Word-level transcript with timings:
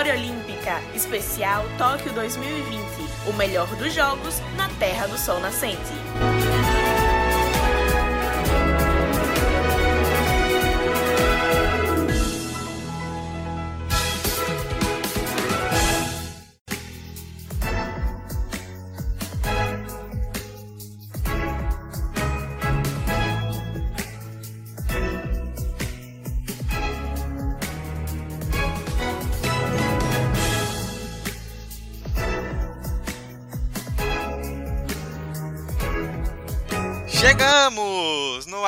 Memória 0.00 0.14
Olímpica, 0.14 0.80
especial 0.94 1.62
Tóquio 1.76 2.10
2020. 2.14 2.80
O 3.28 3.34
melhor 3.34 3.66
dos 3.76 3.92
jogos 3.92 4.40
na 4.56 4.66
Terra 4.78 5.06
do 5.06 5.18
Sol 5.18 5.38
Nascente. 5.40 6.29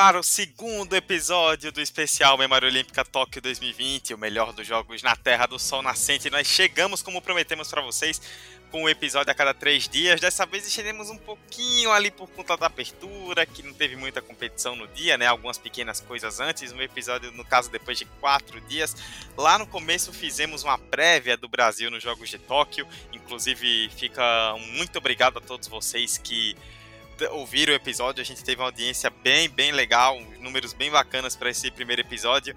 Ar 0.02 0.16
o 0.16 0.23
segundo 0.23 0.97
episódio 0.97 1.70
do 1.70 1.80
especial 1.80 2.37
Memória 2.37 2.66
Olímpica 2.66 3.05
Tóquio 3.05 3.41
2020, 3.41 4.15
o 4.15 4.19
melhor 4.19 4.52
dos 4.52 4.66
jogos 4.66 5.01
na 5.01 5.15
Terra 5.15 5.47
do 5.47 5.61
Sol 5.61 5.80
Nascente. 5.80 6.28
Nós 6.28 6.48
chegamos, 6.48 7.02
como 7.02 7.23
prometemos 7.23 7.69
para 7.69 7.80
vocês, 7.83 8.20
com 8.73 8.83
um 8.83 8.88
episódio 8.88 9.30
a 9.30 9.34
cada 9.34 9.55
três 9.55 9.88
dias. 9.88 10.20
Dessa 10.20 10.45
vez 10.45 10.66
estaremos 10.66 11.09
um 11.09 11.16
pouquinho 11.16 11.92
ali 11.92 12.11
por 12.11 12.28
conta 12.30 12.56
da 12.56 12.66
abertura, 12.66 13.47
que 13.47 13.62
não 13.62 13.73
teve 13.73 13.95
muita 13.95 14.20
competição 14.20 14.75
no 14.75 14.88
dia, 14.88 15.16
né? 15.16 15.27
Algumas 15.27 15.56
pequenas 15.56 16.00
coisas 16.00 16.41
antes. 16.41 16.73
Um 16.73 16.83
episódio, 16.83 17.30
no 17.30 17.45
caso, 17.45 17.70
depois 17.70 17.97
de 17.97 18.05
quatro 18.05 18.61
dias. 18.62 18.97
Lá 19.36 19.56
no 19.56 19.69
começo 19.69 20.12
fizemos 20.12 20.64
uma 20.64 20.78
prévia 20.78 21.36
do 21.36 21.48
Brasil 21.48 21.92
nos 21.92 22.03
Jogos 22.03 22.28
de 22.28 22.39
Tóquio. 22.39 22.89
Inclusive, 23.12 23.89
fica 23.97 24.56
muito 24.73 24.98
obrigado 24.98 25.39
a 25.39 25.41
todos 25.41 25.69
vocês 25.69 26.19
que 26.19 26.56
ouviram 27.31 27.73
o 27.73 27.77
episódio, 27.77 28.20
a 28.20 28.25
gente 28.25 28.42
teve 28.42 28.61
uma 28.61 28.69
audiência 28.69 29.11
bem, 29.11 29.48
bem 29.48 29.73
legal, 29.73 30.20
números 30.41 30.73
bem 30.73 30.91
bacanas 30.91 31.37
para 31.37 31.51
esse 31.51 31.70
primeiro 31.70 32.03
episódio. 32.03 32.56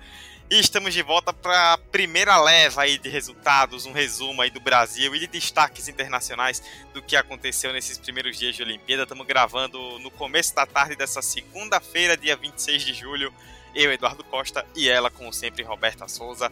E 0.50 0.60
estamos 0.60 0.94
de 0.94 1.02
volta 1.02 1.34
para 1.34 1.74
a 1.74 1.78
primeira 1.78 2.40
leva 2.40 2.84
aí 2.84 3.00
de 3.00 3.10
resultados, 3.10 3.88
um 3.88 3.92
resumo 3.92 4.44
aí 4.44 4.52
do 4.52 4.60
Brasil 4.60 5.16
e 5.16 5.20
de 5.20 5.28
destaques 5.28 5.88
internacionais 5.88 6.62
do 6.94 7.02
que 7.02 7.16
aconteceu 7.16 7.74
nesses 7.74 7.98
primeiros 7.98 8.38
dias 8.38 8.56
de 8.56 8.62
Olimpíada. 8.62 9.04
Estamos 9.04 9.26
gravando 9.26 9.98
no 10.00 10.12
começo 10.12 10.54
da 10.54 10.66
tarde 10.68 10.96
dessa 10.96 11.22
segunda-feira, 11.22 12.16
dia 12.16 12.36
26 12.36 12.84
de 12.84 12.94
julho. 12.94 13.34
Eu, 13.74 13.92
Eduardo 13.92 14.24
Costa, 14.24 14.66
e 14.76 14.88
ela, 14.88 15.10
como 15.10 15.34
sempre, 15.34 15.64
Roberta 15.64 16.08
Souza. 16.08 16.52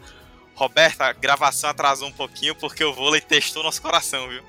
Roberta, 0.55 1.05
a 1.05 1.13
gravação 1.13 1.69
atrasou 1.69 2.07
um 2.07 2.13
pouquinho 2.13 2.55
porque 2.55 2.83
o 2.83 2.93
vôlei 2.93 3.21
testou 3.21 3.63
nosso 3.63 3.81
coração, 3.81 4.27
viu? 4.27 4.43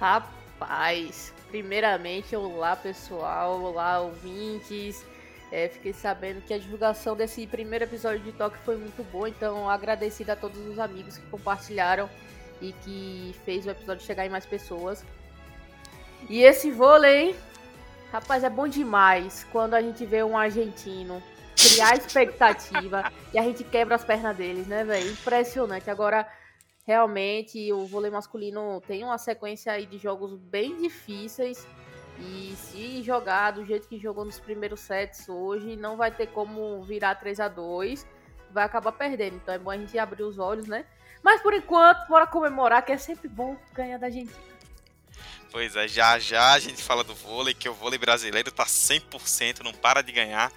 Rapaz, 0.00 1.33
primeiramente, 1.54 2.34
olá 2.34 2.74
pessoal, 2.74 3.62
olá 3.62 4.00
ouvintes. 4.00 5.06
É, 5.52 5.68
fiquei 5.68 5.92
sabendo 5.92 6.40
que 6.40 6.52
a 6.52 6.58
divulgação 6.58 7.14
desse 7.14 7.46
primeiro 7.46 7.84
episódio 7.84 8.18
de 8.24 8.32
Toque 8.32 8.58
foi 8.64 8.76
muito 8.76 9.04
boa, 9.12 9.28
então 9.28 9.70
agradecido 9.70 10.32
a 10.32 10.36
todos 10.36 10.58
os 10.66 10.80
amigos 10.80 11.16
que 11.16 11.24
compartilharam 11.26 12.10
e 12.60 12.72
que 12.72 13.36
fez 13.44 13.64
o 13.64 13.70
episódio 13.70 14.04
chegar 14.04 14.26
em 14.26 14.30
mais 14.30 14.44
pessoas. 14.44 15.04
E 16.28 16.42
esse 16.42 16.72
vôlei, 16.72 17.36
rapaz, 18.10 18.42
é 18.42 18.50
bom 18.50 18.66
demais 18.66 19.46
quando 19.52 19.74
a 19.74 19.80
gente 19.80 20.04
vê 20.04 20.24
um 20.24 20.36
argentino 20.36 21.22
criar 21.54 21.96
expectativa 21.96 23.12
e 23.32 23.38
a 23.38 23.42
gente 23.44 23.62
quebra 23.62 23.94
as 23.94 24.02
pernas 24.02 24.36
deles, 24.36 24.66
né, 24.66 24.82
velho? 24.82 25.08
Impressionante. 25.08 25.88
Agora, 25.88 26.26
realmente 26.84 27.72
o 27.72 27.86
vôlei 27.86 28.10
masculino 28.10 28.80
tem 28.86 29.04
uma 29.04 29.18
sequência 29.18 29.72
aí 29.72 29.86
de 29.86 29.98
jogos 29.98 30.36
bem 30.36 30.76
difíceis 30.80 31.66
e 32.18 32.54
se 32.56 33.02
jogar 33.02 33.52
do 33.52 33.64
jeito 33.64 33.88
que 33.88 33.98
jogou 33.98 34.24
nos 34.24 34.38
primeiros 34.38 34.80
sets 34.80 35.28
hoje, 35.28 35.76
não 35.76 35.96
vai 35.96 36.10
ter 36.10 36.28
como 36.28 36.82
virar 36.82 37.16
3 37.16 37.40
a 37.40 37.48
2 37.48 38.06
vai 38.54 38.64
acabar 38.64 38.92
perdendo. 38.92 39.36
Então 39.36 39.52
é 39.52 39.58
bom 39.58 39.70
a 39.70 39.76
gente 39.76 39.98
abrir 39.98 40.22
os 40.22 40.38
olhos, 40.38 40.66
né? 40.66 40.86
Mas 41.22 41.42
por 41.42 41.52
enquanto, 41.52 42.06
bora 42.06 42.26
comemorar, 42.26 42.84
que 42.84 42.92
é 42.92 42.98
sempre 42.98 43.28
bom 43.28 43.56
ganhar 43.72 43.98
da 43.98 44.06
Argentina. 44.06 44.38
Pois 45.50 45.74
é, 45.76 45.88
já 45.88 46.18
já 46.18 46.52
a 46.52 46.58
gente 46.58 46.82
fala 46.82 47.02
do 47.02 47.14
vôlei, 47.14 47.54
que 47.54 47.68
o 47.68 47.74
vôlei 47.74 47.98
brasileiro 47.98 48.50
tá 48.50 48.64
100%, 48.64 49.60
não 49.60 49.72
para 49.72 50.02
de 50.02 50.12
ganhar. 50.12 50.52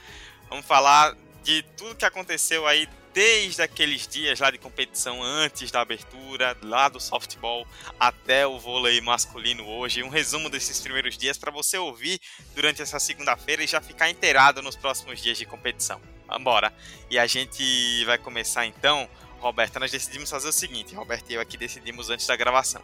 Vamos 0.50 0.66
falar 0.66 1.16
de 1.44 1.64
tudo 1.76 1.96
que 1.96 2.06
aconteceu 2.06 2.68
aí 2.68 2.88
desde 3.14 3.62
aqueles 3.62 4.08
dias 4.08 4.40
lá 4.40 4.52
de 4.52 4.58
competição 4.58 5.22
antes 5.24 5.72
da 5.72 5.82
abertura, 5.82 6.56
lá 6.62 6.90
do 6.90 7.00
softball 7.00 7.68
até 8.00 8.46
o 8.46 8.60
vôlei 8.60 9.02
masculino 9.02 9.66
hoje. 9.68 10.04
Um 10.04 10.10
resumo 10.10 10.50
desses 10.50 10.80
primeiros 10.80 11.18
dias 11.18 11.38
para 11.38 11.52
você 11.52 11.78
ouvir 11.78 12.20
durante 12.56 12.82
essa 12.82 13.00
segunda-feira 13.00 13.64
e 13.64 13.68
já 13.68 13.82
ficar 13.82 14.10
inteirado 14.10 14.62
nos 14.62 14.76
próximos 14.76 15.22
dias 15.22 15.38
de 15.38 15.46
competição. 15.46 16.02
Vambora! 16.28 16.74
E 17.10 17.18
a 17.18 17.26
gente 17.26 18.04
vai 18.06 18.18
começar 18.18 18.66
então. 18.66 19.10
Roberta, 19.40 19.80
nós 19.80 19.92
decidimos 19.92 20.30
fazer 20.30 20.50
o 20.50 20.54
seguinte: 20.54 20.96
Roberta 20.96 21.32
e 21.32 21.36
eu 21.36 21.42
aqui 21.42 21.58
decidimos 21.58 22.10
antes 22.10 22.28
da 22.28 22.36
gravação. 22.36 22.82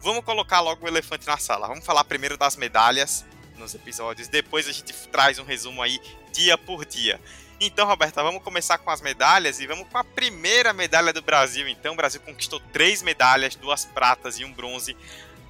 Vamos 0.00 0.24
colocar 0.24 0.60
logo 0.60 0.84
o 0.84 0.88
elefante 0.88 1.26
na 1.26 1.36
sala. 1.36 1.66
Vamos 1.66 1.84
falar 1.84 2.04
primeiro 2.04 2.36
das 2.36 2.56
medalhas 2.56 3.24
nos 3.58 3.74
episódios, 3.74 4.28
depois 4.28 4.68
a 4.68 4.72
gente 4.72 4.92
traz 5.08 5.38
um 5.38 5.44
resumo 5.44 5.82
aí 5.82 6.00
dia 6.32 6.56
por 6.56 6.84
dia. 6.84 7.20
Então, 7.60 7.86
Roberta, 7.86 8.22
vamos 8.22 8.42
começar 8.42 8.78
com 8.78 8.90
as 8.90 9.00
medalhas 9.00 9.58
e 9.58 9.66
vamos 9.66 9.88
com 9.88 9.98
a 9.98 10.04
primeira 10.04 10.72
medalha 10.72 11.12
do 11.12 11.20
Brasil. 11.20 11.66
Então, 11.66 11.94
o 11.94 11.96
Brasil 11.96 12.20
conquistou 12.20 12.60
três 12.72 13.02
medalhas, 13.02 13.56
duas 13.56 13.84
pratas 13.84 14.38
e 14.38 14.44
um 14.44 14.52
bronze. 14.52 14.96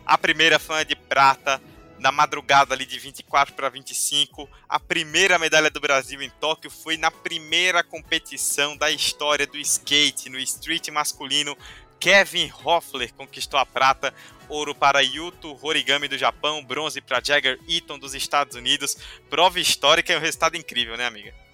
A 0.06 0.16
primeira 0.16 0.58
foi 0.58 0.86
de 0.86 0.96
prata, 0.96 1.60
na 1.98 2.12
madrugada 2.12 2.74
ali 2.74 2.86
de 2.86 2.98
24 2.98 3.54
para 3.54 3.68
25. 3.68 4.48
A 4.68 4.80
primeira 4.80 5.38
medalha 5.38 5.70
do 5.70 5.80
Brasil 5.80 6.22
em 6.22 6.30
Tóquio 6.30 6.70
foi 6.70 6.96
na 6.96 7.10
primeira 7.10 7.82
competição 7.82 8.76
da 8.76 8.90
história 8.90 9.46
do 9.46 9.58
skate, 9.58 10.30
no 10.30 10.38
street 10.38 10.88
masculino. 10.88 11.56
Kevin 12.00 12.50
Hoffler 12.64 13.12
conquistou 13.12 13.58
a 13.58 13.66
prata, 13.66 14.14
ouro 14.48 14.74
para 14.74 15.00
Yuto 15.00 15.58
Horigami 15.60 16.06
do 16.06 16.16
Japão, 16.16 16.64
bronze 16.64 17.00
para 17.00 17.20
Jagger 17.22 17.58
Eaton 17.68 17.98
dos 17.98 18.14
Estados 18.14 18.56
Unidos. 18.56 18.96
Prova 19.28 19.58
histórica 19.58 20.12
e 20.12 20.16
um 20.16 20.20
resultado 20.20 20.56
incrível, 20.56 20.96
né, 20.96 21.06
amiga? 21.06 21.47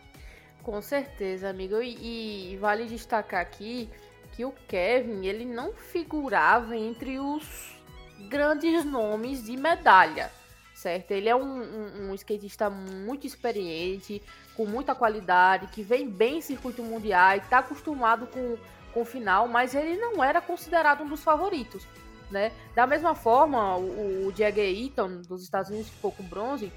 Com 0.65 0.81
certeza, 0.81 1.51
amigo. 1.51 1.81
E, 1.83 2.55
e, 2.55 2.57
vale 2.57 2.87
destacar 2.87 3.41
aqui 3.41 3.89
que 4.33 4.45
o 4.45 4.53
Kevin 4.67 5.27
ele 5.27 5.45
não 5.45 5.75
figurava 5.75 6.75
entre 6.75 7.21
os 7.21 7.77
grandes 8.29 8.85
nomes 8.85 9.45
de 9.45 9.57
medalha, 9.57 10.33
certo? 10.75 11.11
Ele 11.11 11.29
é 11.29 11.37
um, 11.37 11.63
um, 11.63 12.11
um 12.11 12.15
skatista 12.15 12.71
muito 12.71 13.27
experiente, 13.27 14.23
com 14.57 14.65
muita 14.65 14.95
qualidade, 14.95 15.67
que 15.67 15.83
vem 15.83 16.09
bem 16.09 16.39
em 16.39 16.41
circuito 16.41 16.83
mundial, 16.83 17.37
está 17.37 17.59
acostumado 17.59 18.27
com, 18.27 18.57
com 18.93 19.05
final, 19.05 19.47
mas 19.47 19.75
ele 19.75 19.97
não 19.97 20.25
era 20.25 20.41
considerado 20.41 21.03
um 21.03 21.09
dos 21.09 21.23
favoritos, 21.23 21.87
né? 22.31 22.51
Da 22.75 22.87
mesma 22.87 23.15
forma, 23.15 23.77
o, 23.77 24.29
o 24.29 24.35
Jagger 24.35 24.67
Eaton 24.67 25.21
dos 25.29 25.43
Estados 25.45 25.71
Unidos 25.71 25.91
que 25.91 25.97
ficou 25.97 26.11
com 26.11 26.25
bronze 26.25 26.73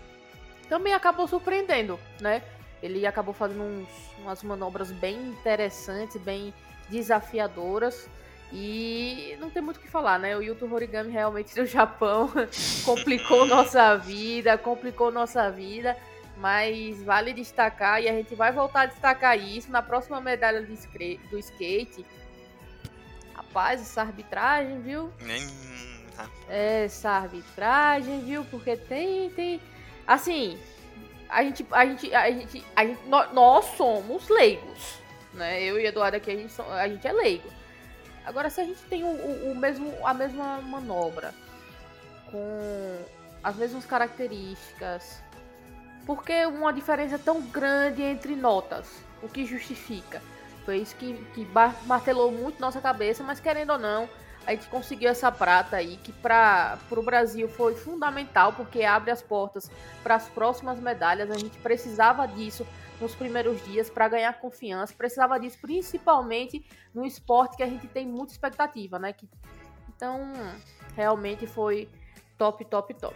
também 0.67 0.93
acabou 0.93 1.27
surpreendendo, 1.27 1.97
né? 2.19 2.43
Ele 2.81 3.05
acabou 3.05 3.33
fazendo 3.33 3.63
uns, 3.63 3.89
umas 4.19 4.43
manobras 4.43 4.91
bem 4.91 5.15
interessantes, 5.29 6.19
bem 6.21 6.53
desafiadoras. 6.89 8.09
E 8.51 9.35
não 9.39 9.49
tem 9.49 9.61
muito 9.61 9.77
o 9.77 9.79
que 9.79 9.89
falar, 9.89 10.17
né? 10.19 10.37
O 10.37 10.41
Yuto 10.41 10.71
Horigami 10.73 11.11
realmente 11.11 11.53
do 11.53 11.65
Japão 11.65 12.31
complicou 12.85 13.45
nossa 13.45 13.97
vida, 13.97 14.57
complicou 14.57 15.11
nossa 15.11 15.49
vida. 15.51 15.97
Mas 16.37 17.01
vale 17.03 17.33
destacar, 17.33 18.01
e 18.01 18.07
a 18.07 18.13
gente 18.13 18.35
vai 18.35 18.51
voltar 18.51 18.81
a 18.81 18.85
destacar 18.85 19.37
isso 19.37 19.71
na 19.71 19.81
próxima 19.81 20.21
medalha 20.21 20.61
do 20.61 21.39
skate. 21.39 22.05
Rapaz, 23.33 23.81
essa 23.81 24.01
arbitragem, 24.01 24.79
viu? 24.81 25.11
É, 26.47 26.85
essa 26.85 27.09
arbitragem, 27.09 28.23
viu? 28.23 28.45
Porque 28.45 28.77
tem, 28.77 29.31
tem. 29.31 29.59
Assim, 30.05 30.59
a 31.29 31.43
gente, 31.43 31.65
a 31.71 31.85
gente, 31.85 32.15
a 32.15 32.31
gente, 32.31 32.65
a 32.75 32.85
gente 32.85 33.07
nós, 33.07 33.33
nós, 33.33 33.65
somos 33.77 34.27
leigos, 34.29 34.99
né? 35.33 35.61
Eu 35.61 35.79
e 35.79 35.85
Eduardo 35.85 36.17
aqui, 36.17 36.31
a 36.31 36.35
gente, 36.35 36.61
a 36.61 36.87
gente 36.87 37.07
é 37.07 37.11
leigo. 37.11 37.49
Agora, 38.25 38.49
se 38.49 38.59
a 38.59 38.65
gente 38.65 38.81
tem 38.83 39.03
o, 39.03 39.07
o, 39.07 39.51
o, 39.51 39.55
mesmo, 39.55 39.93
a 40.05 40.13
mesma 40.13 40.61
manobra, 40.61 41.33
com 42.29 43.05
as 43.43 43.55
mesmas 43.55 43.85
características, 43.85 45.21
por 46.05 46.23
que 46.23 46.45
uma 46.45 46.73
diferença 46.73 47.17
tão 47.17 47.41
grande 47.41 48.01
entre 48.01 48.35
notas? 48.35 49.01
O 49.21 49.29
que 49.29 49.45
justifica? 49.45 50.21
Foi 50.65 50.77
isso 50.77 50.95
que, 50.95 51.13
que 51.33 51.47
martelou 51.85 52.31
muito 52.31 52.59
nossa 52.59 52.81
cabeça, 52.81 53.23
mas 53.23 53.39
querendo 53.39 53.71
ou 53.71 53.79
não, 53.79 54.09
a 54.47 54.51
gente 54.51 54.67
conseguiu 54.67 55.09
essa 55.09 55.29
prata 55.29 55.75
aí, 55.75 55.97
que 55.97 56.13
para 56.13 56.79
o 56.89 57.01
Brasil 57.01 57.49
foi 57.49 57.75
fundamental, 57.75 58.53
porque 58.53 58.81
abre 58.81 59.11
as 59.11 59.21
portas 59.21 59.69
para 60.01 60.15
as 60.15 60.29
próximas 60.29 60.79
medalhas. 60.79 61.29
A 61.29 61.37
gente 61.37 61.57
precisava 61.57 62.25
disso 62.25 62.65
nos 63.01 63.13
primeiros 63.13 63.61
dias 63.65 63.89
para 63.89 64.07
ganhar 64.07 64.31
confiança, 64.39 64.93
precisava 64.97 65.37
disso 65.37 65.57
principalmente 65.61 66.65
no 66.95 67.05
esporte 67.05 67.57
que 67.57 67.63
a 67.63 67.67
gente 67.67 67.87
tem 67.89 68.07
muita 68.07 68.31
expectativa, 68.31 68.97
né? 68.97 69.11
Que, 69.11 69.27
então, 69.93 70.31
realmente 70.95 71.45
foi 71.45 71.89
top, 72.37 72.63
top, 72.63 72.93
top. 72.93 73.15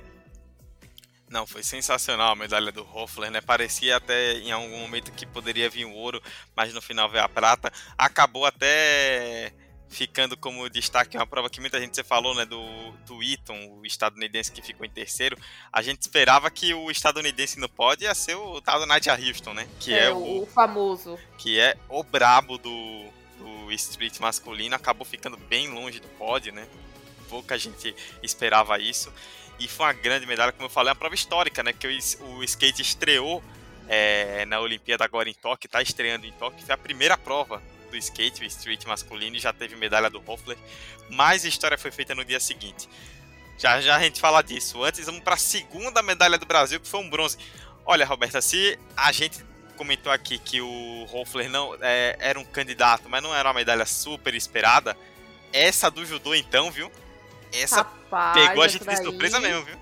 Não, 1.30 1.48
foi 1.48 1.64
sensacional 1.64 2.34
a 2.34 2.36
medalha 2.36 2.74
do 2.74 2.84
Hoffler, 2.84 3.32
né? 3.32 3.40
Parecia 3.40 3.96
até 3.96 4.34
em 4.34 4.52
algum 4.52 4.80
momento 4.82 5.14
que 5.14 5.26
poderia 5.26 5.70
vir 5.70 5.86
o 5.86 5.94
ouro, 5.94 6.22
mas 6.54 6.74
no 6.74 6.82
final 6.82 7.10
veio 7.10 7.24
a 7.24 7.30
prata. 7.30 7.72
Acabou 7.98 8.46
até 8.46 9.54
ficando 9.92 10.38
como 10.38 10.70
destaque 10.70 11.18
uma 11.18 11.28
prova 11.28 11.50
que 11.50 11.60
muita 11.60 11.80
gente 11.80 11.96
você 11.96 12.04
falou, 12.04 12.34
né, 12.34 12.46
do, 12.46 12.64
do 13.06 13.22
Eaton, 13.22 13.78
o 13.80 13.86
estadunidense 13.86 14.52
que 14.52 14.62
ficou 14.62 14.86
em 14.86 14.90
terceiro. 14.90 15.38
A 15.72 15.82
gente 15.82 16.02
esperava 16.02 16.50
que 16.50 16.74
o 16.74 16.90
estadunidense 16.90 17.60
no 17.60 17.68
pódio 17.68 18.06
ia 18.06 18.16
ser 18.16 18.36
o 18.36 18.62
tal 18.62 18.80
do 18.80 18.86
Nadia 18.86 19.14
Houston, 19.14 19.54
né, 19.54 19.68
que 19.80 19.94
é, 19.94 20.06
é 20.06 20.12
o, 20.12 20.44
o, 20.44 20.46
famoso, 20.46 21.20
que 21.38 21.60
é 21.60 21.78
o 21.90 22.02
brabo 22.04 22.58
do, 22.58 23.06
do 23.38 23.72
street 23.74 24.18
masculino, 24.20 24.76
acabou 24.76 25.06
ficando 25.06 25.36
bem 25.36 25.68
longe 25.68 26.00
do 26.00 26.08
pódio, 26.10 26.54
né? 26.54 26.66
Pouca 27.30 27.58
gente 27.58 27.94
esperava 28.24 28.80
isso. 28.80 29.12
E 29.60 29.68
foi 29.68 29.86
uma 29.86 29.94
grande 29.94 30.26
medalha, 30.26 30.52
como 30.52 30.66
eu 30.66 30.70
falei, 30.70 30.90
uma 30.90 30.96
prova 30.96 31.16
histórica, 31.16 31.62
né? 31.62 31.72
Que 31.74 31.88
o, 31.88 32.38
o 32.38 32.44
skate 32.44 32.82
estreou 32.82 33.44
é, 33.88 34.46
na 34.46 34.60
Olimpíada 34.60 35.04
agora 35.04 35.30
em 35.30 35.34
Tóquio, 35.34 35.68
está 35.68 35.82
estreando 35.82 36.26
em 36.26 36.32
Tóquio, 36.34 36.66
foi 36.66 36.74
a 36.74 36.78
primeira 36.78 37.18
prova 37.18 37.62
do 37.92 37.98
skate, 37.98 38.44
street 38.46 38.86
masculino, 38.86 39.36
e 39.36 39.40
já 39.40 39.54
teve 39.54 39.76
medalha 39.76 40.10
do 40.10 40.22
Hoffler. 40.26 40.58
Mas 41.10 41.46
a 41.46 41.48
história 41.48 41.78
foi 41.78 41.92
feita 41.92 42.16
no 42.16 42.26
dia 42.26 42.40
seguinte. 42.40 42.90
Já 43.58 43.80
já 43.80 43.98
a 43.98 44.00
gente 44.00 44.20
fala 44.20 44.42
disso. 44.42 44.84
Antes 44.84 45.06
vamos 45.06 45.22
para 45.22 45.36
a 45.36 45.38
segunda 45.38 46.02
medalha 46.02 46.38
do 46.38 46.46
Brasil, 46.46 46.80
que 46.80 46.88
foi 46.88 47.00
um 47.00 47.10
bronze. 47.10 47.38
Olha, 47.86 48.06
Roberta, 48.06 48.42
se 48.42 48.80
a 48.98 49.12
gente 49.12 49.44
comentou 49.78 50.12
aqui 50.12 50.38
que 50.38 50.62
o 50.62 51.08
Hoffler 51.12 51.50
não 51.50 51.76
é, 51.82 52.16
era 52.20 52.40
um 52.40 52.46
candidato, 52.46 53.10
mas 53.10 53.22
não 53.22 53.36
era 53.36 53.48
uma 53.50 53.56
medalha 53.56 53.86
super 53.86 54.34
esperada, 54.34 54.96
essa 55.52 55.90
do 55.92 56.06
judô 56.06 56.34
então, 56.34 56.72
viu? 56.72 56.92
Essa 57.52 57.78
Rapaz, 57.78 58.48
pegou 58.48 58.64
a 58.64 58.68
gente 58.68 58.86
de 58.86 58.98
surpresa 58.98 59.40
mesmo, 59.40 59.64
viu? 59.64 59.76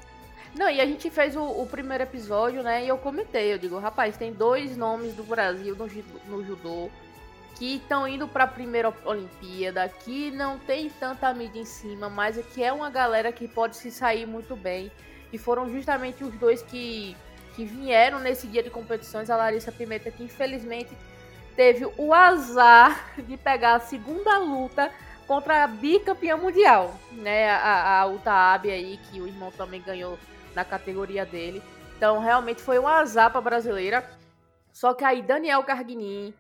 Não, 0.55 0.69
e 0.69 0.81
a 0.81 0.85
gente 0.85 1.09
fez 1.09 1.35
o, 1.35 1.43
o, 1.43 1.67
primeiro 1.67 2.03
episódio, 2.03 2.63
né? 2.63 2.83
E 2.83 2.87
eu 2.87 2.97
comentei, 2.97 3.53
eu 3.53 3.57
digo, 3.57 3.77
rapaz, 3.77 4.17
tem 4.17 4.33
dois 4.33 4.75
nomes 4.75 5.13
do 5.13 5.23
Brasil 5.23 5.75
no, 5.75 5.87
no 6.27 6.45
judô 6.45 6.89
que 7.59 7.75
estão 7.75 8.07
indo 8.07 8.25
para 8.25 8.45
a 8.45 8.47
primeira 8.47 8.91
Olimpíada, 9.03 9.87
que 9.89 10.31
não 10.31 10.57
tem 10.57 10.89
tanta 10.89 11.33
mídia 11.33 11.59
em 11.59 11.65
cima, 11.65 12.09
mas 12.09 12.37
é 12.37 12.41
que 12.41 12.63
é 12.63 12.71
uma 12.71 12.89
galera 12.89 13.33
que 13.33 13.49
pode 13.49 13.75
se 13.75 13.91
sair 13.91 14.25
muito 14.25 14.55
bem. 14.55 14.89
E 15.33 15.37
foram 15.37 15.69
justamente 15.69 16.23
os 16.23 16.33
dois 16.35 16.61
que, 16.61 17.17
que 17.57 17.65
vieram 17.65 18.19
nesse 18.19 18.47
dia 18.47 18.63
de 18.63 18.69
competições. 18.69 19.29
A 19.29 19.35
Larissa 19.35 19.73
Pimenta, 19.73 20.09
que 20.09 20.23
infelizmente 20.23 20.89
teve 21.53 21.85
o 21.97 22.13
azar 22.13 23.13
de 23.17 23.35
pegar 23.35 23.75
a 23.75 23.79
segunda 23.81 24.37
luta 24.37 24.89
contra 25.27 25.65
a 25.65 25.67
bicampeã 25.67 26.37
mundial, 26.37 26.95
né? 27.11 27.49
A, 27.51 27.99
a 27.99 28.07
Utaabe 28.07 28.71
aí, 28.71 28.97
que 29.11 29.19
o 29.19 29.27
irmão 29.27 29.51
também 29.51 29.81
ganhou 29.81 30.17
na 30.55 30.63
categoria 30.63 31.25
dele. 31.25 31.61
Então, 31.97 32.19
realmente 32.19 32.61
foi 32.61 32.79
um 32.79 32.87
azar 32.87 33.29
para 33.29 33.41
brasileira. 33.41 34.09
Só 34.71 34.93
que 34.93 35.03
aí, 35.03 35.21
Daniel 35.21 35.61
Carguinin, 35.63 36.33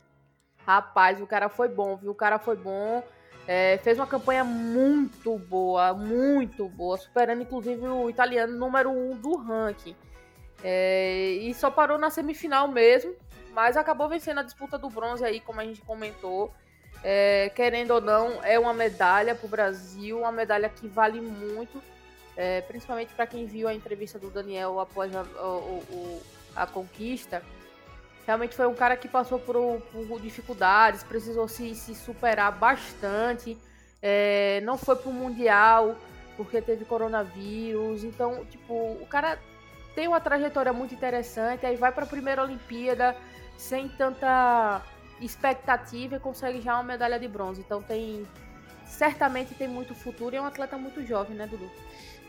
Rapaz, 0.69 1.19
o 1.19 1.25
cara 1.25 1.49
foi 1.49 1.67
bom, 1.67 1.95
viu? 1.95 2.11
O 2.11 2.15
cara 2.15 2.37
foi 2.37 2.55
bom. 2.55 3.01
É, 3.47 3.79
fez 3.79 3.97
uma 3.97 4.05
campanha 4.05 4.43
muito 4.43 5.35
boa, 5.39 5.95
muito 5.95 6.69
boa, 6.69 6.95
superando 6.95 7.41
inclusive 7.41 7.87
o 7.87 8.07
italiano 8.07 8.55
número 8.55 8.91
um 8.91 9.15
do 9.15 9.35
ranking. 9.35 9.95
É, 10.63 11.39
e 11.41 11.51
só 11.55 11.71
parou 11.71 11.97
na 11.97 12.11
semifinal 12.11 12.67
mesmo, 12.67 13.15
mas 13.51 13.77
acabou 13.77 14.07
vencendo 14.07 14.41
a 14.41 14.43
disputa 14.43 14.77
do 14.77 14.91
bronze 14.91 15.25
aí, 15.25 15.39
como 15.39 15.59
a 15.59 15.65
gente 15.65 15.81
comentou. 15.81 16.53
É, 17.03 17.51
querendo 17.55 17.95
ou 17.95 18.01
não, 18.01 18.43
é 18.43 18.59
uma 18.59 18.71
medalha 18.71 19.33
para 19.33 19.47
o 19.47 19.49
Brasil, 19.49 20.19
uma 20.19 20.31
medalha 20.31 20.69
que 20.69 20.87
vale 20.87 21.19
muito, 21.19 21.81
é, 22.37 22.61
principalmente 22.61 23.11
para 23.15 23.25
quem 23.25 23.47
viu 23.47 23.67
a 23.67 23.73
entrevista 23.73 24.19
do 24.19 24.29
Daniel 24.29 24.79
após 24.79 25.11
a, 25.15 25.25
a 26.55 26.67
conquista 26.67 27.41
realmente 28.29 28.55
foi 28.55 28.67
um 28.67 28.75
cara 28.75 28.95
que 28.95 29.07
passou 29.07 29.39
por, 29.39 29.81
por 29.91 30.21
dificuldades, 30.21 31.01
precisou 31.01 31.47
se, 31.47 31.73
se 31.73 31.95
superar 31.95 32.51
bastante. 32.51 33.57
É, 33.99 34.61
não 34.61 34.77
foi 34.77 34.95
pro 34.95 35.11
Mundial 35.11 35.95
porque 36.37 36.61
teve 36.61 36.85
coronavírus. 36.85 38.03
Então, 38.03 38.45
tipo, 38.45 38.73
o 39.01 39.07
cara 39.09 39.39
tem 39.95 40.07
uma 40.07 40.21
trajetória 40.21 40.71
muito 40.71 40.93
interessante, 40.93 41.65
aí 41.65 41.75
vai 41.75 41.91
para 41.91 42.03
a 42.03 42.07
primeira 42.07 42.43
Olimpíada 42.43 43.17
sem 43.57 43.89
tanta 43.89 44.83
expectativa 45.19 46.17
e 46.17 46.19
consegue 46.19 46.61
já 46.61 46.75
uma 46.75 46.83
medalha 46.83 47.19
de 47.19 47.27
bronze. 47.27 47.61
Então 47.61 47.81
tem 47.81 48.27
certamente 48.85 49.55
tem 49.55 49.67
muito 49.67 49.95
futuro 49.95 50.35
e 50.35 50.37
é 50.37 50.41
um 50.41 50.45
atleta 50.45 50.77
muito 50.77 51.03
jovem, 51.03 51.35
né, 51.35 51.47
Dudu? 51.47 51.69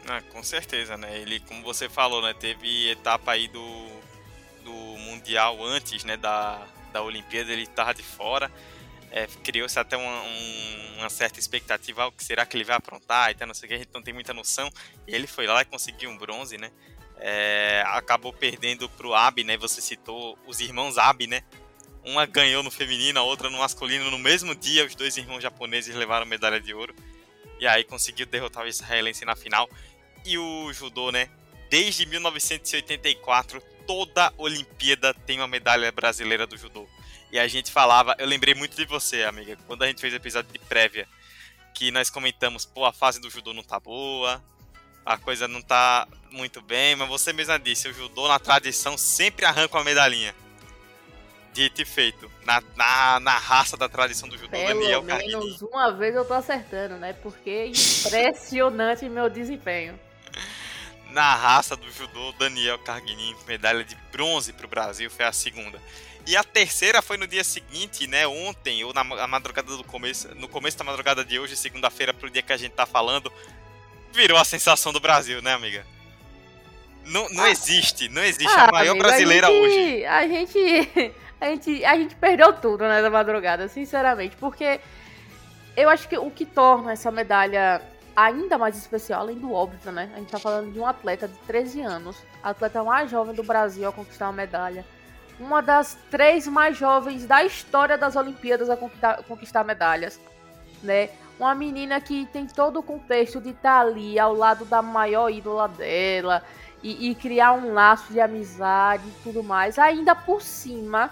Ah, 0.09 0.23
com 0.33 0.43
certeza, 0.43 0.97
né? 0.97 1.19
Ele, 1.19 1.41
como 1.41 1.63
você 1.63 1.91
falou, 1.91 2.23
né, 2.23 2.33
teve 2.33 2.89
etapa 2.91 3.33
aí 3.33 3.49
do 3.49 4.01
do 4.71 4.99
Mundial 4.99 5.63
antes 5.65 6.05
né, 6.05 6.17
da, 6.17 6.65
da 6.93 7.03
Olimpíada, 7.03 7.53
ele 7.53 7.63
estava 7.63 7.93
de 7.93 8.03
fora. 8.03 8.51
É, 9.11 9.27
Criou-se 9.43 9.79
até 9.79 9.97
uma, 9.97 10.23
um, 10.23 10.99
uma, 10.99 11.11
certa 11.11 11.41
expectativa, 11.41 12.11
que 12.13 12.23
será 12.23 12.47
que 12.47 12.57
ele 12.57 12.63
vai 12.63 12.77
aprontar, 12.77 13.33
então 13.33 13.47
não 13.47 13.55
sei 13.55 13.67
o 13.67 13.69
que, 13.69 13.75
a 13.75 13.79
gente 13.79 13.91
não 13.93 14.03
tem 14.03 14.15
muita 14.15 14.33
noção. 14.33 14.71
E 15.07 15.15
ele 15.15 15.27
foi 15.27 15.47
lá 15.47 15.63
e 15.63 15.65
conseguiu 15.65 16.11
um 16.11 16.17
bronze, 16.17 16.57
né? 16.57 16.71
É, 17.19 17.83
acabou 17.89 18.33
perdendo 18.33 18.89
para 18.89 19.07
o 19.07 19.15
Abi, 19.15 19.43
né? 19.43 19.57
Você 19.57 19.81
citou 19.81 20.39
os 20.47 20.61
irmãos 20.61 20.97
Abi, 20.97 21.27
né? 21.27 21.43
Uma 22.05 22.25
ganhou 22.25 22.63
no 22.63 22.71
feminino, 22.71 23.19
a 23.19 23.23
outra 23.23 23.51
no 23.51 23.59
masculino. 23.59 24.11
No 24.11 24.19
mesmo 24.19 24.55
dia, 24.55 24.87
os 24.87 24.95
dois 24.95 25.17
irmãos 25.17 25.43
japoneses 25.43 25.95
levaram 25.95 26.25
medalha 26.25 26.61
de 26.61 26.73
ouro. 26.73 26.95
E 27.59 27.67
aí 27.67 27.85
conseguiu 27.85 28.25
derrotar 28.25 28.65
o 28.65 28.69
israelense 28.69 29.25
na 29.25 29.37
final. 29.37 29.69
E 30.25 30.39
o 30.39 30.73
judô, 30.73 31.11
né? 31.11 31.29
Desde 31.69 32.07
1984 32.07 33.63
toda 33.91 34.33
Olimpíada 34.39 35.13
tem 35.13 35.41
uma 35.41 35.49
medalha 35.49 35.91
brasileira 35.91 36.47
do 36.47 36.57
judô. 36.57 36.87
E 37.33 37.41
a 37.41 37.49
gente 37.49 37.73
falava, 37.73 38.15
eu 38.21 38.27
lembrei 38.27 38.55
muito 38.55 38.77
de 38.77 38.85
você, 38.85 39.25
amiga, 39.25 39.59
quando 39.67 39.83
a 39.83 39.89
gente 39.89 40.01
fez 40.01 40.13
o 40.13 40.17
episódio 40.17 40.53
de 40.53 40.61
prévia, 40.61 41.09
que 41.75 41.91
nós 41.91 42.09
comentamos, 42.09 42.65
pô, 42.65 42.85
a 42.85 42.93
fase 42.93 43.21
do 43.21 43.29
judô 43.29 43.53
não 43.53 43.65
tá 43.65 43.81
boa, 43.81 44.41
a 45.05 45.19
coisa 45.19 45.49
não 45.49 45.61
tá 45.61 46.07
muito 46.31 46.63
bem, 46.63 46.95
mas 46.95 47.09
você 47.09 47.33
mesma 47.33 47.59
disse, 47.59 47.89
o 47.89 47.93
judô 47.93 48.29
na 48.29 48.39
tradição 48.39 48.97
sempre 48.97 49.45
arranca 49.45 49.77
uma 49.77 49.83
medalhinha. 49.83 50.37
Dito 51.53 51.83
e 51.83 51.85
feito. 51.85 52.31
Na, 52.45 52.63
na, 52.77 53.19
na 53.19 53.39
raça 53.39 53.77
da 53.77 53.89
tradição 53.89 54.29
do 54.29 54.39
judô, 54.39 54.51
Pelo 54.51 54.69
Daniel 54.69 55.03
menos 55.03 55.61
uma 55.63 55.91
vez 55.91 56.15
eu 56.15 56.25
tô 56.25 56.35
acertando, 56.35 56.95
né? 56.95 57.13
Porque 57.13 57.51
é 57.51 57.67
impressionante 57.67 59.09
meu 59.09 59.29
desempenho 59.29 59.99
na 61.11 61.35
raça 61.35 61.77
do 61.77 61.91
judô, 61.91 62.33
Daniel 62.39 62.79
Carguinin, 62.79 63.35
medalha 63.47 63.85
de 63.85 63.97
bronze 64.13 64.53
para 64.53 64.67
o 64.67 64.69
Brasil, 64.69 65.11
foi 65.11 65.25
a 65.25 65.33
segunda. 65.33 65.81
E 66.27 66.37
a 66.37 66.45
terceira 66.45 67.03
foi 67.03 67.17
no 67.17 67.27
dia 67.27 67.43
seguinte, 67.43 68.07
né, 68.07 68.27
ontem, 68.27 68.85
ou 68.85 68.93
na 68.93 69.03
madrugada 69.03 69.77
do 69.77 69.85
começo, 69.85 70.29
no 70.37 70.49
começo 70.49 70.79
da 70.79 70.85
madrugada 70.85 71.25
de 71.25 71.39
hoje, 71.39 71.57
segunda-feira, 71.57 72.13
para 72.13 72.27
o 72.27 72.31
dia 72.31 72.43
que 72.43 72.53
a 72.53 72.57
gente 72.57 72.73
tá 72.73 72.87
falando, 72.87 73.33
virou 74.13 74.39
a 74.39 74.45
sensação 74.45 74.93
do 74.93 75.01
Brasil, 75.01 75.43
né, 75.43 75.55
amiga? 75.55 75.85
Não, 77.05 77.29
não 77.31 77.45
ah, 77.45 77.51
existe, 77.51 78.09
não 78.09 78.23
existe 78.23 78.55
ah, 78.57 78.69
a 78.69 78.73
maior 78.73 78.93
amiga, 78.93 79.09
brasileira 79.09 79.49
a 79.49 79.51
gente, 79.51 79.63
hoje. 79.63 80.05
A 80.05 80.29
gente, 80.29 81.13
a 81.41 81.47
gente, 81.47 81.85
a 81.85 81.97
gente 81.97 82.15
perdeu 82.15 82.53
tudo, 82.53 82.85
né, 82.85 83.01
da 83.01 83.11
madrugada, 83.11 83.67
sinceramente, 83.69 84.37
porque 84.37 84.81
eu 85.77 85.89
acho 85.89 86.09
que 86.09 86.19
o 86.19 86.31
que 86.31 86.45
torna 86.45 86.93
essa 86.93 87.11
medalha 87.11 87.81
ainda 88.15 88.59
mais 88.59 88.77
especial, 88.77 89.21
além 89.21 89.39
do 89.39 89.53
óbvio, 89.53 89.93
né? 89.93 90.11
A 90.15 90.19
gente 90.19 90.31
tá 90.31 90.39
falando 90.39 90.73
de 90.73 90.79
um 90.79 90.87
atleta 90.87 91.29
de 91.29 91.37
13 91.47 91.81
anos, 91.83 92.17
atleta 92.43 92.83
mais 92.83 93.11
jovem 93.11 93.35
do 93.35 93.43
Brasil 93.43 93.89
a 93.89 93.93
conquistar 93.93 94.27
uma 94.27 94.33
medalha. 94.33 94.85
Uma 95.39 95.63
das 95.63 95.97
três 96.11 96.47
mais 96.47 96.77
jovens 96.77 97.27
da 97.27 97.45
história 97.45 97.97
das 97.97 98.15
Olimpíadas 98.17 98.69
a 98.69 98.77
conquistar, 98.77 99.23
conquistar 99.25 99.65
medalhas, 99.65 100.21
né? 100.83 101.11
Uma 101.39 101.55
menina 101.55 102.01
que 102.01 102.27
tem 102.27 102.47
todo 102.47 102.81
o 102.81 102.83
contexto 102.83 103.41
de 103.41 103.51
estar 103.51 103.63
tá 103.63 103.81
ali 103.81 104.19
ao 104.19 104.35
lado 104.35 104.67
da 104.67 104.83
maior 104.83 105.31
ídola 105.31 105.67
dela 105.69 106.43
e, 106.83 107.11
e 107.11 107.15
criar 107.15 107.55
um 107.55 107.73
laço 107.73 108.13
de 108.13 108.21
amizade 108.21 109.09
e 109.09 109.23
tudo 109.23 109.43
mais. 109.43 109.79
Ainda 109.79 110.15
por 110.15 110.43
cima, 110.43 111.11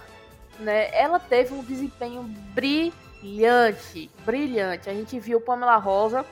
né? 0.58 0.90
Ela 0.92 1.18
teve 1.18 1.54
um 1.54 1.62
desempenho 1.62 2.22
brilhante, 2.54 4.10
brilhante. 4.26 4.90
A 4.90 4.92
gente 4.92 5.18
viu 5.18 5.40
Pamela 5.40 5.76
Rosa 5.76 6.26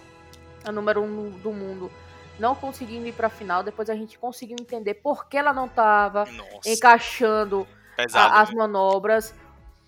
a 0.66 0.72
número 0.72 1.02
um 1.02 1.30
do 1.38 1.52
mundo, 1.52 1.90
não 2.38 2.54
conseguindo 2.54 3.06
ir 3.06 3.12
para 3.12 3.28
a 3.28 3.30
final. 3.30 3.62
Depois 3.62 3.88
a 3.88 3.94
gente 3.94 4.18
conseguiu 4.18 4.56
entender 4.60 4.94
por 4.94 5.28
que 5.28 5.36
ela 5.36 5.52
não 5.52 5.66
estava 5.66 6.24
encaixando 6.64 7.66
a, 8.12 8.40
as 8.40 8.50
né? 8.50 8.56
manobras. 8.56 9.34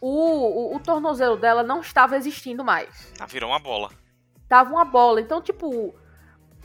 O, 0.01 0.73
o, 0.73 0.77
o, 0.77 0.81
tornozelo 0.81 1.37
dela 1.37 1.63
não 1.63 1.81
estava 1.81 2.17
existindo 2.17 2.65
mais. 2.65 3.13
Ela 3.19 3.27
virou 3.27 3.51
uma 3.51 3.59
bola. 3.59 3.91
tava 4.49 4.71
uma 4.71 4.85
bola. 4.85 5.21
Então, 5.21 5.43
tipo, 5.43 5.93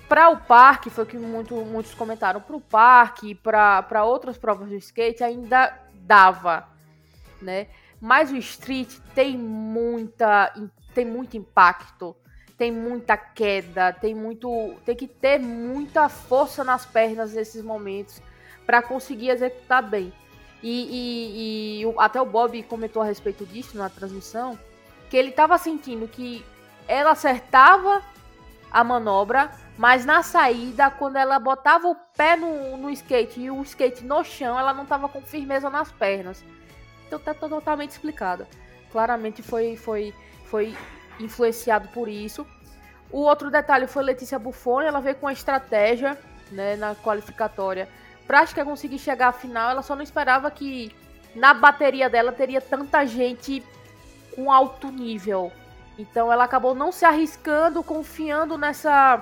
para 0.08 0.29
o 0.29 0.38
parque, 0.38 0.91
foi 0.91 1.03
o 1.03 1.08
que 1.08 1.17
muito, 1.17 1.55
muitos 1.55 1.96
comentaram, 1.96 2.39
para 2.39 2.55
o 2.55 2.62
parque, 2.62 3.34
para 3.34 4.05
outras 4.05 4.38
provas 4.38 4.70
de 4.70 4.77
skate, 4.77 5.24
ainda 5.24 5.75
dava, 5.96 6.70
né? 7.41 7.67
Mas 8.00 8.32
o 8.32 8.36
street 8.36 9.00
tem 9.15 9.36
muita, 9.36 10.53
tem 10.93 11.05
muito 11.05 11.36
impacto, 11.38 12.15
tem 12.58 12.72
muita 12.72 13.18
queda, 13.18 13.92
tem 13.94 14.14
muito, 14.14 14.76
tem 14.86 14.96
que 14.96 15.08
ter 15.08 15.40
muita 15.40 16.08
força 16.10 16.64
nas 16.64 16.86
pernas 16.86 17.34
nesses 17.34 17.64
momentos 17.64 18.22
para 18.66 18.82
conseguir 18.82 19.30
executar 19.30 19.82
bem. 19.84 20.14
E, 20.62 21.82
e, 21.82 21.84
e, 21.84 21.96
até 21.98 22.22
o 22.22 22.26
Bob 22.26 22.62
comentou 22.64 23.02
a 23.02 23.06
respeito 23.06 23.46
disso 23.46 23.78
na 23.78 23.90
transmissão, 23.90 24.58
que 25.10 25.18
ele 25.18 25.30
estava 25.30 25.58
sentindo 25.58 26.08
que 26.08 26.46
ela 26.88 27.12
acertava 27.12 28.02
a 28.72 28.84
manobra, 28.84 29.52
mas 29.78 30.06
na 30.06 30.24
saída, 30.24 30.90
quando 30.90 31.18
ela 31.18 31.38
botava 31.38 31.88
o 31.88 31.96
pé 32.16 32.36
no, 32.36 32.78
no 32.78 32.90
skate 32.92 33.42
e 33.42 33.52
o 33.52 33.62
skate 33.64 34.04
no 34.04 34.24
chão, 34.24 34.58
ela 34.58 34.74
não 34.74 34.84
estava 34.84 35.10
com 35.10 35.22
firmeza 35.22 35.70
nas 35.70 35.92
pernas. 35.92 36.44
Então 37.06 37.20
tá 37.20 37.34
totalmente 37.34 37.92
explicado. 37.92 38.48
Claramente 38.92 39.44
foi, 39.44 39.76
foi, 39.76 40.14
foi 40.46 40.76
influenciado 41.20 41.88
por 41.89 42.08
isso. 42.08 42.46
O 43.12 43.20
outro 43.20 43.51
detalhe 43.51 43.88
foi 43.88 44.03
Letícia 44.03 44.39
Buffoni, 44.39 44.88
ela 44.88 45.00
veio 45.00 45.15
com 45.15 45.27
a 45.27 45.34
estratégia 45.34 46.17
né, 46.51 46.75
na 46.75 46.96
qualificatória 46.96 47.88
pra 48.25 48.46
que 48.46 48.63
conseguir 48.63 49.00
chegar 49.00 49.27
à 49.27 49.32
final. 49.32 49.70
Ela 49.70 49.82
só 49.82 49.96
não 49.96 50.03
esperava 50.03 50.50
que 50.50 50.93
na 51.36 51.53
bateria 51.53 52.10
dela 52.10 52.32
teria 52.32 52.62
tanta 52.62 53.05
gente 53.05 53.63
com 54.36 54.51
alto 54.51 54.91
nível. 54.91 55.51
Então 55.98 56.32
ela 56.32 56.43
acabou 56.43 56.74
não 56.74 56.91
se 56.91 57.05
arriscando, 57.05 57.84
confiando 57.84 58.58
nessa 58.58 59.22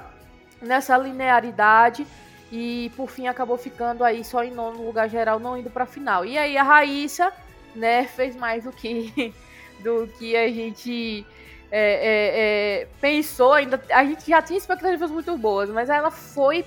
nessa 0.61 0.95
linearidade 0.95 2.05
e 2.51 2.91
por 2.95 3.09
fim 3.09 3.27
acabou 3.27 3.57
ficando 3.57 4.03
aí 4.03 4.23
só 4.23 4.43
em 4.43 4.51
nono 4.51 4.85
lugar 4.85 5.09
geral, 5.09 5.39
não 5.39 5.57
indo 5.57 5.69
para 5.69 5.85
final. 5.85 6.23
E 6.23 6.37
aí 6.37 6.55
a 6.55 6.63
Raíssa, 6.63 7.33
né, 7.75 8.05
fez 8.05 8.35
mais 8.35 8.63
do 8.63 8.71
que 8.71 9.33
do 9.81 10.07
que 10.19 10.37
a 10.37 10.47
gente 10.49 11.25
é, 11.71 11.79
é, 11.79 12.81
é, 12.81 12.87
pensou. 12.99 13.53
Ainda 13.53 13.81
a 13.89 14.03
gente 14.03 14.29
já 14.29 14.41
tinha 14.41 14.57
expectativas 14.57 15.09
muito 15.09 15.37
boas, 15.37 15.69
mas 15.69 15.89
ela 15.89 16.11
foi 16.11 16.65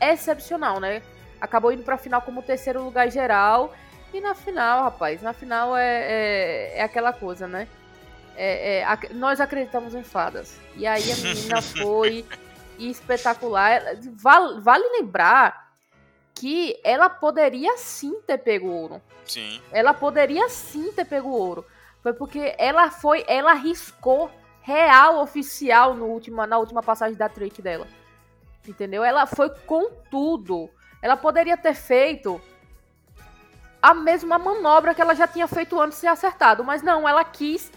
excepcional, 0.00 0.78
né? 0.78 1.02
Acabou 1.40 1.72
indo 1.72 1.82
para 1.82 1.96
final 1.96 2.20
como 2.22 2.42
terceiro 2.42 2.84
lugar 2.84 3.10
geral. 3.10 3.74
E 4.12 4.20
na 4.20 4.34
final, 4.34 4.84
rapaz, 4.84 5.22
na 5.22 5.32
final 5.32 5.74
é, 5.74 5.84
é, 5.84 6.78
é 6.78 6.82
aquela 6.82 7.12
coisa, 7.12 7.48
né? 7.48 7.66
É, 8.36 8.80
é, 8.80 9.14
nós 9.14 9.40
acreditamos 9.40 9.94
em 9.94 10.02
fadas. 10.02 10.58
E 10.76 10.86
aí 10.86 11.10
a 11.10 11.16
menina 11.16 11.62
foi 11.62 12.24
espetacular. 12.78 13.80
Vale, 14.14 14.60
vale 14.60 14.84
lembrar 14.98 15.72
que 16.34 16.78
ela 16.84 17.08
poderia 17.08 17.76
sim 17.78 18.20
ter 18.26 18.38
pego 18.38 18.68
ouro. 18.68 19.02
Sim. 19.24 19.60
Ela 19.70 19.94
poderia 19.94 20.48
sim 20.48 20.92
ter 20.92 21.04
pego 21.04 21.30
ouro. 21.30 21.64
Foi 22.02 22.12
porque 22.12 22.54
ela 22.58 22.90
foi, 22.90 23.24
ela 23.28 23.52
arriscou 23.52 24.30
real 24.62 25.20
oficial 25.20 25.94
no 25.94 26.06
última, 26.06 26.46
na 26.46 26.58
última 26.58 26.82
passagem 26.82 27.16
da 27.16 27.28
trick 27.28 27.60
dela. 27.60 27.86
Entendeu? 28.66 29.04
Ela 29.04 29.26
foi 29.26 29.50
com 29.66 29.90
tudo. 30.10 30.70
Ela 31.02 31.16
poderia 31.16 31.56
ter 31.56 31.74
feito 31.74 32.40
a 33.80 33.92
mesma 33.92 34.38
manobra 34.38 34.94
que 34.94 35.02
ela 35.02 35.14
já 35.14 35.26
tinha 35.26 35.48
feito 35.48 35.80
antes 35.80 35.96
de 35.98 36.02
ser 36.02 36.06
acertado, 36.06 36.62
mas 36.62 36.82
não, 36.82 37.08
ela 37.08 37.24
quis 37.24 37.72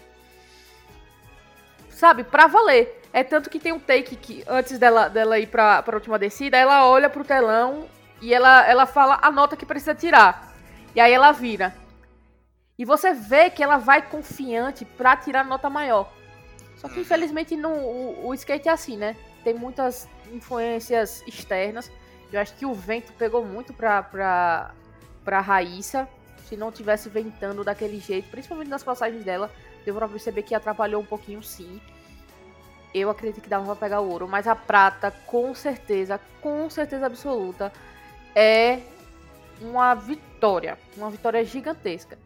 sabe, 1.96 2.24
pra 2.24 2.46
valer. 2.46 3.02
É 3.12 3.24
tanto 3.24 3.48
que 3.48 3.58
tem 3.58 3.72
um 3.72 3.78
take 3.80 4.16
que, 4.16 4.44
antes 4.46 4.78
dela, 4.78 5.08
dela 5.08 5.38
ir 5.38 5.46
pra, 5.46 5.82
pra 5.82 5.96
última 5.96 6.18
descida, 6.18 6.56
ela 6.56 6.86
olha 6.86 7.08
pro 7.08 7.24
telão 7.24 7.88
e 8.20 8.34
ela, 8.34 8.66
ela 8.66 8.84
fala 8.84 9.18
a 9.22 9.30
nota 9.30 9.56
que 9.56 9.64
precisa 9.64 9.94
tirar. 9.94 10.52
E 10.94 11.00
aí 11.00 11.12
ela 11.12 11.32
vira. 11.32 11.74
E 12.78 12.84
você 12.84 13.14
vê 13.14 13.48
que 13.48 13.62
ela 13.62 13.78
vai 13.78 14.02
confiante 14.02 14.84
pra 14.84 15.16
tirar 15.16 15.40
a 15.40 15.44
nota 15.44 15.70
maior. 15.70 16.12
Só 16.76 16.88
que 16.88 17.00
infelizmente 17.00 17.56
no, 17.56 17.70
o, 17.70 18.28
o 18.28 18.34
skate 18.34 18.68
é 18.68 18.72
assim, 18.72 18.96
né? 18.96 19.16
Tem 19.42 19.54
muitas 19.54 20.08
influências 20.32 21.22
externas. 21.26 21.90
Eu 22.32 22.40
acho 22.40 22.54
que 22.54 22.66
o 22.66 22.74
vento 22.74 23.12
pegou 23.14 23.44
muito 23.44 23.72
pra, 23.72 24.02
pra, 24.02 24.74
pra 25.24 25.40
Raíssa. 25.40 26.08
Se 26.48 26.56
não 26.56 26.70
tivesse 26.70 27.08
ventando 27.08 27.64
daquele 27.64 27.98
jeito, 27.98 28.28
principalmente 28.30 28.68
nas 28.68 28.84
passagens 28.84 29.24
dela, 29.24 29.50
deu 29.84 29.94
pra 29.94 30.08
perceber 30.08 30.42
que 30.42 30.54
atrapalhou 30.54 31.00
um 31.00 31.06
pouquinho 31.06 31.42
sim. 31.42 31.80
Eu 32.94 33.10
acredito 33.10 33.42
que 33.42 33.48
dava 33.48 33.64
pra 33.64 33.76
pegar 33.76 34.00
o 34.00 34.08
ouro, 34.08 34.28
mas 34.28 34.46
a 34.46 34.54
prata, 34.54 35.10
com 35.26 35.54
certeza, 35.54 36.20
com 36.40 36.70
certeza 36.70 37.06
absoluta, 37.06 37.72
é 38.34 38.80
uma 39.60 39.94
vitória. 39.94 40.78
Uma 40.96 41.10
vitória 41.10 41.44
gigantesca. 41.44 42.18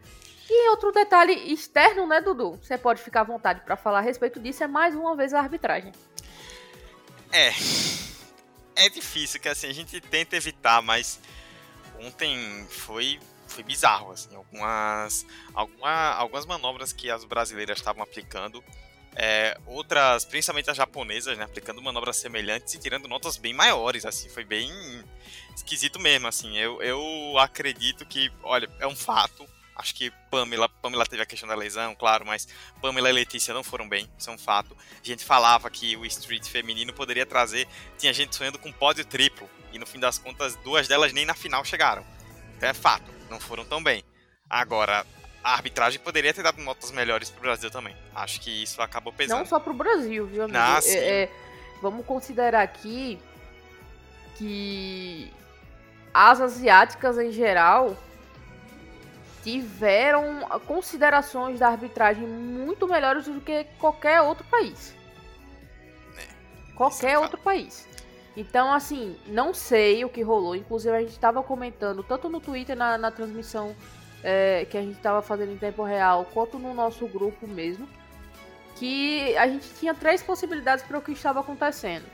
E 0.53 0.71
outro 0.71 0.91
detalhe 0.91 1.53
externo, 1.53 2.09
né, 2.09 2.21
Dudu? 2.21 2.57
Você 2.57 2.77
pode 2.77 3.01
ficar 3.01 3.21
à 3.21 3.25
vontade 3.25 3.61
para 3.61 3.77
falar 3.77 3.99
a 3.99 4.03
respeito 4.03 4.41
disso, 4.41 4.65
é 4.65 4.67
mais 4.67 4.97
uma 4.97 5.15
vez 5.15 5.33
a 5.33 5.39
arbitragem. 5.39 5.93
É. 7.31 7.53
É 8.75 8.89
difícil, 8.89 9.39
que 9.39 9.49
assim, 9.49 9.69
a 9.69 9.73
gente 9.73 10.01
tenta 10.01 10.35
evitar, 10.35 10.83
mas 10.83 11.21
ontem 12.01 12.67
foi 12.69 13.21
foi 13.47 13.65
bizarro, 13.65 14.13
assim, 14.13 14.35
algumas, 14.35 15.27
alguma, 15.53 16.15
algumas 16.15 16.47
manobras 16.47 16.93
que 16.93 17.11
as 17.11 17.25
brasileiras 17.25 17.79
estavam 17.79 18.03
aplicando, 18.03 18.63
é, 19.15 19.59
outras, 19.67 20.25
principalmente 20.25 20.71
as 20.71 20.77
japonesas, 20.77 21.37
né, 21.37 21.45
aplicando 21.45 21.83
manobras 21.83 22.17
semelhantes 22.17 22.75
e 22.75 22.79
tirando 22.79 23.09
notas 23.09 23.37
bem 23.37 23.53
maiores, 23.53 24.07
assim, 24.07 24.29
foi 24.29 24.45
bem 24.45 24.71
esquisito 25.55 25.99
mesmo, 25.99 26.29
assim, 26.29 26.57
eu, 26.57 26.81
eu 26.81 27.39
acredito 27.39 28.07
que, 28.07 28.31
olha, 28.45 28.71
é 28.79 28.87
um 28.87 28.95
fato, 28.95 29.45
acho 29.81 29.95
que 29.95 30.11
Pamela, 30.31 30.69
Pamela 30.69 31.07
teve 31.07 31.23
a 31.23 31.27
questão 31.27 31.49
da 31.49 31.55
lesão, 31.55 31.95
claro, 31.95 32.25
mas 32.25 32.47
Pamela 32.81 33.09
e 33.11 33.13
Letícia 33.13 33.53
não 33.53 33.65
foram 33.65 33.89
bem, 33.89 34.09
isso 34.17 34.31
é 34.31 34.33
um 34.33 34.39
fato. 34.39 34.77
A 35.03 35.07
gente 35.07 35.25
falava 35.25 35.69
que 35.71 35.97
o 35.97 36.05
street 36.07 36.47
feminino 36.49 36.93
poderia 36.93 37.27
trazer, 37.27 37.67
tinha 37.99 38.13
gente 38.13 38.37
sonhando 38.37 38.59
com 38.59 38.71
pódio 38.71 39.05
triplo, 39.05 39.49
e 39.73 39.79
no 39.79 39.87
fim 39.87 39.99
das 39.99 40.19
contas, 40.19 40.55
duas 40.57 40.87
delas 40.87 41.13
nem 41.13 41.25
na 41.25 41.35
final 41.35 41.65
chegaram. 41.65 42.05
Então 42.57 42.69
é 42.69 42.75
fato, 42.75 43.11
não 43.29 43.41
foram 43.41 43.65
tão 43.65 43.83
bem. 43.83 44.05
Agora, 44.49 45.07
a 45.43 45.55
arbitragem 45.55 45.99
poderia 46.01 46.35
ter 46.35 46.43
dado 46.43 46.61
notas 46.61 46.91
melhores 46.91 47.31
pro 47.31 47.41
Brasil 47.41 47.71
também. 47.71 47.97
Acho 48.15 48.41
que 48.41 48.63
isso 48.63 48.83
acabou 48.83 49.13
pesando. 49.13 49.39
Não 49.39 49.47
só 49.47 49.59
pro 49.59 49.73
Brasil, 49.73 50.27
viu, 50.27 50.45
amigo? 50.45 50.59
Ah, 50.59 50.81
é, 50.85 51.23
é, 51.23 51.31
vamos 51.81 52.05
considerar 52.05 52.63
aqui 52.63 53.19
que 54.37 55.33
as 56.13 56.41
asiáticas 56.41 57.17
em 57.19 57.33
geral 57.33 57.97
tiveram 59.43 60.41
considerações 60.67 61.61
da 61.61 61.69
arbitragem 61.69 62.27
muito 62.27 62.87
melhores 62.87 63.27
do 63.27 63.41
que 63.41 63.65
qualquer 63.79 64.21
outro 64.21 64.45
país. 64.47 64.95
É, 66.17 66.75
qualquer 66.75 67.19
outro 67.19 67.39
país. 67.39 67.89
Então, 68.37 68.73
assim, 68.73 69.17
não 69.27 69.53
sei 69.53 70.05
o 70.05 70.09
que 70.09 70.23
rolou. 70.23 70.55
Inclusive, 70.55 70.97
a 70.97 71.01
gente 71.01 71.13
estava 71.13 71.43
comentando 71.43 72.03
tanto 72.03 72.29
no 72.29 72.41
Twitter, 72.41 72.77
na, 72.77 72.97
na 72.97 73.11
transmissão 73.11 73.75
é, 74.23 74.67
que 74.67 74.77
a 74.77 74.83
gente 74.83 74.97
estava 74.97 75.21
fazendo 75.23 75.53
em 75.53 75.57
tempo 75.57 75.83
real, 75.83 76.27
quanto 76.33 76.59
no 76.59 76.73
nosso 76.75 77.07
grupo 77.07 77.47
mesmo, 77.47 77.89
que 78.77 79.37
a 79.37 79.47
gente 79.47 79.69
tinha 79.75 79.95
três 79.95 80.23
possibilidades 80.23 80.85
para 80.85 80.99
o 80.99 81.03
que 81.03 81.13
estava 81.13 81.41
acontecendo. 81.41 82.05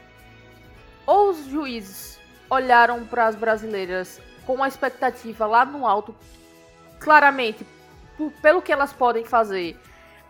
Ou 1.06 1.30
os 1.30 1.46
juízes 1.46 2.18
olharam 2.50 3.04
para 3.04 3.26
as 3.26 3.36
brasileiras 3.36 4.20
com 4.44 4.62
a 4.62 4.68
expectativa 4.68 5.46
lá 5.46 5.64
no 5.64 5.86
alto, 5.86 6.14
claramente, 6.98 7.66
por, 8.16 8.30
pelo 8.42 8.62
que 8.62 8.72
elas 8.72 8.92
podem 8.92 9.24
fazer, 9.24 9.78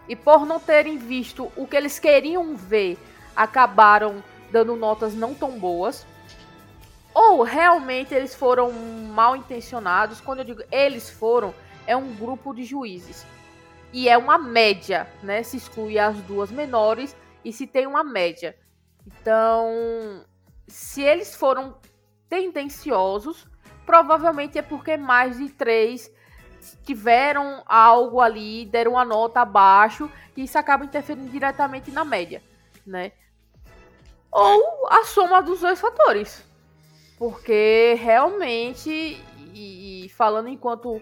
e 0.09 0.15
por 0.15 0.47
não 0.47 0.61
terem 0.61 0.99
visto 0.99 1.51
o 1.57 1.67
que 1.67 1.77
eles 1.77 1.99
queriam 1.99 2.57
ver, 2.57 2.99
acabaram 3.35 4.23
dando 4.51 4.77
notas 4.77 5.15
não 5.15 5.35
tão 5.35 5.59
boas. 5.59 6.07
Ou 7.13 7.43
realmente 7.43 8.15
eles 8.15 8.35
foram 8.35 8.71
mal 8.73 9.35
intencionados. 9.35 10.21
Quando 10.21 10.41
eu 10.41 10.45
digo 10.45 10.63
eles 10.71 11.11
foram, 11.11 11.55
é 11.87 11.97
um 11.97 12.15
grupo 12.15 12.55
de 12.55 12.65
juízes. 12.65 13.27
E 13.93 14.09
é 14.09 14.17
uma 14.19 14.39
média, 14.39 15.09
né? 15.23 15.43
Se 15.43 15.57
exclui 15.57 15.99
as 15.99 16.17
duas 16.23 16.51
menores 16.51 17.17
e 17.45 17.53
se 17.53 17.67
tem 17.67 17.87
uma 17.87 18.05
média. 18.05 18.57
Então, 19.07 20.25
se 20.67 21.03
eles 21.03 21.35
foram 21.35 21.77
tendenciosos, 22.29 23.47
provavelmente 23.87 24.59
é 24.59 24.63
porque 24.63 24.97
mais 24.97 25.39
de 25.39 25.49
três 25.49 26.11
tiveram 26.85 27.63
algo 27.67 28.21
ali, 28.21 28.67
deram 28.67 28.93
uma 28.93 29.05
nota 29.05 29.41
abaixo 29.41 30.11
e 30.37 30.45
isso 30.45 30.59
acaba 30.59 30.85
interferindo 30.85 31.31
diretamente 31.31 31.91
na 31.91 32.05
média, 32.05 32.43
né? 32.87 33.13
ou 34.37 34.87
a 34.91 35.03
soma 35.05 35.41
dos 35.41 35.61
dois 35.61 35.81
fatores. 35.81 36.45
Porque 37.19 37.97
realmente, 37.99 38.91
e, 39.55 40.05
e 40.05 40.09
falando 40.11 40.51
enquanto 40.51 41.01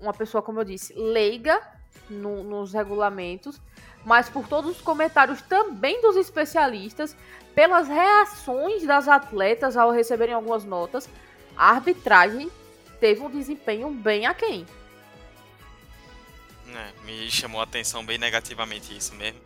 uma 0.00 0.12
pessoa, 0.12 0.42
como 0.42 0.60
eu 0.60 0.64
disse, 0.64 0.92
leiga 0.94 1.62
no, 2.10 2.42
nos 2.42 2.72
regulamentos, 2.72 3.60
mas 4.04 4.28
por 4.28 4.48
todos 4.48 4.72
os 4.72 4.80
comentários 4.82 5.40
também 5.42 6.02
dos 6.02 6.16
especialistas, 6.16 7.16
pelas 7.54 7.86
reações 7.86 8.84
das 8.84 9.06
atletas 9.06 9.76
ao 9.76 9.92
receberem 9.92 10.34
algumas 10.34 10.64
notas, 10.64 11.08
a 11.56 11.70
arbitragem 11.70 12.50
teve 13.00 13.20
um 13.20 13.30
desempenho 13.30 13.90
bem 13.90 14.26
aquém. 14.26 14.66
É, 16.68 17.06
me 17.06 17.30
chamou 17.30 17.60
a 17.60 17.64
atenção 17.64 18.04
bem 18.04 18.18
negativamente 18.18 18.96
isso 18.96 19.14
mesmo. 19.14 19.40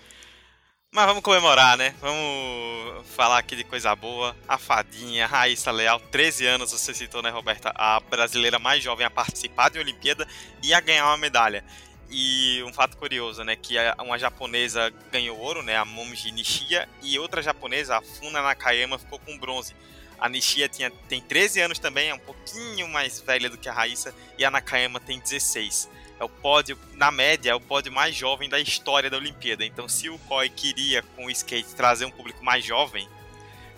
Mas 0.93 1.07
vamos 1.07 1.23
comemorar, 1.23 1.77
né? 1.77 1.95
Vamos 2.01 3.07
falar 3.11 3.39
aqui 3.39 3.55
de 3.55 3.63
coisa 3.63 3.95
boa. 3.95 4.37
A 4.49 4.59
fadinha, 4.59 5.25
Raíssa 5.25 5.71
Leal, 5.71 6.01
13 6.01 6.47
anos, 6.47 6.73
você 6.73 6.93
citou, 6.93 7.23
né, 7.23 7.31
Roberta? 7.31 7.73
A 7.77 8.01
brasileira 8.01 8.59
mais 8.59 8.83
jovem 8.83 9.07
a 9.07 9.11
participar 9.11 9.71
de 9.71 9.79
Olimpíada 9.79 10.27
e 10.61 10.75
a 10.75 10.81
ganhar 10.81 11.07
uma 11.07 11.17
medalha. 11.17 11.65
E 12.11 12.61
um 12.67 12.73
fato 12.73 12.97
curioso, 12.97 13.45
né, 13.45 13.55
que 13.55 13.77
uma 14.01 14.19
japonesa 14.19 14.93
ganhou 15.13 15.39
ouro, 15.39 15.63
né, 15.63 15.77
a 15.77 15.85
Momiji 15.85 16.33
Nishia, 16.33 16.89
e 17.01 17.17
outra 17.21 17.41
japonesa, 17.41 17.97
a 17.97 18.03
Funa 18.03 18.43
Nakayama, 18.43 18.99
ficou 18.99 19.21
com 19.21 19.39
bronze. 19.39 19.77
A 20.21 20.29
Nishia 20.29 20.69
tinha, 20.69 20.91
tem 21.09 21.21
13 21.21 21.61
anos 21.61 21.79
também, 21.79 22.11
é 22.11 22.15
um 22.15 22.19
pouquinho 22.19 22.87
mais 22.89 23.21
velha 23.21 23.49
do 23.49 23.57
que 23.57 23.69
a 23.69 23.73
Raíssa, 23.73 24.15
e 24.37 24.45
a 24.45 24.51
Nakayama 24.51 25.01
tem 25.01 25.19
16 25.19 25.89
é 26.21 26.25
o 26.25 26.29
pódio, 26.29 26.79
na 26.97 27.11
média, 27.11 27.51
é 27.51 27.55
o 27.55 27.61
pódio 27.61 27.91
mais 27.91 28.15
jovem 28.15 28.47
da 28.47 28.61
história 28.61 29.09
da 29.09 29.17
Olimpíada. 29.17 29.65
Então, 29.65 29.89
se 29.89 30.11
o 30.11 30.19
COI 30.19 30.51
queria 30.51 31.03
com 31.03 31.25
o 31.25 31.31
skate 31.31 31.75
trazer 31.75 32.05
um 32.05 32.11
público 32.11 32.45
mais 32.45 32.63
jovem, 32.63 33.09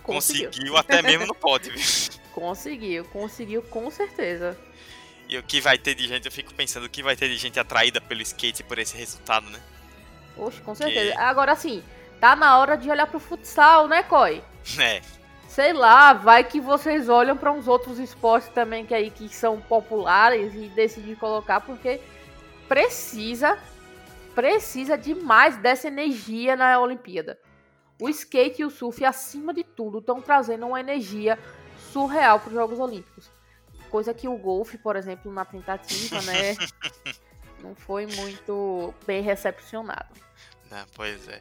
conseguiu, 0.02 0.46
conseguiu 0.46 0.76
até 0.76 1.00
mesmo 1.02 1.24
no 1.24 1.36
pódio. 1.36 1.72
conseguiu, 2.34 3.04
conseguiu 3.04 3.62
com 3.62 3.88
certeza. 3.92 4.58
E 5.28 5.38
o 5.38 5.42
que 5.44 5.60
vai 5.60 5.78
ter 5.78 5.94
de 5.94 6.08
gente, 6.08 6.26
eu 6.26 6.32
fico 6.32 6.52
pensando, 6.52 6.84
o 6.84 6.88
que 6.88 7.00
vai 7.00 7.14
ter 7.14 7.28
de 7.28 7.36
gente 7.36 7.60
atraída 7.60 8.00
pelo 8.00 8.20
skate 8.22 8.64
por 8.64 8.76
esse 8.76 8.96
resultado, 8.96 9.48
né? 9.48 9.60
Oxe, 10.36 10.60
com 10.62 10.74
certeza. 10.74 11.16
Agora 11.20 11.54
sim, 11.54 11.80
tá 12.20 12.34
na 12.34 12.58
hora 12.58 12.76
de 12.76 12.90
olhar 12.90 13.06
pro 13.06 13.20
futsal, 13.20 13.86
né, 13.86 14.02
COI? 14.02 14.42
É. 14.80 15.00
Sei 15.52 15.74
lá, 15.74 16.14
vai 16.14 16.42
que 16.42 16.58
vocês 16.58 17.10
olham 17.10 17.36
para 17.36 17.52
uns 17.52 17.68
outros 17.68 17.98
esportes 17.98 18.48
também 18.48 18.86
que 18.86 18.94
aí 18.94 19.10
que 19.10 19.28
são 19.28 19.60
populares 19.60 20.54
e 20.54 20.70
decidem 20.70 21.14
colocar, 21.14 21.60
porque 21.60 22.00
precisa, 22.66 23.58
precisa 24.34 24.96
demais 24.96 25.58
dessa 25.58 25.88
energia 25.88 26.56
na 26.56 26.80
Olimpíada. 26.80 27.38
O 28.00 28.08
skate 28.08 28.62
e 28.62 28.64
o 28.64 28.70
surf, 28.70 29.04
acima 29.04 29.52
de 29.52 29.62
tudo, 29.62 29.98
estão 29.98 30.22
trazendo 30.22 30.66
uma 30.66 30.80
energia 30.80 31.38
surreal 31.92 32.40
para 32.40 32.48
os 32.48 32.54
Jogos 32.54 32.80
Olímpicos. 32.80 33.30
Coisa 33.90 34.14
que 34.14 34.26
o 34.26 34.38
golfe, 34.38 34.78
por 34.78 34.96
exemplo, 34.96 35.30
na 35.30 35.44
tentativa, 35.44 36.22
né, 36.22 36.56
não 37.62 37.74
foi 37.74 38.06
muito 38.06 38.94
bem 39.06 39.20
recepcionado. 39.20 40.14
Ah, 40.72 40.86
pois 40.94 41.28
é. 41.28 41.40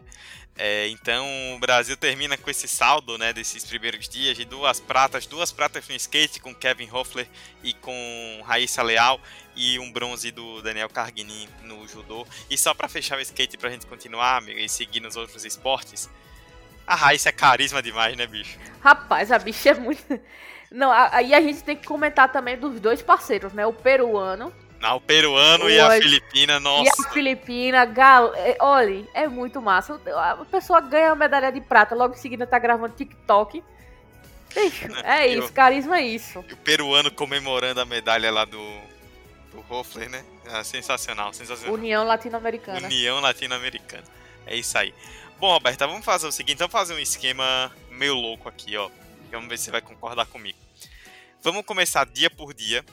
é. 0.57 0.87
Então 0.89 1.25
o 1.55 1.59
Brasil 1.59 1.95
termina 1.95 2.37
com 2.37 2.49
esse 2.49 2.67
saldo, 2.67 3.17
né, 3.17 3.31
desses 3.31 3.63
primeiros 3.63 4.09
dias 4.09 4.35
de 4.35 4.43
duas 4.43 4.79
pratas, 4.79 5.25
duas 5.25 5.51
pratas 5.51 5.87
no 5.87 5.95
skate 5.95 6.41
com 6.41 6.53
Kevin 6.53 6.89
Hoffler 6.91 7.27
e 7.63 7.73
com 7.73 8.41
Raíssa 8.45 8.83
Leal 8.83 9.21
e 9.55 9.79
um 9.79 9.91
bronze 9.91 10.31
do 10.31 10.61
Daniel 10.61 10.89
Carguini 10.89 11.47
no 11.63 11.87
judô. 11.87 12.27
E 12.49 12.57
só 12.57 12.73
para 12.73 12.89
fechar 12.89 13.17
o 13.17 13.21
skate 13.21 13.57
pra 13.57 13.69
gente 13.69 13.85
continuar, 13.85 14.37
amigo, 14.37 14.59
e 14.59 14.67
seguir 14.67 14.99
nos 14.99 15.15
outros 15.15 15.45
esportes. 15.45 16.09
A 16.85 16.95
Raíssa 16.95 17.29
é 17.29 17.31
carisma 17.31 17.81
demais, 17.81 18.17
né, 18.17 18.27
bicho? 18.27 18.59
Rapaz, 18.81 19.31
a 19.31 19.39
bicha 19.39 19.69
é 19.69 19.73
muito. 19.73 20.19
Não, 20.69 20.91
aí 20.91 21.33
a 21.33 21.41
gente 21.41 21.63
tem 21.63 21.75
que 21.75 21.85
comentar 21.85 22.31
também 22.31 22.57
dos 22.57 22.79
dois 22.79 23.01
parceiros, 23.01 23.53
né? 23.53 23.65
O 23.65 23.73
peruano, 23.73 24.53
ah, 24.87 24.95
o 24.95 25.01
peruano 25.01 25.69
e 25.69 25.79
a 25.79 25.91
filipina, 25.91 26.59
nossa. 26.59 26.83
E 26.83 27.05
a 27.05 27.09
filipina, 27.09 27.85
gal... 27.85 28.33
É, 28.35 28.57
olha, 28.59 29.05
é 29.13 29.27
muito 29.27 29.61
massa. 29.61 29.99
A 30.15 30.45
pessoa 30.45 30.81
ganha 30.81 31.11
a 31.11 31.15
medalha 31.15 31.51
de 31.51 31.61
prata, 31.61 31.95
logo 31.95 32.15
em 32.15 32.17
seguida 32.17 32.47
tá 32.47 32.57
gravando 32.57 32.95
TikTok. 32.95 33.63
é 35.03 35.27
isso, 35.27 35.53
carisma 35.53 35.99
é 35.99 36.03
isso. 36.03 36.43
E 36.49 36.53
o 36.53 36.57
peruano 36.57 37.11
comemorando 37.11 37.79
a 37.79 37.85
medalha 37.85 38.31
lá 38.31 38.45
do, 38.45 38.59
do 39.51 39.63
Hoffler, 39.69 40.09
né? 40.09 40.25
É 40.45 40.63
sensacional, 40.63 41.33
sensacional. 41.33 41.73
União 41.73 42.03
Latino-Americana. 42.03 42.85
União 42.85 43.19
Latino-Americana. 43.19 44.03
É 44.45 44.55
isso 44.55 44.77
aí. 44.77 44.93
Bom, 45.39 45.51
Roberta, 45.53 45.87
vamos 45.87 46.05
fazer 46.05 46.27
o 46.27 46.31
seguinte, 46.31 46.57
vamos 46.57 46.71
fazer 46.71 46.93
um 46.93 46.99
esquema 46.99 47.71
meio 47.89 48.13
louco 48.13 48.49
aqui, 48.49 48.75
ó. 48.77 48.89
Vamos 49.31 49.47
ver 49.47 49.57
se 49.57 49.65
você 49.65 49.71
vai 49.71 49.81
concordar 49.81 50.25
comigo. 50.25 50.57
Vamos 51.41 51.65
começar 51.65 52.05
dia 52.05 52.29
por 52.29 52.53
dia, 52.53 52.85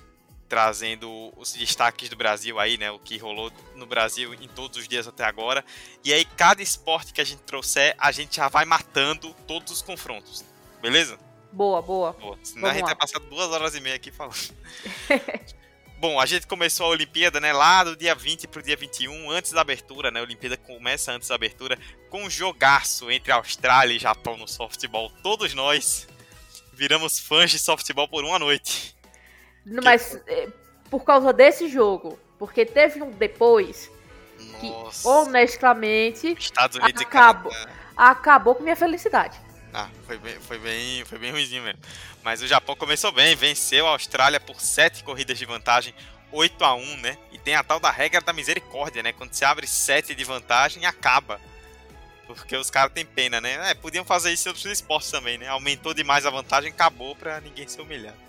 trazendo 0.49 1.33
os 1.37 1.53
destaques 1.53 2.09
do 2.09 2.17
Brasil 2.17 2.59
aí, 2.59 2.77
né? 2.79 2.91
O 2.91 2.99
que 2.99 3.19
rolou 3.19 3.53
no 3.75 3.87
Brasil 3.87 4.35
em 4.35 4.49
todos 4.49 4.79
os 4.79 4.89
dias 4.89 5.07
até 5.07 5.25
agora. 5.25 5.65
E 6.05 6.13
aí, 6.13 6.25
cada 6.25 6.63
esporte 6.63 7.13
que 7.13 7.21
a 7.21 7.25
gente 7.25 7.43
trouxer, 7.43 7.95
a 7.99 8.11
gente 8.11 8.37
já 8.37 8.49
vai 8.49 8.65
matando 8.65 9.35
todos 9.47 9.73
os 9.73 9.83
confrontos. 9.83 10.45
Beleza? 10.81 11.19
Boa, 11.53 11.83
boa. 11.83 12.13
boa. 12.13 12.39
Senão 12.43 12.63
Vamos 12.63 12.71
a 12.71 12.75
gente 12.75 12.83
lá. 12.83 12.89
vai 12.89 12.97
passar 12.97 13.21
duas 13.21 13.51
horas 13.51 13.75
e 13.75 13.81
meia 13.81 13.97
aqui 13.97 14.11
falando. 14.11 14.37
Bom, 16.01 16.21
a 16.21 16.27
gente 16.27 16.47
começou 16.47 16.87
a 16.87 16.91
Olimpíada, 16.91 17.41
né, 17.41 17.53
lá 17.53 17.83
do 17.83 17.97
dia 17.97 18.15
20 18.15 18.47
pro 18.47 18.63
dia 18.63 18.77
21, 18.77 19.33
antes 19.33 19.51
da 19.51 19.63
abertura, 19.63 20.13
né? 20.13 20.21
A 20.21 20.23
Olimpíada 20.23 20.57
começa 20.57 21.11
antes 21.11 21.29
da 21.29 21.35
abertura, 21.35 21.77
com 22.09 22.23
um 22.23 22.31
jogaço 22.31 23.11
entre 23.11 23.33
Austrália 23.33 23.95
e 23.95 23.99
Japão 23.99 24.37
no 24.37 24.47
softball. 24.47 25.11
Todos 25.25 25.55
nós 25.55 26.07
viramos 26.73 27.19
fãs 27.19 27.51
de 27.51 27.59
softball 27.59 28.07
por 28.07 28.25
uma 28.25 28.39
noite. 28.39 28.95
Mas 29.83 30.21
que... 30.25 30.31
É, 30.31 30.49
por 30.91 31.05
causa 31.05 31.33
desse 31.33 31.69
jogo, 31.69 32.19
porque 32.39 32.65
teve 32.65 33.03
um 33.03 33.11
depois 33.11 33.91
Nossa. 34.39 34.59
que, 34.59 35.09
honestamente, 35.09 36.37
acabou, 37.01 37.53
acabou 37.97 38.55
com 38.55 38.63
minha 38.63 38.77
felicidade. 38.77 39.39
Ah, 39.73 39.89
foi 40.07 40.19
bem, 40.19 40.41
foi 40.41 40.59
bem, 40.59 41.05
foi 41.05 41.19
bem 41.19 41.31
ruimzinho 41.31 41.63
mesmo. 41.63 41.81
Mas 42.23 42.43
o 42.43 42.47
Japão 42.47 42.75
começou 42.75 43.13
bem, 43.13 43.37
venceu 43.37 43.87
a 43.87 43.91
Austrália 43.91 44.41
por 44.41 44.61
7 44.61 45.05
corridas 45.05 45.39
de 45.39 45.45
vantagem, 45.45 45.95
8 46.33 46.65
a 46.65 46.75
1, 46.75 46.97
né? 46.99 47.19
E 47.33 47.39
tem 47.39 47.55
a 47.55 47.63
tal 47.63 47.79
da 47.79 47.91
regra 47.91 48.21
da 48.21 48.33
misericórdia, 48.33 49.03
né? 49.03 49.13
Quando 49.13 49.33
você 49.33 49.45
abre 49.45 49.67
7 49.67 50.15
de 50.15 50.25
vantagem, 50.25 50.87
acaba. 50.87 51.41
Porque 52.27 52.57
os 52.57 52.71
caras 52.71 52.93
têm 52.93 53.05
pena, 53.05 53.41
né? 53.41 53.71
É, 53.71 53.75
podiam 53.75 54.05
fazer 54.05 54.33
isso 54.33 54.49
em 54.49 54.51
outros 54.51 54.67
esportes 54.67 55.11
também, 55.11 55.39
né? 55.39 55.49
Aumentou 55.49 55.95
demais 55.95 56.27
a 56.27 56.31
vantagem, 56.31 56.71
acabou 56.71 57.15
pra 57.15 57.41
ninguém 57.41 57.67
ser 57.67 57.81
humilhado. 57.81 58.28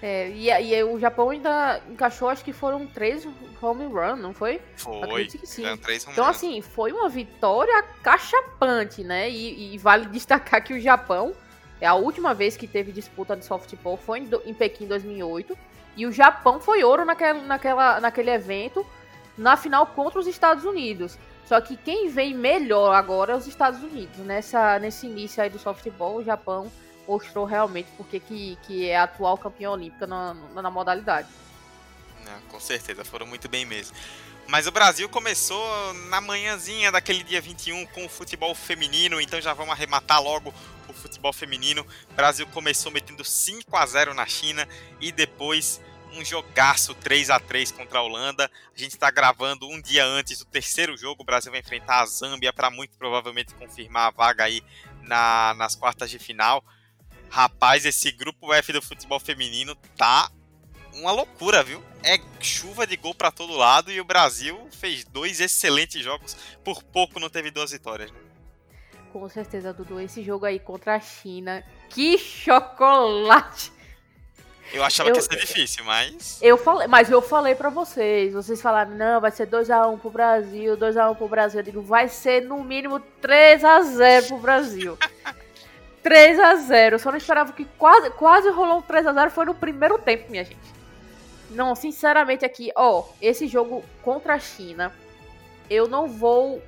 É, 0.00 0.30
e, 0.30 0.48
e 0.48 0.84
o 0.84 0.98
Japão 0.98 1.30
ainda 1.30 1.80
encaixou, 1.90 2.28
acho 2.28 2.44
que 2.44 2.52
foram 2.52 2.86
três 2.86 3.26
home 3.60 3.84
run, 3.86 4.16
não 4.16 4.32
foi? 4.32 4.60
Foi. 4.76 5.26
Que 5.26 5.44
sim. 5.44 5.64
Então, 6.12 6.24
run. 6.24 6.30
assim, 6.30 6.62
foi 6.62 6.92
uma 6.92 7.08
vitória 7.08 7.82
cachapante, 8.02 9.02
né? 9.02 9.28
E, 9.28 9.74
e, 9.74 9.78
vale 9.78 10.06
destacar 10.10 10.62
que 10.62 10.72
o 10.72 10.80
Japão, 10.80 11.34
é 11.80 11.86
a 11.86 11.94
última 11.94 12.32
vez 12.32 12.56
que 12.56 12.66
teve 12.66 12.92
disputa 12.92 13.36
de 13.36 13.44
softball 13.44 13.96
foi 13.96 14.20
em, 14.20 14.30
em 14.46 14.54
Pequim 14.54 14.86
2008. 14.86 15.58
E 15.96 16.06
o 16.06 16.12
Japão 16.12 16.60
foi 16.60 16.84
ouro 16.84 17.04
naquela, 17.04 17.42
naquela, 17.42 18.00
naquele 18.00 18.30
evento, 18.30 18.86
na 19.36 19.56
final 19.56 19.84
contra 19.84 20.20
os 20.20 20.28
Estados 20.28 20.64
Unidos. 20.64 21.18
Só 21.44 21.60
que 21.60 21.76
quem 21.76 22.08
vem 22.08 22.34
melhor 22.34 22.94
agora 22.94 23.32
é 23.32 23.36
os 23.36 23.48
Estados 23.48 23.82
Unidos. 23.82 24.18
Nessa, 24.18 24.78
nesse 24.78 25.06
início 25.06 25.42
aí 25.42 25.50
do 25.50 25.58
softball, 25.58 26.16
o 26.16 26.22
Japão 26.22 26.70
mostrou 27.08 27.46
realmente 27.46 27.88
porque 27.96 28.20
que, 28.20 28.58
que 28.66 28.88
é 28.88 28.98
a 28.98 29.04
atual 29.04 29.38
campeã 29.38 29.70
olímpica 29.70 30.06
na, 30.06 30.34
na, 30.34 30.70
modalidade. 30.70 31.28
com 32.50 32.60
certeza, 32.60 33.04
foram 33.04 33.26
muito 33.26 33.48
bem 33.48 33.64
mesmo. 33.64 33.96
Mas 34.46 34.66
o 34.66 34.72
Brasil 34.72 35.08
começou 35.08 35.94
na 36.08 36.20
manhãzinha 36.20 36.92
daquele 36.92 37.22
dia 37.22 37.40
21 37.40 37.86
com 37.86 38.04
o 38.04 38.08
futebol 38.08 38.54
feminino, 38.54 39.20
então 39.20 39.40
já 39.40 39.52
vamos 39.52 39.72
arrematar 39.72 40.22
logo 40.22 40.54
o 40.88 40.92
futebol 40.92 41.32
feminino. 41.32 41.86
O 42.10 42.14
Brasil 42.14 42.46
começou 42.48 42.92
metendo 42.92 43.24
5 43.24 43.74
a 43.76 43.86
0 43.86 44.14
na 44.14 44.26
China 44.26 44.66
e 45.00 45.10
depois 45.12 45.80
um 46.14 46.24
jogaço 46.24 46.94
3 46.94 47.28
a 47.30 47.38
3 47.38 47.72
contra 47.72 47.98
a 47.98 48.02
Holanda. 48.02 48.50
A 48.74 48.78
gente 48.78 48.92
está 48.92 49.10
gravando 49.10 49.68
um 49.68 49.80
dia 49.80 50.04
antes 50.04 50.38
do 50.38 50.46
terceiro 50.46 50.96
jogo. 50.96 51.22
O 51.22 51.26
Brasil 51.26 51.50
vai 51.50 51.60
enfrentar 51.60 52.00
a 52.00 52.06
Zâmbia 52.06 52.52
para 52.52 52.70
muito 52.70 52.96
provavelmente 52.96 53.54
confirmar 53.54 54.08
a 54.08 54.10
vaga 54.10 54.44
aí 54.44 54.62
na, 55.02 55.54
nas 55.54 55.76
quartas 55.76 56.10
de 56.10 56.18
final. 56.18 56.64
Rapaz, 57.30 57.84
esse 57.84 58.10
grupo 58.10 58.52
F 58.52 58.72
do 58.72 58.82
futebol 58.82 59.20
feminino 59.20 59.74
tá 59.96 60.30
uma 60.94 61.12
loucura, 61.12 61.62
viu? 61.62 61.82
É 62.02 62.18
chuva 62.40 62.86
de 62.86 62.96
gol 62.96 63.14
para 63.14 63.30
todo 63.30 63.52
lado 63.52 63.90
e 63.90 64.00
o 64.00 64.04
Brasil 64.04 64.68
fez 64.72 65.04
dois 65.04 65.40
excelentes 65.40 66.02
jogos. 66.02 66.36
Por 66.64 66.82
pouco 66.82 67.20
não 67.20 67.28
teve 67.28 67.50
duas 67.50 67.70
vitórias, 67.70 68.10
né? 68.10 68.18
Com 69.12 69.28
certeza, 69.28 69.72
Dudu. 69.72 70.00
Esse 70.00 70.22
jogo 70.22 70.44
aí 70.44 70.58
contra 70.58 70.96
a 70.96 71.00
China. 71.00 71.64
Que 71.88 72.18
chocolate! 72.18 73.72
Eu 74.72 74.84
achava 74.84 75.08
eu, 75.08 75.14
que 75.14 75.18
ia 75.18 75.22
ser 75.22 75.36
difícil, 75.36 75.84
mas. 75.84 76.38
Eu 76.42 76.58
falei, 76.58 76.86
mas 76.86 77.10
eu 77.10 77.22
falei 77.22 77.54
para 77.54 77.70
vocês. 77.70 78.34
Vocês 78.34 78.60
falaram, 78.60 78.90
não, 78.94 79.20
vai 79.20 79.30
ser 79.30 79.46
2x1 79.46 79.94
um 79.94 79.98
pro 79.98 80.10
Brasil, 80.10 80.76
2x1 80.76 81.10
um 81.10 81.14
pro 81.14 81.28
Brasil. 81.28 81.60
Eu 81.60 81.64
digo, 81.64 81.82
vai 81.82 82.08
ser 82.08 82.42
no 82.42 82.62
mínimo 82.62 83.00
3x0 83.22 84.28
pro 84.28 84.38
Brasil. 84.38 84.98
3 86.08 86.38
a 86.38 86.54
0 86.54 86.98
Só 86.98 87.10
não 87.10 87.18
esperava 87.18 87.52
que 87.52 87.66
quase, 87.76 88.08
quase 88.12 88.48
rolou 88.48 88.78
um 88.78 88.82
3 88.82 89.06
a 89.08 89.12
0 89.12 89.30
Foi 89.30 89.44
no 89.44 89.54
primeiro 89.54 89.98
tempo, 89.98 90.30
minha 90.30 90.42
gente. 90.42 90.56
Não, 91.50 91.74
sinceramente 91.74 92.46
aqui, 92.46 92.72
ó, 92.74 93.04
esse 93.20 93.46
jogo 93.46 93.84
contra 94.02 94.34
a 94.34 94.38
China, 94.38 94.90
eu 95.68 95.86
não 95.86 96.06
vou 96.06 96.62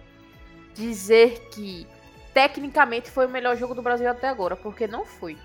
dizer 0.74 1.48
que 1.52 1.86
tecnicamente 2.34 3.10
foi 3.10 3.26
o 3.26 3.30
melhor 3.30 3.56
jogo 3.56 3.74
do 3.74 3.80
Brasil 3.80 4.08
até 4.10 4.28
agora, 4.28 4.56
porque 4.56 4.86
não 4.86 5.06
foi. 5.06 5.38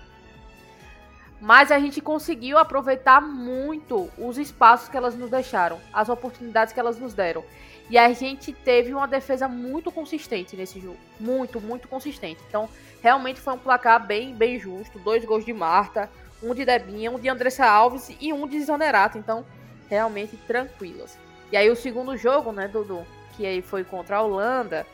Mas 1.40 1.70
a 1.70 1.78
gente 1.78 2.00
conseguiu 2.00 2.58
aproveitar 2.58 3.20
muito 3.22 4.10
os 4.18 4.36
espaços 4.36 4.90
que 4.90 4.96
elas 4.96 5.14
nos 5.14 5.30
deixaram, 5.30 5.78
as 5.92 6.10
oportunidades 6.10 6.72
que 6.72 6.80
elas 6.80 6.98
nos 6.98 7.14
deram. 7.14 7.42
E 7.88 7.96
a 7.96 8.12
gente 8.12 8.52
teve 8.52 8.92
uma 8.92 9.06
defesa 9.06 9.46
muito 9.46 9.92
consistente 9.92 10.56
nesse 10.56 10.80
jogo. 10.80 10.98
Muito, 11.20 11.60
muito 11.60 11.88
consistente. 11.88 12.40
Então, 12.48 12.68
realmente 13.06 13.40
foi 13.40 13.54
um 13.54 13.58
placar 13.58 14.04
bem, 14.04 14.34
bem 14.34 14.58
justo. 14.58 14.98
Dois 14.98 15.24
gols 15.24 15.44
de 15.44 15.52
Marta, 15.52 16.10
um 16.42 16.52
de 16.52 16.64
Debinha, 16.64 17.08
um 17.08 17.20
de 17.20 17.28
Andressa 17.28 17.64
Alves 17.64 18.10
e 18.20 18.32
um 18.32 18.48
de 18.48 18.60
Zanerato. 18.64 19.16
Então, 19.16 19.46
realmente 19.88 20.36
tranquilas. 20.38 21.16
E 21.52 21.56
aí 21.56 21.70
o 21.70 21.76
segundo 21.76 22.16
jogo, 22.16 22.50
né, 22.50 22.66
Dudu? 22.66 23.06
Que 23.36 23.46
aí 23.46 23.62
foi 23.62 23.84
contra 23.84 24.16
a 24.16 24.22
Holanda. 24.22 24.84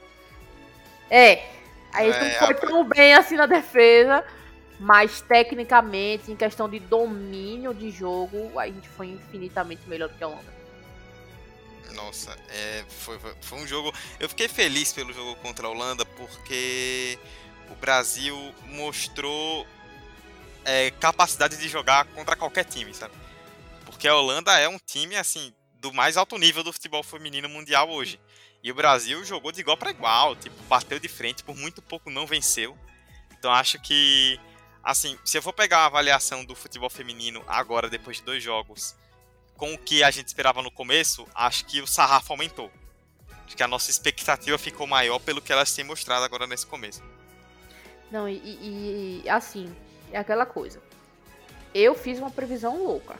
É. 1.11 1.42
Aí 1.90 2.11
é, 2.11 2.25
não 2.25 2.46
foi 2.46 2.55
tão 2.55 2.85
bem 2.85 3.14
assim 3.14 3.35
na 3.37 3.46
defesa. 3.46 4.22
Mas 4.79 5.22
tecnicamente, 5.22 6.31
em 6.31 6.37
questão 6.37 6.68
de 6.68 6.81
domínio 6.81 7.72
de 7.72 7.90
jogo, 7.90 8.59
a 8.59 8.66
gente 8.66 8.90
foi 8.90 9.07
infinitamente 9.07 9.88
melhor 9.88 10.11
do 10.11 10.16
que 10.16 10.25
a 10.25 10.29
Holanda. 10.29 10.53
Nossa, 11.94 12.37
é, 12.51 12.85
foi, 12.88 13.18
foi 13.40 13.59
um 13.59 13.66
jogo. 13.66 13.90
Eu 14.20 14.29
fiquei 14.29 14.48
feliz 14.48 14.92
pelo 14.92 15.14
jogo 15.14 15.35
contra 15.37 15.66
a 15.66 15.70
Holanda 15.70 16.05
porque 16.05 17.18
o 17.72 17.76
Brasil 17.76 18.54
mostrou 18.66 19.66
é, 20.64 20.90
capacidade 20.92 21.56
de 21.56 21.68
jogar 21.68 22.04
contra 22.06 22.37
qualquer 22.37 22.64
time, 22.64 22.94
sabe? 22.94 23.14
Porque 23.85 24.06
a 24.06 24.14
Holanda 24.14 24.58
é 24.58 24.68
um 24.68 24.78
time 24.78 25.16
assim 25.16 25.52
do 25.80 25.92
mais 25.92 26.16
alto 26.16 26.38
nível 26.38 26.62
do 26.62 26.72
futebol 26.72 27.02
feminino 27.02 27.48
mundial 27.48 27.90
hoje. 27.90 28.20
E 28.62 28.70
o 28.70 28.74
Brasil 28.74 29.24
jogou 29.24 29.50
de 29.50 29.61
igual 29.61 29.76
para 29.76 29.90
igual, 29.90 30.37
tipo, 30.37 30.62
bateu 30.64 31.00
de 31.00 31.08
frente, 31.08 31.42
por 31.42 31.56
muito 31.56 31.82
pouco 31.82 32.11
não 32.11 32.26
venceu. 32.26 32.78
Então 33.37 33.50
acho 33.50 33.80
que 33.80 34.38
assim, 34.85 35.18
se 35.24 35.38
eu 35.38 35.42
for 35.42 35.52
pegar 35.52 35.78
uma 35.78 35.87
avaliação 35.87 36.44
do 36.44 36.54
futebol 36.54 36.90
feminino 36.90 37.42
agora 37.48 37.88
depois 37.88 38.18
de 38.18 38.22
dois 38.22 38.42
jogos 38.42 38.94
com 39.56 39.74
o 39.74 39.78
que 39.78 40.02
a 40.02 40.11
gente 40.11 40.26
esperava 40.26 40.62
no 40.62 40.70
começo, 40.70 41.26
acho 41.35 41.64
que 41.64 41.80
o 41.80 41.87
sarrafo 41.87 42.32
aumentou. 42.32 42.70
Acho 43.46 43.56
que 43.56 43.62
a 43.62 43.68
nossa 43.68 43.90
expectativa 43.90 44.56
ficou 44.58 44.87
maior 44.87 45.18
pelo 45.18 45.42
que 45.42 45.52
elas 45.52 45.72
têm 45.74 45.85
mostrado 45.85 46.24
agora 46.24 46.46
nesse 46.46 46.66
começo. 46.66 47.02
Não, 48.12 48.29
e, 48.29 49.22
e, 49.25 49.29
assim, 49.29 49.75
é 50.12 50.18
aquela 50.18 50.44
coisa. 50.44 50.83
Eu 51.75 51.94
fiz 51.94 52.18
uma 52.18 52.31
previsão 52.31 52.85
louca. 52.85 53.18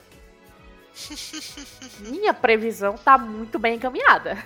Minha 1.99 2.31
previsão 2.31 2.95
tá 2.95 3.17
muito 3.17 3.57
bem 3.57 3.75
encaminhada. 3.75 4.37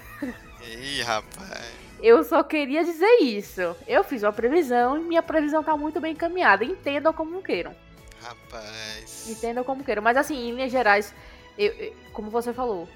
Ih, 0.65 1.01
rapaz. 1.01 1.87
Eu 2.01 2.23
só 2.23 2.41
queria 2.43 2.85
dizer 2.85 3.17
isso. 3.21 3.75
Eu 3.85 4.05
fiz 4.05 4.23
uma 4.23 4.31
previsão 4.31 4.97
e 4.97 5.01
minha 5.01 5.21
previsão 5.21 5.63
tá 5.63 5.75
muito 5.75 5.99
bem 5.99 6.13
encaminhada. 6.13 6.63
Entendam 6.63 7.11
como 7.11 7.41
queiram. 7.41 7.75
Rapaz. 8.21 9.27
Entendam 9.29 9.63
como 9.63 9.83
queiram. 9.83 10.01
Mas 10.01 10.15
assim, 10.15 10.47
em 10.47 10.51
linhas 10.51 10.71
gerais, 10.71 11.13
eu, 11.57 11.73
eu, 11.73 11.95
como 12.13 12.29
você 12.29 12.53
falou, 12.53 12.87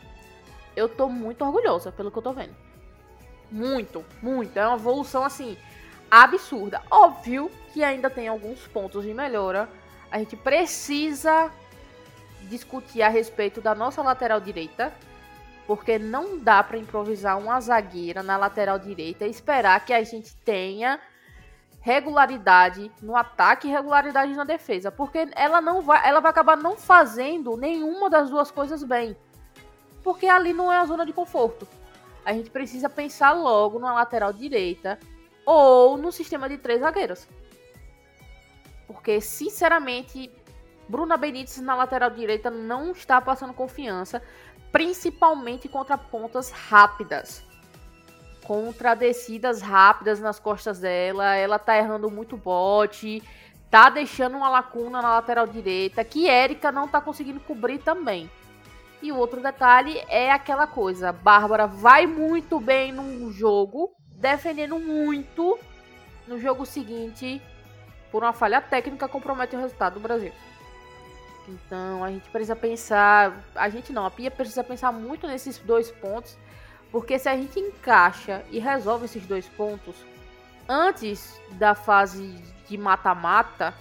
eu 0.75 0.87
tô 0.87 1.09
muito 1.09 1.43
orgulhosa 1.43 1.91
pelo 1.91 2.11
que 2.11 2.17
eu 2.17 2.21
tô 2.21 2.31
vendo. 2.31 2.55
Muito, 3.49 4.05
muito. 4.21 4.55
É 4.57 4.67
uma 4.67 4.77
evolução 4.77 5.25
assim 5.25 5.57
absurda. 6.11 6.83
Óbvio 6.91 7.49
que 7.73 7.81
ainda 7.81 8.09
tem 8.09 8.27
alguns 8.27 8.67
pontos 8.67 9.05
de 9.05 9.13
melhora. 9.13 9.69
A 10.11 10.19
gente 10.19 10.35
precisa 10.35 11.49
discutir 12.49 13.01
a 13.01 13.07
respeito 13.07 13.61
da 13.61 13.73
nossa 13.73 14.01
lateral 14.01 14.41
direita, 14.41 14.93
porque 15.65 15.97
não 15.97 16.37
dá 16.37 16.61
para 16.61 16.77
improvisar 16.77 17.39
uma 17.39 17.61
zagueira 17.61 18.21
na 18.21 18.35
lateral 18.35 18.77
direita 18.77 19.25
e 19.25 19.31
esperar 19.31 19.85
que 19.85 19.93
a 19.93 20.03
gente 20.03 20.35
tenha 20.37 20.99
regularidade 21.79 22.91
no 23.01 23.15
ataque 23.15 23.67
e 23.67 23.71
regularidade 23.71 24.33
na 24.33 24.43
defesa, 24.43 24.91
porque 24.91 25.29
ela 25.35 25.61
não 25.61 25.81
vai, 25.81 26.07
ela 26.07 26.19
vai 26.19 26.29
acabar 26.29 26.57
não 26.57 26.77
fazendo 26.77 27.55
nenhuma 27.55 28.09
das 28.09 28.29
duas 28.29 28.51
coisas 28.51 28.83
bem. 28.83 29.15
Porque 30.03 30.27
ali 30.27 30.51
não 30.51 30.71
é 30.71 30.77
a 30.77 30.85
zona 30.85 31.05
de 31.05 31.13
conforto. 31.13 31.67
A 32.25 32.33
gente 32.33 32.49
precisa 32.49 32.89
pensar 32.89 33.31
logo 33.31 33.79
na 33.79 33.93
lateral 33.93 34.33
direita 34.33 34.99
ou 35.45 35.97
no 35.97 36.11
sistema 36.11 36.47
de 36.47 36.57
três 36.57 36.81
zagueiros. 36.81 37.27
Porque, 38.87 39.21
sinceramente, 39.21 40.31
Bruna 40.87 41.17
Benítez 41.17 41.59
na 41.59 41.75
lateral 41.75 42.09
direita 42.09 42.49
não 42.49 42.91
está 42.91 43.21
passando 43.21 43.53
confiança, 43.53 44.21
principalmente 44.71 45.69
contra 45.69 45.97
pontas 45.97 46.51
rápidas 46.51 47.43
contra 48.43 48.95
descidas 48.95 49.61
rápidas 49.61 50.19
nas 50.19 50.39
costas 50.39 50.79
dela. 50.79 51.35
Ela 51.35 51.59
tá 51.59 51.77
errando 51.77 52.09
muito 52.09 52.35
bote, 52.35 53.23
tá 53.69 53.89
deixando 53.89 54.37
uma 54.37 54.49
lacuna 54.49 55.01
na 55.01 55.15
lateral 55.15 55.47
direita 55.47 56.03
que 56.03 56.27
Érica 56.27 56.71
não 56.71 56.87
tá 56.87 56.99
conseguindo 56.99 57.39
cobrir 57.39 57.79
também. 57.79 58.29
E 59.01 59.11
o 59.11 59.17
outro 59.17 59.41
detalhe 59.41 60.03
é 60.07 60.31
aquela 60.31 60.67
coisa: 60.67 61.11
Bárbara 61.11 61.65
vai 61.65 62.05
muito 62.05 62.59
bem 62.59 62.91
num 62.91 63.31
jogo, 63.31 63.95
defendendo 64.21 64.79
muito 64.79 65.59
no 66.27 66.39
jogo 66.39 66.65
seguinte, 66.65 67.41
por 68.11 68.23
uma 68.23 68.31
falha 68.31 68.61
técnica, 68.61 69.07
compromete 69.07 69.55
o 69.55 69.59
resultado 69.59 69.95
do 69.95 69.99
Brasil. 69.99 70.31
Então 71.49 72.03
a 72.03 72.11
gente 72.11 72.29
precisa 72.29 72.55
pensar, 72.55 73.43
a 73.55 73.67
gente 73.67 73.91
não, 73.91 74.05
a 74.05 74.11
Pia 74.11 74.29
precisa 74.29 74.63
pensar 74.63 74.91
muito 74.91 75.27
nesses 75.27 75.57
dois 75.57 75.91
pontos 75.91 76.37
porque 76.91 77.17
se 77.17 77.29
a 77.29 77.35
gente 77.35 77.59
encaixa 77.59 78.43
e 78.51 78.59
resolve 78.59 79.05
esses 79.05 79.25
dois 79.25 79.47
pontos 79.47 79.95
antes 80.67 81.39
da 81.51 81.73
fase 81.73 82.35
de 82.67 82.77
mata-mata, 82.77 83.73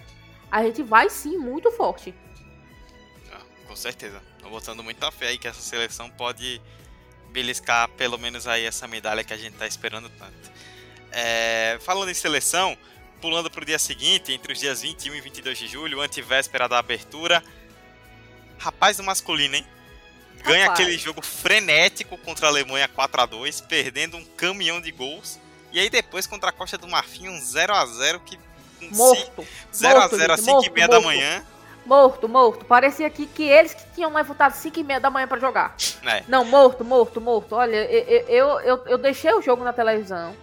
a 0.50 0.62
gente 0.62 0.82
vai 0.82 1.10
sim 1.10 1.36
muito 1.36 1.70
forte. 1.72 2.14
Ah, 3.32 3.40
com 3.66 3.76
certeza. 3.76 4.22
Tô 4.40 4.48
botando 4.48 4.82
muita 4.82 5.10
fé 5.10 5.28
aí 5.28 5.38
que 5.38 5.48
essa 5.48 5.60
seleção 5.60 6.08
pode 6.10 6.62
beliscar 7.30 7.88
pelo 7.90 8.18
menos 8.18 8.46
aí 8.46 8.64
essa 8.64 8.86
medalha 8.86 9.24
que 9.24 9.32
a 9.32 9.36
gente 9.36 9.56
tá 9.56 9.66
esperando 9.66 10.10
tanto. 10.10 10.50
É, 11.12 11.78
falando 11.80 12.10
em 12.10 12.14
seleção, 12.14 12.76
pulando 13.20 13.50
pro 13.50 13.64
dia 13.64 13.78
seguinte, 13.78 14.32
entre 14.32 14.52
os 14.52 14.58
dias 14.58 14.82
21 14.82 15.14
e 15.14 15.20
22 15.20 15.58
de 15.58 15.68
julho, 15.68 16.00
antivéspera 16.00 16.68
da 16.68 16.78
abertura. 16.78 17.42
Rapaz 18.58 18.96
do 18.96 19.02
masculino, 19.02 19.56
hein? 19.56 19.66
ganha 20.42 20.66
Rapaz. 20.66 20.80
aquele 20.80 20.98
jogo 20.98 21.22
frenético 21.22 22.16
contra 22.18 22.46
a 22.46 22.50
Alemanha 22.50 22.88
4 22.88 23.20
a 23.20 23.26
2 23.26 23.60
perdendo 23.62 24.16
um 24.16 24.24
caminhão 24.36 24.80
de 24.80 24.90
gols. 24.90 25.38
E 25.72 25.78
aí 25.78 25.88
depois 25.88 26.26
contra 26.26 26.50
a 26.50 26.52
Costa 26.52 26.76
do 26.76 26.88
Marfim, 26.88 27.28
um 27.28 27.40
0 27.40 27.72
a 27.72 27.86
0 27.86 28.20
que. 28.20 28.38
Morto. 28.92 29.46
0 29.74 30.00
a 30.00 30.08
0 30.08 30.32
às 30.32 30.40
5 30.40 30.64
e 30.64 30.70
meia 30.70 30.88
da 30.88 31.00
manhã. 31.00 31.44
Morto, 31.84 32.28
morto. 32.28 32.64
Parecia 32.64 33.06
aqui 33.06 33.26
que 33.26 33.42
eles 33.42 33.74
que 33.74 33.82
tinham 33.94 34.12
levantado 34.12 34.52
5 34.52 34.78
e 34.78 34.84
meia 34.84 35.00
da 35.00 35.10
manhã 35.10 35.26
para 35.26 35.40
jogar. 35.40 35.74
É. 36.04 36.22
Não, 36.28 36.44
morto, 36.44 36.84
morto, 36.84 37.20
morto. 37.20 37.54
Olha, 37.54 37.76
eu, 37.76 38.26
eu, 38.28 38.60
eu, 38.60 38.84
eu 38.86 38.98
deixei 38.98 39.32
o 39.32 39.42
jogo 39.42 39.64
na 39.64 39.72
televisão, 39.72 40.36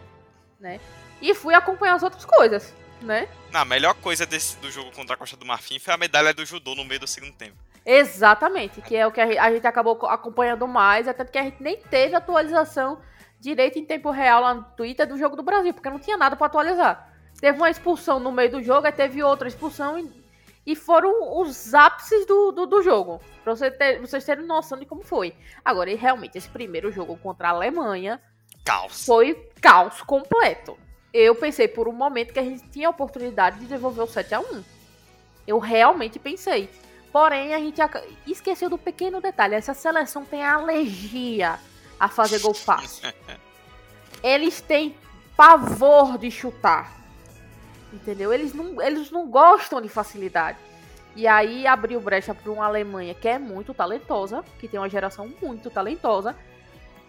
né? 0.59 0.79
E 1.21 1.33
fui 1.33 1.53
acompanhar 1.53 1.95
as 1.95 2.03
outras 2.03 2.25
coisas, 2.25 2.73
né? 3.01 3.27
Não, 3.51 3.61
a 3.61 3.65
melhor 3.65 3.93
coisa 3.95 4.25
desse, 4.25 4.57
do 4.57 4.69
jogo 4.69 4.91
contra 4.91 5.15
a 5.15 5.17
Costa 5.17 5.37
do 5.37 5.45
Marfim 5.45 5.79
foi 5.79 5.93
a 5.93 5.97
medalha 5.97 6.33
do 6.33 6.45
judô 6.45 6.75
no 6.75 6.83
meio 6.83 6.99
do 6.99 7.07
segundo 7.07 7.33
tempo. 7.33 7.55
Exatamente, 7.85 8.81
que 8.81 8.95
é 8.97 9.07
o 9.07 9.11
que 9.11 9.21
a 9.21 9.51
gente 9.51 9.65
acabou 9.65 9.97
acompanhando 10.07 10.67
mais, 10.67 11.07
até 11.07 11.23
porque 11.23 11.37
a 11.37 11.43
gente 11.43 11.63
nem 11.63 11.77
teve 11.77 12.15
atualização 12.15 12.99
direito 13.39 13.79
em 13.79 13.85
tempo 13.85 14.11
real 14.11 14.41
lá 14.41 14.53
no 14.53 14.63
Twitter 14.75 15.07
do 15.07 15.17
jogo 15.17 15.35
do 15.35 15.43
Brasil, 15.43 15.73
porque 15.73 15.89
não 15.89 15.99
tinha 15.99 16.17
nada 16.17 16.35
para 16.35 16.47
atualizar. 16.47 17.13
Teve 17.39 17.57
uma 17.57 17.69
expulsão 17.69 18.19
no 18.19 18.31
meio 18.31 18.51
do 18.51 18.61
jogo, 18.63 18.87
aí 18.87 18.91
teve 18.91 19.23
outra 19.23 19.47
expulsão 19.47 19.97
e, 19.97 20.11
e 20.67 20.75
foram 20.75 21.39
os 21.39 21.73
ápices 21.73 22.25
do, 22.25 22.51
do, 22.51 22.65
do 22.65 22.83
jogo, 22.83 23.21
pra 23.41 23.55
você 23.55 23.71
ter, 23.71 24.01
vocês 24.01 24.25
terem 24.25 24.45
noção 24.45 24.77
de 24.77 24.85
como 24.85 25.01
foi. 25.01 25.33
Agora, 25.63 25.95
realmente, 25.95 26.37
esse 26.37 26.49
primeiro 26.49 26.91
jogo 26.91 27.15
contra 27.15 27.47
a 27.47 27.51
Alemanha 27.51 28.21
caos. 28.65 29.05
foi 29.05 29.49
caos 29.61 30.01
completo. 30.01 30.77
Eu 31.13 31.33
pensei 31.35 31.69
por 31.69 31.87
um 31.87 31.93
momento 31.93 32.33
que 32.33 32.39
a 32.39 32.43
gente 32.43 32.67
tinha 32.67 32.89
a 32.89 32.91
oportunidade 32.91 33.59
de 33.59 33.65
devolver 33.65 34.03
o 34.03 34.07
7 34.07 34.35
a 34.35 34.41
1 34.41 34.63
Eu 35.47 35.57
realmente 35.57 36.19
pensei. 36.19 36.69
Porém, 37.13 37.53
a 37.53 37.59
gente 37.59 37.79
esqueceu 38.27 38.69
do 38.69 38.77
pequeno 38.77 39.21
detalhe: 39.21 39.55
essa 39.55 39.73
seleção 39.73 40.25
tem 40.25 40.43
alergia 40.43 41.57
a 41.97 42.09
fazer 42.09 42.39
gol 42.39 42.53
fácil. 42.53 43.07
Eles 44.21 44.59
têm 44.59 44.97
pavor 45.37 46.17
de 46.17 46.29
chutar. 46.29 46.96
Entendeu? 47.91 48.33
Eles 48.33 48.53
não, 48.53 48.81
eles 48.81 49.11
não 49.11 49.27
gostam 49.27 49.81
de 49.81 49.89
facilidade. 49.89 50.57
E 51.15 51.25
aí 51.25 51.65
abriu 51.65 51.99
brecha 51.99 52.33
para 52.33 52.51
uma 52.51 52.65
Alemanha 52.65 53.13
que 53.15 53.27
é 53.27 53.39
muito 53.39 53.73
talentosa, 53.73 54.43
que 54.59 54.67
tem 54.67 54.79
uma 54.79 54.89
geração 54.89 55.31
muito 55.41 55.69
talentosa. 55.69 56.35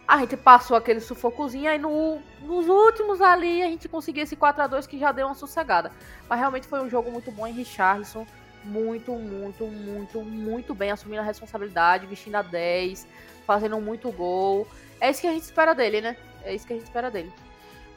A 0.06 0.18
gente 0.18 0.36
passou 0.36 0.76
aquele 0.76 1.00
sufocozinho, 1.00 1.70
aí 1.70 1.78
no, 1.78 2.18
nos 2.40 2.66
últimos 2.66 3.20
ali 3.20 3.62
a 3.62 3.66
gente 3.66 3.86
conseguiu 3.88 4.22
esse 4.22 4.34
4 4.34 4.62
a 4.62 4.66
2 4.66 4.86
que 4.86 4.98
já 4.98 5.12
deu 5.12 5.26
uma 5.26 5.34
sossegada. 5.34 5.92
Mas 6.26 6.38
realmente 6.38 6.66
foi 6.66 6.80
um 6.80 6.88
jogo 6.88 7.10
muito 7.10 7.30
bom 7.30 7.46
em 7.46 7.52
Richarlison 7.52 8.26
muito, 8.64 9.12
muito, 9.12 9.66
muito, 9.66 10.22
muito 10.22 10.74
bem, 10.74 10.90
assumindo 10.90 11.20
a 11.20 11.24
responsabilidade, 11.24 12.06
vestindo 12.06 12.36
a 12.36 12.42
10, 12.42 13.06
fazendo 13.46 13.80
muito 13.80 14.10
gol. 14.12 14.66
É 15.00 15.10
isso 15.10 15.20
que 15.20 15.26
a 15.26 15.32
gente 15.32 15.44
espera 15.44 15.74
dele, 15.74 16.00
né? 16.00 16.16
É 16.44 16.54
isso 16.54 16.66
que 16.66 16.72
a 16.72 16.76
gente 16.76 16.86
espera 16.86 17.10
dele. 17.10 17.32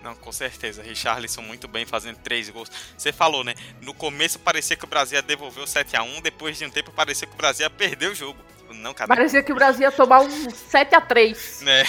Não, 0.04 0.16
com 0.16 0.32
certeza. 0.32 0.82
Richarlison 0.82 1.42
muito 1.42 1.68
bem 1.68 1.86
fazendo 1.86 2.18
três 2.18 2.50
gols. 2.50 2.72
Você 2.98 3.12
falou, 3.12 3.44
né? 3.44 3.54
No 3.82 3.94
começo 3.94 4.40
parecia 4.40 4.76
que 4.76 4.84
o 4.84 4.88
Brasil 4.88 5.18
ia 5.18 5.22
devolver 5.22 5.64
o 5.64 5.68
7x1, 5.68 6.22
depois 6.22 6.58
de 6.58 6.66
um 6.66 6.72
tempo 6.72 6.92
parecia 6.92 7.28
que 7.28 7.34
o 7.34 7.38
Brasil 7.38 7.66
ia 7.66 7.70
perder 7.70 8.12
o 8.12 8.16
jogo. 8.16 8.40
Não, 8.74 8.94
cara. 8.94 9.08
Parecia 9.08 9.44
que 9.44 9.52
o 9.52 9.56
Brasil 9.56 9.84
ia 9.84 9.92
tomar 9.92 10.22
um 10.22 10.48
7x3. 10.48 11.62
Né? 11.62 11.84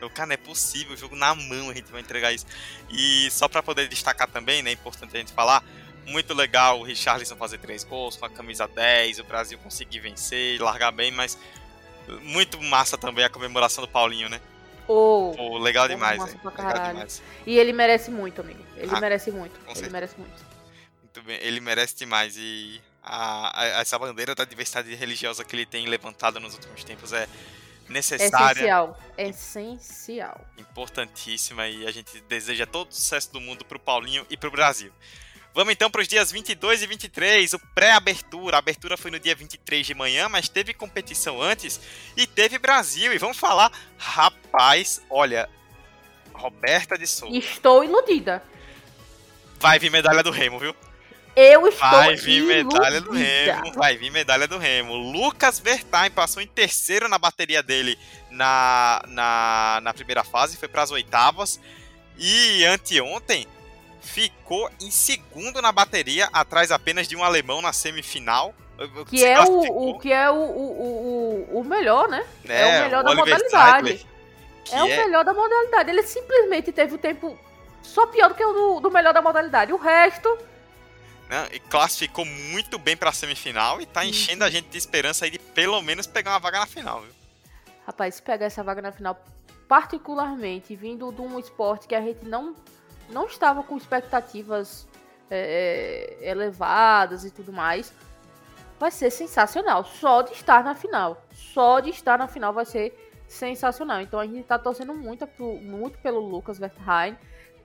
O 0.00 0.08
cara, 0.08 0.28
não 0.28 0.34
é 0.34 0.36
possível, 0.36 0.94
o 0.94 0.96
jogo 0.96 1.16
na 1.16 1.34
mão 1.34 1.70
a 1.70 1.74
gente 1.74 1.90
vai 1.90 2.00
entregar 2.00 2.32
isso. 2.32 2.46
E 2.88 3.28
só 3.30 3.48
para 3.48 3.62
poder 3.62 3.88
destacar 3.88 4.28
também, 4.28 4.62
né? 4.62 4.70
É 4.70 4.72
importante 4.72 5.14
a 5.14 5.18
gente 5.18 5.32
falar. 5.32 5.62
Muito 6.06 6.32
legal 6.32 6.80
o 6.80 6.82
Richarlison 6.82 7.36
fazer 7.36 7.58
três 7.58 7.84
gols 7.84 8.16
com 8.16 8.24
a 8.24 8.30
camisa 8.30 8.66
10, 8.66 9.18
o 9.18 9.24
Brasil 9.24 9.58
conseguir 9.58 10.00
vencer, 10.00 10.60
largar 10.60 10.90
bem, 10.90 11.12
mas 11.12 11.38
muito 12.22 12.60
massa 12.60 12.96
também 12.96 13.24
a 13.24 13.28
comemoração 13.28 13.84
do 13.84 13.88
Paulinho, 13.88 14.28
né? 14.28 14.40
Oh, 14.92 15.32
Pô, 15.36 15.58
legal 15.58 15.86
demais, 15.86 16.20
hein? 16.20 16.40
Legal 16.44 16.88
demais. 16.88 17.22
E 17.46 17.56
ele 17.56 17.72
merece 17.72 18.10
muito, 18.10 18.40
amigo. 18.40 18.58
Ele 18.76 18.90
ah, 18.92 19.00
merece 19.00 19.30
muito. 19.30 19.54
Ele 19.54 19.66
certeza. 19.66 19.90
merece 19.92 20.18
muito. 20.18 20.44
Muito 21.00 21.22
bem, 21.22 21.38
ele 21.40 21.60
merece 21.60 21.94
demais. 21.94 22.36
E 22.36 22.82
a, 23.00 23.60
a, 23.60 23.64
essa 23.80 23.96
bandeira 23.96 24.34
da 24.34 24.44
diversidade 24.44 24.92
religiosa 24.96 25.44
que 25.44 25.54
ele 25.54 25.64
tem 25.64 25.86
levantado 25.86 26.40
nos 26.40 26.54
últimos 26.54 26.82
tempos 26.82 27.12
é 27.12 27.28
necessária. 27.88 28.58
Essencial. 28.58 29.00
Essencial. 29.16 30.44
Importantíssima. 30.58 31.68
E 31.68 31.86
a 31.86 31.92
gente 31.92 32.20
deseja 32.22 32.66
todo 32.66 32.90
o 32.90 32.92
sucesso 32.92 33.32
do 33.32 33.40
mundo 33.40 33.64
pro 33.64 33.78
Paulinho 33.78 34.26
e 34.28 34.36
pro 34.36 34.50
Brasil. 34.50 34.92
Vamos 35.52 35.72
então 35.72 35.90
para 35.90 36.00
os 36.00 36.06
dias 36.08 36.30
22 36.30 36.82
e 36.82 36.86
23, 36.86 37.52
o 37.54 37.58
pré-abertura. 37.74 38.56
A 38.56 38.60
abertura 38.60 38.96
foi 38.96 39.10
no 39.10 39.18
dia 39.18 39.34
23 39.34 39.84
de 39.84 39.94
manhã, 39.94 40.28
mas 40.28 40.48
teve 40.48 40.72
competição 40.72 41.42
antes 41.42 41.80
e 42.16 42.26
teve 42.26 42.58
Brasil. 42.58 43.12
E 43.12 43.18
vamos 43.18 43.36
falar, 43.36 43.72
rapaz, 43.98 45.02
olha, 45.10 45.48
Roberta 46.32 46.96
de 46.96 47.06
Souza. 47.06 47.36
Estou 47.36 47.82
iludida. 47.82 48.42
Vai 49.58 49.78
vir 49.78 49.90
medalha 49.90 50.22
do 50.22 50.30
Remo, 50.30 50.58
viu? 50.58 50.74
Eu 51.36 51.66
estou 51.66 51.90
Vai 51.90 52.16
vir 52.16 52.38
iludida. 52.42 52.64
medalha 52.64 53.00
do 53.00 53.12
Remo, 53.12 53.72
vai 53.74 53.96
vir 53.96 54.10
medalha 54.10 54.48
do 54.48 54.58
Remo. 54.58 54.94
Lucas 54.94 55.58
Bertain 55.58 56.10
passou 56.10 56.42
em 56.42 56.46
terceiro 56.46 57.08
na 57.08 57.18
bateria 57.18 57.62
dele 57.62 57.98
na, 58.30 59.02
na, 59.08 59.80
na 59.82 59.94
primeira 59.94 60.22
fase, 60.24 60.56
foi 60.56 60.68
para 60.68 60.82
as 60.82 60.90
oitavas. 60.90 61.60
E 62.18 62.64
anteontem 62.64 63.46
ficou 64.00 64.70
em 64.80 64.90
segundo 64.90 65.60
na 65.60 65.72
bateria, 65.72 66.28
atrás 66.32 66.70
apenas 66.70 67.06
de 67.06 67.16
um 67.16 67.24
alemão 67.24 67.60
na 67.60 67.72
semifinal. 67.72 68.54
Que 69.08 69.24
é 69.24 69.38
o, 69.40 69.90
o, 69.90 69.98
que 69.98 70.10
é 70.10 70.30
o, 70.30 70.34
o, 70.34 71.58
o, 71.58 71.64
melhor, 71.64 72.08
né? 72.08 72.26
É, 72.48 72.62
é 72.62 72.66
o 72.66 72.84
melhor 72.84 73.04
da 73.04 73.10
Oliver 73.10 73.34
modalidade. 73.34 74.06
é, 74.72 74.78
é 74.78 74.82
o 74.82 74.86
melhor 74.86 75.24
da 75.24 75.34
modalidade. 75.34 75.90
Ele 75.90 76.02
simplesmente 76.02 76.72
teve 76.72 76.94
o 76.94 76.98
tempo 76.98 77.38
só 77.82 78.06
pior 78.06 78.28
do 78.28 78.34
que 78.34 78.44
o 78.44 78.52
do, 78.52 78.80
do 78.80 78.90
melhor 78.90 79.12
da 79.12 79.20
modalidade. 79.20 79.72
O 79.72 79.76
resto. 79.76 80.38
Né, 81.28 81.48
e 81.52 81.60
classificou 81.60 82.24
muito 82.24 82.78
bem 82.78 82.96
para 82.96 83.10
a 83.10 83.12
semifinal 83.12 83.80
e 83.80 83.86
tá 83.86 84.04
enchendo 84.04 84.44
a 84.44 84.50
gente 84.50 84.68
de 84.68 84.78
esperança 84.78 85.26
aí 85.26 85.30
de 85.30 85.38
pelo 85.38 85.80
menos 85.82 86.06
pegar 86.06 86.32
uma 86.32 86.40
vaga 86.40 86.60
na 86.60 86.66
final, 86.66 87.02
viu? 87.02 87.12
Rapaz, 87.86 88.16
se 88.16 88.22
pegar 88.22 88.46
essa 88.46 88.64
vaga 88.64 88.82
na 88.82 88.90
final, 88.90 89.22
particularmente 89.68 90.74
vindo 90.74 91.12
de 91.12 91.20
um 91.20 91.38
esporte 91.38 91.86
que 91.86 91.94
a 91.94 92.00
gente 92.00 92.24
não 92.24 92.56
não 93.10 93.26
estava 93.26 93.62
com 93.62 93.76
expectativas 93.76 94.86
é, 95.30 96.18
é, 96.20 96.30
elevadas 96.30 97.24
e 97.24 97.30
tudo 97.30 97.52
mais, 97.52 97.92
vai 98.78 98.90
ser 98.90 99.10
sensacional. 99.10 99.84
Só 99.84 100.22
de 100.22 100.32
estar 100.32 100.64
na 100.64 100.74
final. 100.74 101.24
Só 101.32 101.80
de 101.80 101.90
estar 101.90 102.18
na 102.18 102.26
final 102.26 102.52
vai 102.52 102.64
ser 102.64 102.92
sensacional. 103.28 104.00
Então 104.00 104.18
a 104.18 104.26
gente 104.26 104.40
está 104.40 104.58
torcendo 104.58 104.94
muito, 104.94 105.28
muito 105.62 105.98
pelo 105.98 106.18
Lucas 106.18 106.58
Verheyen. 106.58 107.16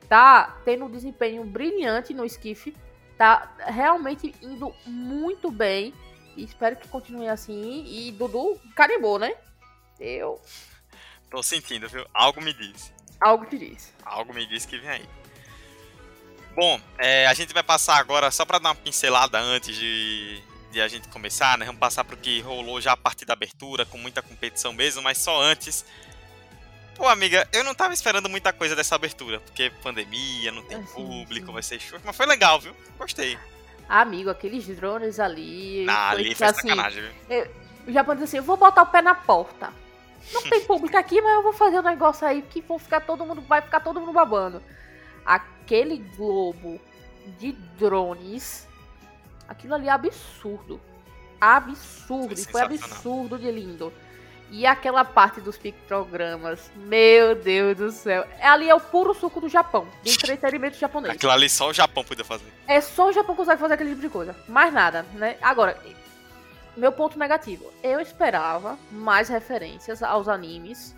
Tá 0.08 0.58
tendo 0.64 0.86
um 0.86 0.90
desempenho 0.90 1.44
brilhante 1.44 2.14
no 2.14 2.26
esquife. 2.26 2.76
Tá 3.18 3.56
realmente 3.60 4.36
indo 4.42 4.74
muito 4.86 5.50
bem. 5.50 5.94
E 6.36 6.44
espero 6.44 6.76
que 6.76 6.88
continue 6.88 7.28
assim. 7.28 7.84
E 7.88 8.12
Dudu 8.12 8.60
carimbou, 8.76 9.18
né? 9.18 9.36
Eu. 10.00 10.40
Tô 11.30 11.42
sentindo, 11.42 11.88
viu? 11.90 12.06
Algo 12.14 12.42
me 12.42 12.54
diz. 12.54 12.94
Algo 13.20 13.46
te 13.46 13.58
diz. 13.58 13.94
Algo 14.04 14.34
me 14.34 14.46
diz 14.46 14.66
que 14.66 14.78
vem 14.78 14.90
aí. 14.90 15.10
Bom, 16.56 16.80
é, 16.98 17.28
a 17.28 17.34
gente 17.34 17.54
vai 17.54 17.62
passar 17.62 17.98
agora, 17.98 18.32
só 18.32 18.46
para 18.46 18.60
dar 18.60 18.70
uma 18.70 18.76
pincelada 18.76 19.38
antes 19.38 19.76
de, 19.76 20.42
de 20.72 20.80
a 20.80 20.88
gente 20.88 21.10
começar, 21.10 21.58
né? 21.58 21.66
Vamos 21.66 21.80
passar 21.80 22.06
pro 22.06 22.16
que 22.16 22.40
rolou 22.40 22.80
já 22.80 22.94
a 22.94 22.98
partir 22.98 23.26
da 23.26 23.34
abertura, 23.34 23.86
com 23.86 23.98
muita 23.98 24.22
competição 24.22 24.72
mesmo, 24.72 25.02
mas 25.02 25.18
só 25.18 25.42
antes. 25.42 25.86
Pô, 26.96 27.10
amiga, 27.10 27.46
eu 27.52 27.62
não 27.62 27.76
tava 27.76 27.94
esperando 27.94 28.30
muita 28.30 28.54
coisa 28.54 28.74
dessa 28.74 28.96
abertura, 28.96 29.42
porque 29.42 29.70
pandemia, 29.84 30.50
não 30.54 30.64
tem 30.64 30.82
público, 30.82 31.48
sim. 31.48 31.54
vai 31.54 31.62
ser 31.62 31.78
show, 31.78 32.00
mas 32.06 32.16
foi 32.16 32.26
legal, 32.26 32.58
viu? 32.62 32.74
Gostei. 32.98 33.38
Amigo, 33.90 34.30
aqueles 34.30 34.66
drones 34.66 35.20
ali. 35.20 35.86
Ah, 35.90 36.12
foi, 36.14 36.22
ali 36.22 36.36
foi 36.36 36.48
assim, 36.48 36.70
sacanagem, 36.70 37.04
viu? 37.04 37.12
Eu, 37.30 37.52
o 37.86 37.92
Japão 37.92 38.16
disse 38.16 38.26
assim: 38.26 38.38
eu 38.38 38.44
vou 38.44 38.56
botar 38.56 38.84
o 38.84 38.88
pé 38.88 39.02
na 39.02 39.14
porta. 39.14 39.74
Não 40.32 40.42
tem 40.50 40.62
público 40.62 40.96
aqui, 40.96 41.22
mas 41.22 41.34
eu 41.34 41.44
vou 41.44 41.54
fazer 41.54 41.80
um 41.80 41.84
negócio 41.84 42.26
aí 42.26 42.42
que 42.42 42.62
vão 42.62 42.80
ficar 42.80 43.02
todo 43.02 43.26
mundo, 43.26 43.42
vai 43.42 43.62
ficar 43.62 43.82
todo 43.82 44.00
mundo 44.00 44.14
babando 44.14 44.64
aquele 45.66 45.98
globo 46.16 46.80
de 47.40 47.52
drones, 47.80 48.68
aquilo 49.48 49.74
ali 49.74 49.88
é 49.88 49.92
absurdo. 49.92 50.80
Absurdo. 51.42 52.36
Foi, 52.36 52.46
foi 52.46 52.62
absurdo 52.62 53.38
de 53.40 53.52
lindo. 53.52 53.92
E 54.52 54.64
aquela 54.68 55.04
parte 55.04 55.42
dos 55.42 55.58
pictogramas, 55.58 56.72
meu 56.76 57.34
Deus 57.34 57.76
do 57.76 57.92
céu. 57.92 58.26
Ali 58.40 58.70
é 58.70 58.76
o 58.76 58.80
puro 58.80 59.16
suco 59.16 59.42
do 59.42 59.50
Japão, 59.50 59.88
de 60.04 60.12
entretenimento 60.12 60.78
japonês. 60.78 61.16
Aquilo 61.16 61.32
ali 61.32 61.50
só 61.50 61.70
o 61.70 61.74
Japão 61.74 62.04
podia 62.04 62.24
fazer. 62.24 62.46
É 62.68 62.80
só 62.80 63.10
o 63.10 63.12
Japão 63.12 63.36
consegue 63.36 63.60
fazer 63.60 63.74
aquele 63.74 63.90
tipo 63.90 64.02
de 64.02 64.10
coisa. 64.10 64.36
Mais 64.48 64.72
nada, 64.72 65.04
né? 65.16 65.36
Agora, 65.42 65.82
meu 66.78 66.92
ponto 66.92 67.18
negativo. 67.18 67.66
Eu 67.82 68.00
esperava 68.00 68.78
mais 68.92 69.30
referências 69.30 70.04
aos 70.04 70.28
animes, 70.28 70.96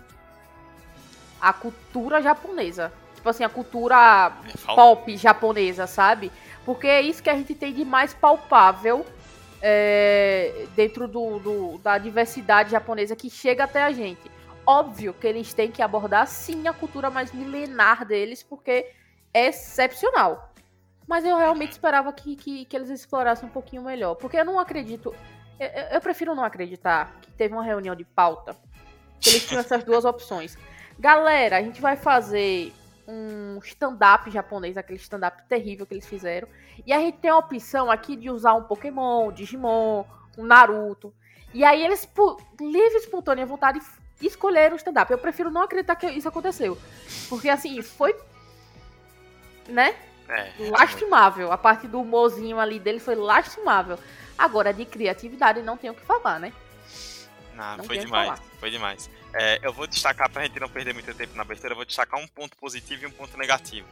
à 1.40 1.54
cultura 1.54 2.20
japonesa 2.20 2.92
tipo 3.28 3.30
assim, 3.30 3.44
a 3.44 3.48
cultura 3.48 4.32
é 4.46 4.74
pop 4.74 5.16
japonesa, 5.16 5.86
sabe? 5.86 6.32
Porque 6.64 6.86
é 6.86 7.00
isso 7.00 7.22
que 7.22 7.30
a 7.30 7.34
gente 7.34 7.54
tem 7.54 7.72
de 7.72 7.84
mais 7.84 8.14
palpável 8.14 9.04
é, 9.60 10.66
dentro 10.74 11.06
do, 11.06 11.38
do, 11.38 11.78
da 11.78 11.98
diversidade 11.98 12.70
japonesa 12.70 13.14
que 13.14 13.28
chega 13.28 13.64
até 13.64 13.82
a 13.82 13.92
gente. 13.92 14.30
Óbvio 14.66 15.14
que 15.14 15.26
eles 15.26 15.52
têm 15.52 15.70
que 15.70 15.82
abordar 15.82 16.26
sim 16.26 16.68
a 16.68 16.72
cultura 16.72 17.10
mais 17.10 17.32
milenar 17.32 18.04
deles, 18.04 18.42
porque 18.42 18.90
é 19.32 19.46
excepcional. 19.46 20.52
Mas 21.06 21.24
eu 21.24 21.36
realmente 21.36 21.72
esperava 21.72 22.12
que, 22.12 22.36
que, 22.36 22.64
que 22.66 22.76
eles 22.76 22.90
explorassem 22.90 23.48
um 23.48 23.52
pouquinho 23.52 23.82
melhor. 23.82 24.14
Porque 24.14 24.36
eu 24.36 24.44
não 24.44 24.58
acredito. 24.58 25.14
Eu, 25.58 25.68
eu 25.92 26.00
prefiro 26.02 26.34
não 26.34 26.44
acreditar 26.44 27.16
que 27.22 27.30
teve 27.32 27.54
uma 27.54 27.64
reunião 27.64 27.94
de 27.94 28.04
pauta. 28.04 28.54
Que 29.18 29.30
eles 29.30 29.46
tinham 29.46 29.60
essas 29.60 29.82
duas 29.84 30.04
opções. 30.04 30.58
Galera, 30.98 31.56
a 31.56 31.62
gente 31.62 31.80
vai 31.80 31.96
fazer 31.96 32.74
um 33.08 33.58
stand-up 33.64 34.30
japonês, 34.30 34.76
aquele 34.76 34.98
stand-up 34.98 35.42
terrível 35.48 35.86
que 35.86 35.94
eles 35.94 36.06
fizeram. 36.06 36.46
E 36.86 36.92
a 36.92 36.98
gente 36.98 37.16
tem 37.16 37.30
a 37.30 37.38
opção 37.38 37.90
aqui 37.90 38.14
de 38.14 38.30
usar 38.30 38.52
um 38.52 38.64
Pokémon, 38.64 39.28
um 39.28 39.32
Digimon, 39.32 40.04
um 40.36 40.44
Naruto. 40.44 41.12
E 41.54 41.64
aí 41.64 41.82
eles, 41.82 42.04
por 42.04 42.38
livre 42.60 42.98
espontânea 42.98 43.46
vontade, 43.46 43.80
escolheram 44.20 44.74
o 44.74 44.76
stand-up. 44.76 45.10
Eu 45.10 45.16
prefiro 45.16 45.50
não 45.50 45.62
acreditar 45.62 45.96
que 45.96 46.06
isso 46.06 46.28
aconteceu. 46.28 46.76
Porque 47.30 47.48
assim, 47.48 47.80
foi. 47.80 48.14
Né? 49.66 49.94
É, 50.28 50.68
lastimável. 50.68 51.50
A 51.50 51.56
parte 51.56 51.88
do 51.88 52.02
humorzinho 52.02 52.60
ali 52.60 52.78
dele 52.78 53.00
foi 53.00 53.14
lastimável. 53.14 53.98
Agora, 54.36 54.74
de 54.74 54.84
criatividade, 54.84 55.62
não 55.62 55.78
tem 55.78 55.88
o 55.88 55.94
que 55.94 56.02
falar, 56.02 56.38
né? 56.38 56.52
Não, 57.58 57.78
não 57.78 57.84
foi 57.84 57.98
demais. 57.98 58.40
Foi 58.60 58.70
demais. 58.70 59.10
É, 59.34 59.58
eu 59.62 59.72
vou 59.72 59.88
destacar, 59.88 60.30
pra 60.30 60.44
gente 60.44 60.60
não 60.60 60.68
perder 60.68 60.94
muito 60.94 61.12
tempo 61.12 61.34
na 61.34 61.42
besteira, 61.42 61.72
eu 61.72 61.76
vou 61.76 61.84
destacar 61.84 62.20
um 62.20 62.28
ponto 62.28 62.56
positivo 62.56 63.02
e 63.02 63.06
um 63.06 63.10
ponto 63.10 63.36
negativo. 63.36 63.88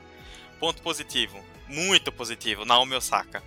Ponto 0.61 0.81
positivo, 0.81 1.45
muito 1.67 2.13
positivo, 2.13 2.65
Naomi 2.65 2.95
Osaka. 2.95 3.43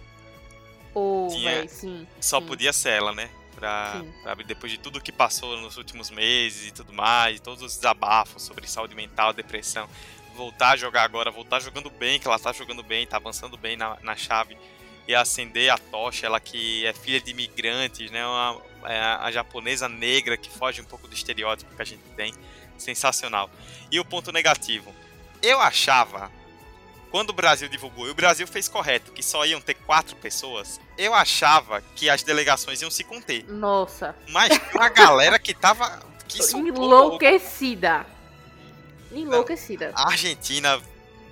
Oh, 0.93 1.29
Tinha, 1.31 1.59
véi, 1.59 1.67
sim. 1.69 2.05
Só 2.19 2.41
sim. 2.41 2.47
podia 2.47 2.73
ser 2.73 2.89
ela, 2.89 3.13
né? 3.13 3.29
Pra, 3.55 4.03
pra, 4.21 4.35
depois 4.35 4.71
de 4.71 4.77
tudo 4.77 5.01
que 5.01 5.11
passou 5.11 5.57
nos 5.61 5.77
últimos 5.77 6.09
meses 6.09 6.67
e 6.67 6.71
tudo 6.71 6.91
mais, 6.91 7.39
todos 7.39 7.63
os 7.63 7.75
desabafos 7.75 8.43
sobre 8.43 8.67
saúde 8.67 8.95
mental, 8.95 9.31
depressão, 9.33 9.89
voltar 10.35 10.71
a 10.71 10.75
jogar 10.75 11.03
agora, 11.03 11.31
voltar 11.31 11.61
jogando 11.61 11.89
bem, 11.89 12.19
que 12.19 12.27
ela 12.27 12.37
tá 12.37 12.51
jogando 12.51 12.83
bem, 12.83 13.07
tá 13.07 13.17
avançando 13.17 13.57
bem 13.57 13.77
na, 13.77 13.97
na 14.01 14.15
chave 14.17 14.57
e 15.07 15.15
acender 15.15 15.71
a 15.71 15.77
tocha, 15.77 16.25
ela 16.25 16.39
que 16.39 16.85
é 16.85 16.93
filha 16.93 17.19
de 17.19 17.31
imigrantes, 17.31 18.11
né? 18.11 18.25
Uma, 18.25 18.61
a 18.83 19.31
japonesa 19.31 19.89
negra 19.89 20.37
que 20.37 20.49
foge 20.49 20.81
um 20.81 20.85
pouco 20.85 21.07
do 21.07 21.13
estereótipo 21.13 21.75
que 21.75 21.81
a 21.81 21.85
gente 21.85 22.03
tem. 22.15 22.33
Sensacional. 22.77 23.49
E 23.91 23.99
o 23.99 24.05
ponto 24.05 24.31
negativo. 24.31 24.93
Eu 25.41 25.59
achava, 25.59 26.31
quando 27.11 27.31
o 27.31 27.33
Brasil 27.33 27.67
divulgou, 27.67 28.07
e 28.07 28.11
o 28.11 28.15
Brasil 28.15 28.47
fez 28.47 28.67
correto, 28.67 29.11
que 29.11 29.23
só 29.23 29.45
iam 29.45 29.59
ter 29.59 29.73
quatro 29.73 30.15
pessoas, 30.15 30.79
eu 30.97 31.13
achava 31.13 31.81
que 31.95 32.09
as 32.09 32.23
delegações 32.23 32.81
iam 32.81 32.91
se 32.91 33.03
conter. 33.03 33.45
Nossa. 33.49 34.15
Mas 34.29 34.59
a 34.77 34.89
galera 34.89 35.39
que 35.39 35.53
tava. 35.53 35.99
Que 36.27 36.39
Enlouquecida. 36.55 38.05
Enlouquecida. 39.11 39.91
A 39.95 40.09
Argentina 40.09 40.79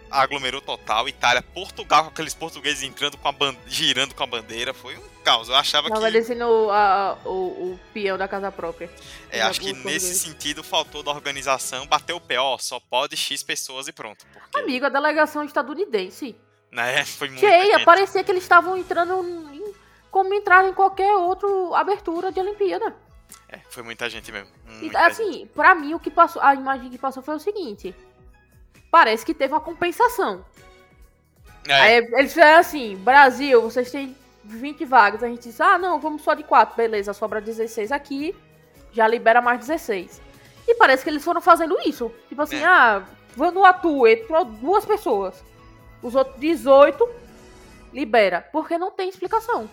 aglomerou 0.10 0.62
total. 0.62 1.08
Itália, 1.08 1.42
Portugal, 1.42 2.06
com 2.06 2.10
aqueles 2.10 2.34
portugueses 2.34 2.84
entrando 2.84 3.18
com 3.18 3.28
a 3.28 3.34
girando 3.68 4.16
com 4.16 4.24
a 4.24 4.28
bandeira. 4.28 4.74
Foi 4.74 4.98
um 4.98 5.17
caos. 5.28 5.50
Eu 5.50 5.56
achava 5.56 5.92
que. 5.92 6.12
descendo 6.12 6.72
a, 6.72 7.18
o, 7.26 7.30
o 7.30 7.80
peão 7.94 8.18
da 8.18 8.28
casa 8.28 8.50
própria. 8.50 8.90
É, 9.30 9.42
acho 9.42 9.60
que 9.60 9.74
nesse 9.74 10.18
sentido 10.18 10.64
faltou 10.64 11.04
da 11.04 11.12
organização 11.12 11.86
bater 11.86 12.14
o 12.14 12.22
pé, 12.22 12.40
ó, 12.40 12.58
só 12.58 12.80
pode 12.80 13.18
X 13.18 13.44
pessoas 13.44 13.90
e 13.90 13.92
pronto. 13.92 14.26
Porque... 14.32 14.60
Amigo, 14.60 14.86
a 14.86 14.90
delegação 14.90 15.44
estadunidense. 15.44 16.36
Né, 16.72 17.04
foi 17.06 17.28
muito. 17.28 17.42
Cheia, 17.42 17.84
parecia 17.84 18.24
que 18.24 18.32
eles 18.32 18.44
estavam 18.44 18.78
entrando 18.78 19.22
em, 19.54 19.74
como 20.10 20.34
entrar 20.34 20.66
em 20.66 20.74
qualquer 20.74 21.14
outra 21.14 21.50
abertura 21.78 22.32
de 22.32 22.40
Olimpíada. 22.40 22.96
É, 23.50 23.60
foi 23.70 23.84
muita 23.84 24.10
gente 24.10 24.32
mesmo. 24.32 24.50
Muita 24.66 25.06
assim, 25.06 25.32
gente. 25.32 25.48
pra 25.48 25.76
mim 25.76 25.94
o 25.94 26.00
que 26.00 26.10
passou, 26.10 26.42
a 26.42 26.54
imagem 26.56 26.90
que 26.90 26.98
passou 26.98 27.22
foi 27.22 27.36
o 27.36 27.40
seguinte. 27.40 27.94
Parece 28.90 29.26
que 29.26 29.34
teve 29.34 29.54
uma 29.54 29.60
compensação. 29.60 30.46
É. 31.68 31.74
Aí 31.74 31.98
eles 31.98 32.34
fizeram 32.34 32.60
assim, 32.60 32.96
Brasil, 32.96 33.62
vocês 33.62 33.92
têm 33.92 34.16
20 34.48 34.86
vagas. 34.86 35.24
A 35.24 35.28
gente 35.28 35.44
disse, 35.44 35.62
ah, 35.62 35.78
não, 35.78 36.00
vamos 36.00 36.22
só 36.22 36.34
de 36.34 36.44
4. 36.44 36.76
Beleza, 36.76 37.14
sobra 37.14 37.42
16 37.42 37.92
aqui, 37.92 38.36
já 38.92 39.08
libera 39.08 39.42
mais 39.42 39.60
16. 39.60 40.22
E 40.68 40.76
parece 40.76 41.04
que 41.04 41.10
eles 41.10 41.24
foram 41.24 41.42
fazendo 41.42 41.78
isso. 41.86 42.12
Tipo 42.30 42.42
assim, 42.42 42.58
é. 42.58 42.66
ah, 42.66 43.04
Vanuatu 43.36 44.08
entrou 44.08 44.46
duas 44.46 44.86
pessoas. 44.86 45.44
Os 46.02 46.16
outros 46.16 46.40
18 46.40 47.08
libera. 47.94 48.42
Porque 48.52 48.78
não 48.78 48.92
tem 48.92 49.10
explicação. 49.10 49.70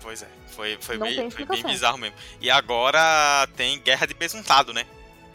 Pois 0.00 0.22
é, 0.22 0.28
foi, 0.48 0.76
foi, 0.80 0.98
bem, 0.98 1.30
foi 1.30 1.44
bem 1.44 1.62
bizarro 1.62 1.96
mesmo. 1.98 2.16
E 2.40 2.50
agora 2.50 3.46
tem 3.56 3.78
guerra 3.78 4.06
de 4.06 4.14
besuntado, 4.14 4.72
né? 4.72 4.84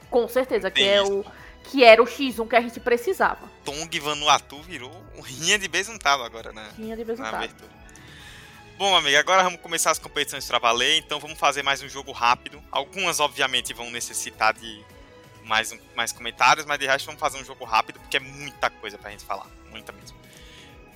Com 0.09 0.27
certeza, 0.27 0.69
tem 0.69 0.83
que 0.83 0.89
é 0.89 1.01
o 1.01 1.23
que 1.63 1.83
era 1.83 2.01
o 2.01 2.05
X1 2.05 2.47
que 2.47 2.55
a 2.55 2.61
gente 2.61 2.79
precisava. 2.79 3.49
Tong 3.63 3.99
Vanuatu 3.99 4.61
virou 4.61 4.91
um 5.17 5.21
rinha 5.21 5.59
de 5.59 5.67
besuntado 5.67 6.23
agora, 6.23 6.51
né? 6.51 6.69
Rinha 6.77 6.95
de 6.95 7.03
besuntado. 7.03 7.53
Bom, 8.77 8.95
amiga, 8.95 9.19
agora 9.19 9.41
vamos 9.41 9.59
começar 9.59 9.89
as 9.89 9.97
competições 9.97 10.45
para 10.45 10.59
valer, 10.59 10.99
então 10.99 11.19
vamos 11.19 11.39
fazer 11.39 11.63
mais 11.63 11.81
um 11.81 11.89
jogo 11.89 12.11
rápido. 12.11 12.61
Algumas, 12.71 13.19
obviamente, 13.19 13.73
vão 13.73 13.89
necessitar 13.89 14.53
de 14.53 14.85
mais, 15.43 15.75
mais 15.95 16.11
comentários, 16.11 16.63
mas 16.63 16.77
de 16.77 16.85
resto 16.85 17.07
vamos 17.07 17.19
fazer 17.19 17.39
um 17.39 17.43
jogo 17.43 17.65
rápido, 17.65 17.99
porque 17.99 18.17
é 18.17 18.19
muita 18.19 18.69
coisa 18.69 18.95
pra 18.95 19.09
gente 19.09 19.25
falar, 19.25 19.47
muita 19.71 19.91
mesmo. 19.91 20.15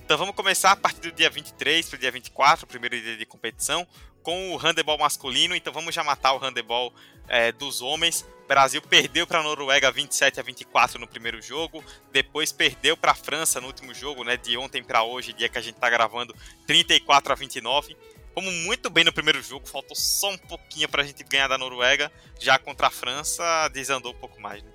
Então 0.04 0.16
vamos 0.16 0.36
começar 0.36 0.70
a 0.70 0.76
partir 0.76 1.00
do 1.00 1.10
dia 1.10 1.28
23 1.28 1.88
para 1.88 1.96
o 1.96 1.98
dia 1.98 2.12
24, 2.12 2.66
o 2.66 2.68
primeiro 2.68 3.00
dia 3.00 3.16
de 3.16 3.26
competição, 3.26 3.84
com 4.22 4.52
o 4.52 4.56
handebol 4.56 4.98
masculino. 4.98 5.54
Então 5.54 5.72
vamos 5.72 5.94
já 5.94 6.02
matar 6.02 6.32
o 6.34 6.38
handebol 6.38 6.92
é, 7.28 7.52
dos 7.52 7.82
homens. 7.82 8.26
Brasil 8.46 8.82
perdeu 8.82 9.26
para 9.26 9.40
a 9.40 9.42
Noruega 9.42 9.90
27 9.90 10.38
a 10.38 10.42
24 10.42 10.98
no 10.98 11.06
primeiro 11.06 11.40
jogo, 11.40 11.82
depois 12.12 12.52
perdeu 12.52 12.96
para 12.96 13.12
a 13.12 13.14
França 13.14 13.60
no 13.62 13.66
último 13.66 13.94
jogo, 13.94 14.24
né, 14.24 14.36
de 14.36 14.58
ontem 14.58 14.82
para 14.82 15.02
hoje, 15.02 15.32
dia 15.32 15.48
que 15.48 15.56
a 15.56 15.60
gente 15.62 15.76
está 15.76 15.88
gravando, 15.88 16.34
34 16.66 17.32
a 17.32 17.34
29. 17.34 17.96
Fomos 18.34 18.52
muito 18.52 18.90
bem 18.90 19.04
no 19.04 19.12
primeiro 19.12 19.42
jogo, 19.42 19.66
faltou 19.66 19.96
só 19.96 20.30
um 20.30 20.36
pouquinho 20.36 20.86
para 20.86 21.02
a 21.02 21.06
gente 21.06 21.24
ganhar 21.24 21.48
da 21.48 21.56
Noruega, 21.56 22.12
já 22.38 22.58
contra 22.58 22.88
a 22.88 22.90
França 22.90 23.68
desandou 23.68 24.12
um 24.12 24.16
pouco 24.16 24.38
mais. 24.38 24.62
Né? 24.62 24.70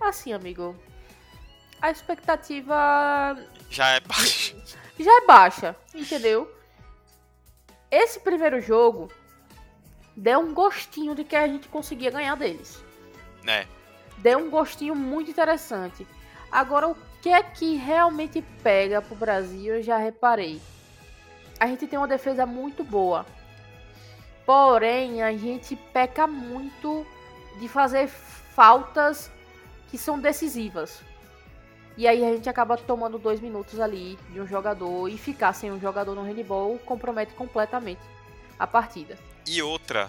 Assim, 0.00 0.32
amigo, 0.32 0.76
a 1.80 1.90
expectativa 1.90 3.38
já 3.70 3.88
é 3.88 4.00
baixa. 4.00 4.54
Já 5.00 5.10
é 5.16 5.26
baixa, 5.26 5.74
entendeu? 5.94 6.59
Esse 7.90 8.20
primeiro 8.20 8.60
jogo 8.60 9.08
deu 10.16 10.38
um 10.38 10.54
gostinho 10.54 11.14
de 11.14 11.24
que 11.24 11.34
a 11.34 11.46
gente 11.46 11.68
conseguia 11.68 12.10
ganhar 12.10 12.36
deles. 12.36 12.82
Né? 13.42 13.66
Deu 14.18 14.38
um 14.38 14.50
gostinho 14.50 14.94
muito 14.94 15.30
interessante. 15.30 16.06
Agora, 16.52 16.88
o 16.88 16.96
que 17.22 17.28
é 17.28 17.42
que 17.42 17.76
realmente 17.76 18.42
pega 18.62 19.02
pro 19.02 19.14
Brasil, 19.14 19.76
eu 19.76 19.82
já 19.82 19.96
reparei. 19.96 20.60
A 21.58 21.66
gente 21.66 21.86
tem 21.86 21.98
uma 21.98 22.08
defesa 22.08 22.46
muito 22.46 22.84
boa. 22.84 23.26
Porém, 24.46 25.22
a 25.22 25.32
gente 25.36 25.76
peca 25.76 26.26
muito 26.26 27.06
de 27.58 27.68
fazer 27.68 28.08
faltas 28.08 29.30
que 29.88 29.98
são 29.98 30.18
decisivas. 30.18 31.02
E 32.00 32.08
aí 32.08 32.24
a 32.24 32.32
gente 32.32 32.48
acaba 32.48 32.78
tomando 32.78 33.18
dois 33.18 33.40
minutos 33.40 33.78
ali 33.78 34.18
de 34.30 34.40
um 34.40 34.46
jogador 34.46 35.06
e 35.10 35.18
ficar 35.18 35.52
sem 35.52 35.70
um 35.70 35.78
jogador 35.78 36.14
no 36.14 36.22
handball 36.22 36.78
compromete 36.78 37.34
completamente 37.34 38.00
a 38.58 38.66
partida. 38.66 39.18
E 39.46 39.60
outra, 39.60 40.08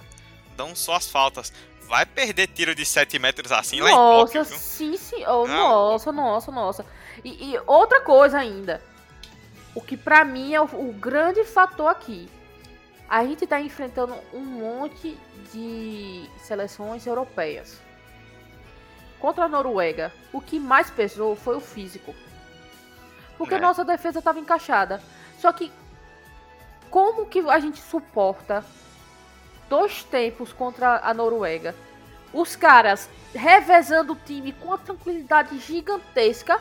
dão 0.55 0.73
só 0.73 0.95
as 0.95 1.09
faltas. 1.09 1.51
Vai 1.89 2.05
perder 2.05 2.47
tiro 2.47 2.73
de 2.73 2.85
7 2.85 3.19
metros 3.19 3.51
assim 3.51 3.81
nossa, 3.81 3.93
lá 3.93 4.15
em 4.15 4.19
Tóquio, 4.21 4.45
sim, 4.45 4.95
sim. 4.95 5.25
Oh, 5.25 5.45
nossa, 5.45 6.13
nossa, 6.13 6.49
nossa. 6.49 6.85
E, 7.25 7.51
e, 7.51 7.59
outra 7.67 7.99
coisa 7.99 8.39
ainda. 8.39 8.81
O 9.75 9.81
que 9.81 9.97
para 9.97 10.23
mim 10.23 10.53
é 10.53 10.61
o, 10.61 10.63
o 10.63 10.93
grande 10.93 11.43
fator 11.43 11.89
aqui. 11.89 12.29
A 13.09 13.25
gente 13.25 13.45
tá 13.45 13.59
enfrentando 13.59 14.15
um 14.33 14.39
monte 14.39 15.19
de 15.51 16.25
seleções 16.39 17.05
europeias 17.05 17.81
Contra 19.21 19.45
a 19.45 19.47
Noruega, 19.47 20.11
o 20.33 20.41
que 20.41 20.59
mais 20.59 20.89
pesou 20.89 21.35
foi 21.35 21.55
o 21.55 21.61
físico. 21.61 22.15
Porque 23.37 23.53
é. 23.53 23.59
nossa 23.59 23.85
defesa 23.85 24.19
estava 24.19 24.39
encaixada. 24.39 24.99
Só 25.37 25.51
que 25.51 25.71
como 26.89 27.27
que 27.27 27.39
a 27.47 27.59
gente 27.59 27.79
suporta 27.79 28.65
dois 29.69 30.03
tempos 30.03 30.51
contra 30.51 30.99
a 31.03 31.13
Noruega? 31.13 31.75
Os 32.33 32.55
caras 32.55 33.09
revezando 33.33 34.13
o 34.13 34.15
time 34.15 34.53
com 34.53 34.69
uma 34.69 34.77
tranquilidade 34.77 35.57
gigantesca 35.59 36.59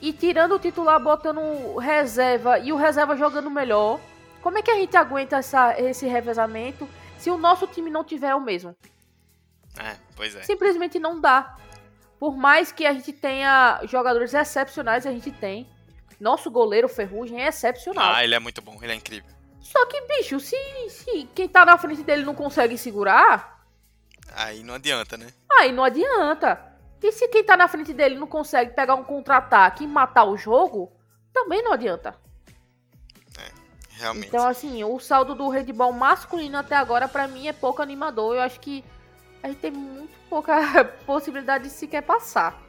e 0.00 0.12
tirando 0.12 0.54
o 0.54 0.58
titular, 0.58 1.00
botando 1.00 1.76
reserva 1.78 2.58
e 2.60 2.72
o 2.72 2.76
reserva 2.76 3.16
jogando 3.16 3.50
melhor. 3.50 3.98
Como 4.40 4.56
é 4.56 4.62
que 4.62 4.70
a 4.70 4.76
gente 4.76 4.96
aguenta 4.96 5.38
essa, 5.38 5.78
esse 5.80 6.06
revezamento 6.06 6.88
se 7.18 7.28
o 7.28 7.36
nosso 7.36 7.66
time 7.66 7.90
não 7.90 8.04
tiver 8.04 8.34
o 8.34 8.40
mesmo? 8.40 8.76
É, 9.78 9.96
pois 10.14 10.34
é. 10.34 10.42
Simplesmente 10.42 10.98
não 10.98 11.20
dá. 11.20 11.56
Por 12.18 12.36
mais 12.36 12.72
que 12.72 12.86
a 12.86 12.92
gente 12.92 13.12
tenha 13.12 13.80
jogadores 13.84 14.32
excepcionais, 14.32 15.06
a 15.06 15.12
gente 15.12 15.30
tem. 15.30 15.68
Nosso 16.18 16.50
goleiro 16.50 16.88
Ferrugem 16.88 17.42
é 17.42 17.48
excepcional. 17.48 18.14
Ah, 18.14 18.24
ele 18.24 18.34
é 18.34 18.38
muito 18.38 18.62
bom, 18.62 18.78
ele 18.82 18.92
é 18.92 18.94
incrível. 18.94 19.30
Só 19.60 19.84
que, 19.86 20.00
bicho, 20.02 20.40
se, 20.40 20.56
se 20.88 21.28
quem 21.34 21.48
tá 21.48 21.64
na 21.64 21.76
frente 21.76 22.02
dele 22.02 22.24
não 22.24 22.34
consegue 22.34 22.78
segurar. 22.78 23.66
Aí 24.34 24.62
não 24.62 24.74
adianta, 24.74 25.16
né? 25.16 25.26
Aí 25.58 25.72
não 25.72 25.84
adianta. 25.84 26.76
E 27.02 27.12
se 27.12 27.28
quem 27.28 27.44
tá 27.44 27.56
na 27.56 27.68
frente 27.68 27.92
dele 27.92 28.16
não 28.16 28.26
consegue 28.26 28.72
pegar 28.74 28.94
um 28.94 29.04
contra-ataque 29.04 29.84
e 29.84 29.86
matar 29.86 30.24
o 30.24 30.36
jogo, 30.36 30.90
também 31.32 31.62
não 31.62 31.72
adianta. 31.72 32.14
É, 33.38 33.50
realmente. 33.98 34.28
Então, 34.28 34.46
assim, 34.48 34.82
o 34.82 34.98
saldo 34.98 35.34
do 35.34 35.48
handball 35.48 35.92
masculino 35.92 36.58
até 36.58 36.74
agora, 36.74 37.06
para 37.06 37.28
mim, 37.28 37.46
é 37.46 37.52
pouco 37.52 37.82
animador. 37.82 38.34
Eu 38.34 38.40
acho 38.40 38.58
que 38.58 38.84
a 39.42 39.48
gente 39.48 39.58
tem 39.58 39.70
muito 39.70 40.12
pouca 40.28 40.84
possibilidade 41.06 41.64
de 41.64 41.70
sequer 41.70 42.02
passar. 42.02 42.62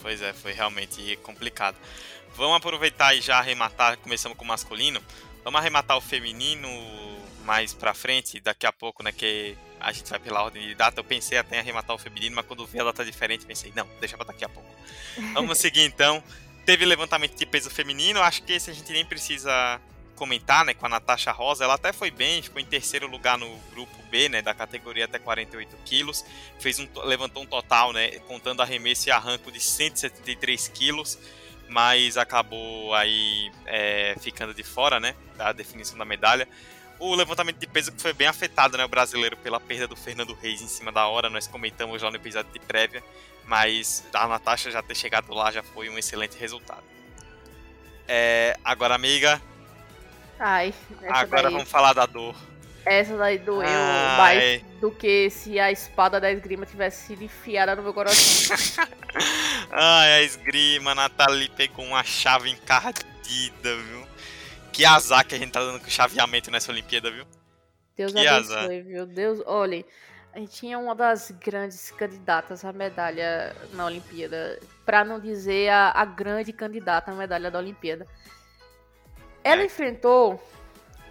Pois 0.00 0.20
é, 0.20 0.32
foi 0.32 0.52
realmente 0.52 1.16
complicado. 1.22 1.76
Vamos 2.34 2.56
aproveitar 2.56 3.14
e 3.14 3.20
já 3.20 3.38
arrematar, 3.38 3.96
começamos 3.98 4.36
com 4.36 4.44
o 4.44 4.48
masculino. 4.48 5.00
Vamos 5.44 5.60
arrematar 5.60 5.96
o 5.96 6.00
feminino 6.00 6.68
mais 7.44 7.74
pra 7.74 7.94
frente, 7.94 8.40
daqui 8.40 8.66
a 8.66 8.72
pouco, 8.72 9.02
né, 9.02 9.12
que 9.12 9.56
a 9.80 9.92
gente 9.92 10.08
vai 10.08 10.18
pela 10.18 10.42
ordem 10.42 10.66
de 10.66 10.74
data. 10.74 11.00
Eu 11.00 11.04
pensei 11.04 11.38
até 11.38 11.56
em 11.56 11.58
arrematar 11.58 11.94
o 11.94 11.98
feminino, 11.98 12.36
mas 12.36 12.46
quando 12.46 12.66
vi 12.66 12.78
ela 12.78 12.92
tá 12.92 13.04
diferente, 13.04 13.44
pensei, 13.44 13.72
não, 13.74 13.88
deixa 14.00 14.16
pra 14.16 14.26
daqui 14.26 14.44
a 14.44 14.48
pouco. 14.48 14.68
Vamos 15.34 15.58
seguir 15.58 15.82
então. 15.82 16.22
Teve 16.64 16.84
levantamento 16.84 17.36
de 17.36 17.44
peso 17.44 17.68
feminino, 17.68 18.22
acho 18.22 18.42
que 18.44 18.52
esse 18.52 18.70
a 18.70 18.74
gente 18.74 18.92
nem 18.92 19.04
precisa 19.04 19.80
comentar, 20.16 20.64
né, 20.64 20.74
com 20.74 20.86
a 20.86 20.88
Natasha 20.88 21.32
Rosa, 21.32 21.64
ela 21.64 21.74
até 21.74 21.92
foi 21.92 22.10
bem, 22.10 22.42
ficou 22.42 22.60
em 22.60 22.64
terceiro 22.64 23.06
lugar 23.06 23.36
no 23.38 23.56
grupo 23.72 23.94
B, 24.10 24.28
né, 24.28 24.42
da 24.42 24.54
categoria 24.54 25.04
até 25.04 25.18
48 25.18 25.76
quilos, 25.84 26.24
fez 26.58 26.78
um, 26.78 26.88
levantou 27.04 27.42
um 27.42 27.46
total, 27.46 27.92
né, 27.92 28.18
contando 28.20 28.62
arremesso 28.62 29.08
e 29.08 29.10
arranco 29.10 29.50
de 29.50 29.60
173 29.60 30.68
quilos, 30.68 31.18
mas 31.68 32.16
acabou 32.16 32.94
aí 32.94 33.50
é, 33.66 34.14
ficando 34.20 34.52
de 34.54 34.62
fora, 34.62 35.00
né, 35.00 35.14
da 35.36 35.52
definição 35.52 35.96
da 35.98 36.04
medalha. 36.04 36.46
O 36.98 37.14
levantamento 37.14 37.58
de 37.58 37.66
peso 37.66 37.90
que 37.90 38.00
foi 38.00 38.12
bem 38.12 38.28
afetado, 38.28 38.76
né, 38.76 38.84
o 38.84 38.88
brasileiro 38.88 39.36
pela 39.36 39.58
perda 39.58 39.88
do 39.88 39.96
Fernando 39.96 40.34
Reis 40.34 40.60
em 40.60 40.68
cima 40.68 40.92
da 40.92 41.06
hora, 41.06 41.28
nós 41.28 41.46
comentamos 41.46 42.00
lá 42.00 42.10
no 42.10 42.16
episódio 42.16 42.52
de 42.52 42.60
prévia, 42.60 43.02
mas 43.44 44.04
a 44.12 44.28
Natasha 44.28 44.70
já 44.70 44.82
ter 44.82 44.94
chegado 44.94 45.32
lá 45.34 45.50
já 45.50 45.62
foi 45.62 45.88
um 45.88 45.98
excelente 45.98 46.36
resultado. 46.38 46.84
É, 48.06 48.56
agora, 48.64 48.94
amiga, 48.94 49.40
Ai, 50.44 50.74
Agora 51.08 51.44
daí, 51.44 51.52
vamos 51.52 51.68
falar 51.68 51.92
da 51.92 52.04
dor. 52.04 52.34
Essa 52.84 53.16
daí 53.16 53.38
doeu 53.38 53.62
Ai. 53.64 54.16
mais 54.18 54.62
do 54.80 54.90
que 54.90 55.30
se 55.30 55.60
a 55.60 55.70
espada 55.70 56.20
da 56.20 56.32
esgrima 56.32 56.66
tivesse 56.66 57.06
sido 57.06 57.22
enfiada 57.22 57.76
no 57.76 57.82
meu 57.84 57.94
coração. 57.94 58.56
Ai, 59.70 60.14
a 60.14 60.22
esgrima, 60.22 60.96
Nathalie 60.96 61.48
pegou 61.50 61.84
uma 61.84 62.02
chave 62.02 62.50
encardida, 62.50 63.76
viu? 63.76 64.04
Que 64.72 64.84
azar 64.84 65.24
que 65.24 65.36
a 65.36 65.38
gente 65.38 65.52
tá 65.52 65.60
dando 65.60 65.78
com 65.78 65.88
chaveamento 65.88 66.50
nessa 66.50 66.72
Olimpíada, 66.72 67.08
viu? 67.08 67.24
Deus 67.96 68.12
que 68.12 68.26
abençoe, 68.26 68.56
azar. 68.56 68.68
viu? 68.68 69.06
Deus, 69.06 69.40
olha, 69.46 69.84
a 70.34 70.40
gente 70.40 70.52
tinha 70.52 70.76
uma 70.76 70.94
das 70.94 71.30
grandes 71.30 71.92
candidatas 71.92 72.64
à 72.64 72.72
medalha 72.72 73.54
na 73.74 73.84
Olimpíada, 73.84 74.58
para 74.84 75.04
não 75.04 75.20
dizer 75.20 75.68
a, 75.68 75.90
a, 75.90 76.04
grande 76.04 76.52
candidata 76.52 77.12
à 77.12 77.14
medalha 77.14 77.48
da 77.48 77.60
Olimpíada. 77.60 78.08
Ela 79.44 79.64
enfrentou 79.64 80.40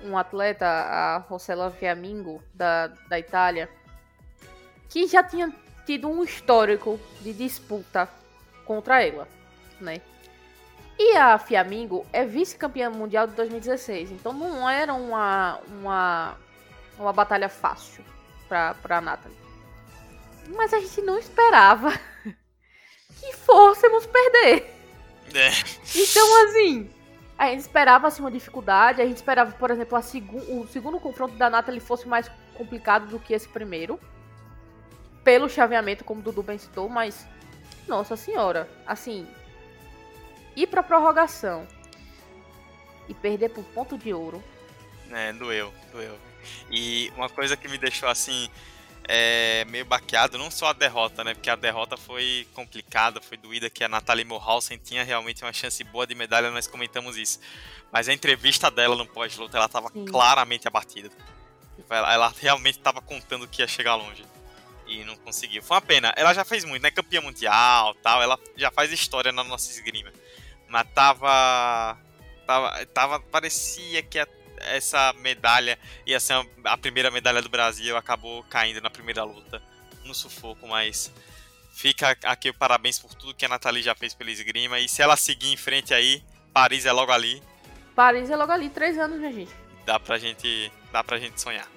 um 0.03 0.17
atleta, 0.17 0.65
a 0.65 1.17
Rossella 1.17 1.69
Fiamingo, 1.69 2.41
da, 2.53 2.87
da 3.07 3.19
Itália, 3.19 3.69
que 4.89 5.07
já 5.07 5.23
tinha 5.23 5.53
tido 5.85 6.09
um 6.09 6.23
histórico 6.23 6.99
de 7.21 7.33
disputa 7.33 8.07
contra 8.65 9.03
ela, 9.03 9.27
né? 9.79 10.01
E 10.97 11.17
a 11.17 11.37
Fiamingo 11.37 12.05
é 12.13 12.25
vice-campeã 12.25 12.89
mundial 12.89 13.27
de 13.27 13.33
2016, 13.33 14.11
então 14.11 14.33
não 14.33 14.69
era 14.69 14.93
uma, 14.93 15.59
uma, 15.67 16.37
uma 16.97 17.13
batalha 17.13 17.49
fácil 17.49 18.03
pra, 18.47 18.75
pra 18.75 19.01
Nathalie. 19.01 19.37
Mas 20.49 20.73
a 20.73 20.79
gente 20.79 21.01
não 21.01 21.17
esperava 21.17 21.91
que 23.19 23.33
fôssemos 23.33 24.05
perder. 24.05 24.75
É. 25.33 25.49
Então, 25.95 26.45
assim, 26.45 26.89
a 27.41 27.47
gente 27.47 27.61
esperava 27.61 28.07
assim, 28.07 28.21
uma 28.21 28.29
dificuldade, 28.29 29.01
a 29.01 29.05
gente 29.05 29.15
esperava, 29.15 29.51
por 29.53 29.71
exemplo, 29.71 29.99
segu 30.03 30.37
o 30.37 30.67
segundo 30.67 30.99
confronto 30.99 31.33
da 31.37 31.49
Nathalie 31.49 31.79
fosse 31.79 32.07
mais 32.07 32.29
complicado 32.53 33.07
do 33.07 33.19
que 33.19 33.33
esse 33.33 33.49
primeiro. 33.49 33.99
Pelo 35.23 35.49
chaveamento, 35.49 36.03
como 36.03 36.19
o 36.19 36.23
Dudu 36.23 36.43
bem 36.43 36.59
citou, 36.59 36.87
mas. 36.87 37.27
Nossa 37.87 38.15
senhora, 38.15 38.69
assim, 38.85 39.27
ir 40.55 40.67
pra 40.67 40.83
prorrogação 40.83 41.67
e 43.09 43.13
perder 43.15 43.49
por 43.49 43.63
ponto 43.65 43.97
de 43.97 44.13
ouro. 44.13 44.43
É, 45.09 45.33
doeu, 45.33 45.73
doeu. 45.91 46.15
E 46.69 47.11
uma 47.15 47.27
coisa 47.27 47.57
que 47.57 47.67
me 47.67 47.79
deixou 47.79 48.07
assim. 48.07 48.51
É, 49.07 49.65
meio 49.65 49.83
baqueado, 49.83 50.37
não 50.37 50.51
só 50.51 50.67
a 50.67 50.73
derrota, 50.73 51.23
né? 51.23 51.33
Porque 51.33 51.49
a 51.49 51.55
derrota 51.55 51.97
foi 51.97 52.47
complicada, 52.53 53.19
foi 53.19 53.35
doída, 53.37 53.69
que 53.69 53.83
a 53.83 53.89
Natalie 53.89 54.23
Morhalsen 54.23 54.77
tinha 54.77 55.03
realmente 55.03 55.43
uma 55.43 55.51
chance 55.51 55.83
boa 55.83 56.05
de 56.05 56.15
medalha, 56.15 56.51
nós 56.51 56.67
comentamos 56.67 57.17
isso. 57.17 57.39
Mas 57.91 58.07
a 58.07 58.13
entrevista 58.13 58.71
dela 58.71 58.95
no 58.95 59.05
pós-luta, 59.05 59.57
ela 59.57 59.65
estava 59.65 59.89
claramente 59.89 60.67
abatida. 60.67 61.09
Ela, 61.89 62.13
ela 62.13 62.33
realmente 62.39 62.77
estava 62.77 63.01
contando 63.01 63.47
que 63.47 63.61
ia 63.61 63.67
chegar 63.67 63.95
longe. 63.95 64.25
E 64.87 65.03
não 65.03 65.15
conseguiu. 65.17 65.61
Foi 65.61 65.75
uma 65.75 65.81
pena. 65.81 66.13
Ela 66.15 66.33
já 66.33 66.43
fez 66.43 66.63
muito, 66.63 66.81
né? 66.83 66.91
Campeã 66.91 67.21
mundial 67.21 67.93
tal. 67.95 68.21
Ela 68.21 68.37
já 68.55 68.71
faz 68.71 68.91
história 68.91 69.31
na 69.31 69.43
nossa 69.43 69.71
esgrima. 69.71 70.11
Mas 70.67 70.87
tava. 70.93 71.97
Tava. 72.45 72.85
tava 72.87 73.19
parecia 73.19 74.03
que 74.03 74.19
a, 74.19 74.27
essa 74.65 75.13
medalha 75.19 75.77
ia 76.05 76.19
ser 76.19 76.33
a 76.63 76.77
primeira 76.77 77.11
medalha 77.11 77.41
do 77.41 77.49
Brasil. 77.49 77.95
Acabou 77.97 78.43
caindo 78.43 78.81
na 78.81 78.89
primeira 78.89 79.23
luta. 79.23 79.61
No 80.05 80.13
sufoco, 80.13 80.67
mas. 80.67 81.11
Fica 81.73 82.17
aqui 82.25 82.49
o 82.49 82.53
parabéns 82.53 82.99
por 82.99 83.13
tudo 83.15 83.33
que 83.33 83.45
a 83.45 83.49
Nathalie 83.49 83.81
já 83.81 83.95
fez 83.95 84.13
pela 84.13 84.29
esgrima. 84.29 84.79
E 84.79 84.89
se 84.89 85.01
ela 85.01 85.15
seguir 85.15 85.51
em 85.51 85.57
frente 85.57 85.93
aí, 85.93 86.21
Paris 86.53 86.85
é 86.85 86.91
logo 86.91 87.11
ali. 87.11 87.41
Paris 87.95 88.29
é 88.29 88.35
logo 88.35 88.51
ali, 88.51 88.69
três 88.69 88.97
anos, 88.97 89.19
minha 89.19 89.31
gente. 89.31 89.51
Dá 89.85 89.99
pra 89.99 90.17
gente, 90.17 90.71
dá 90.91 91.03
pra 91.03 91.17
gente 91.17 91.39
sonhar. 91.39 91.67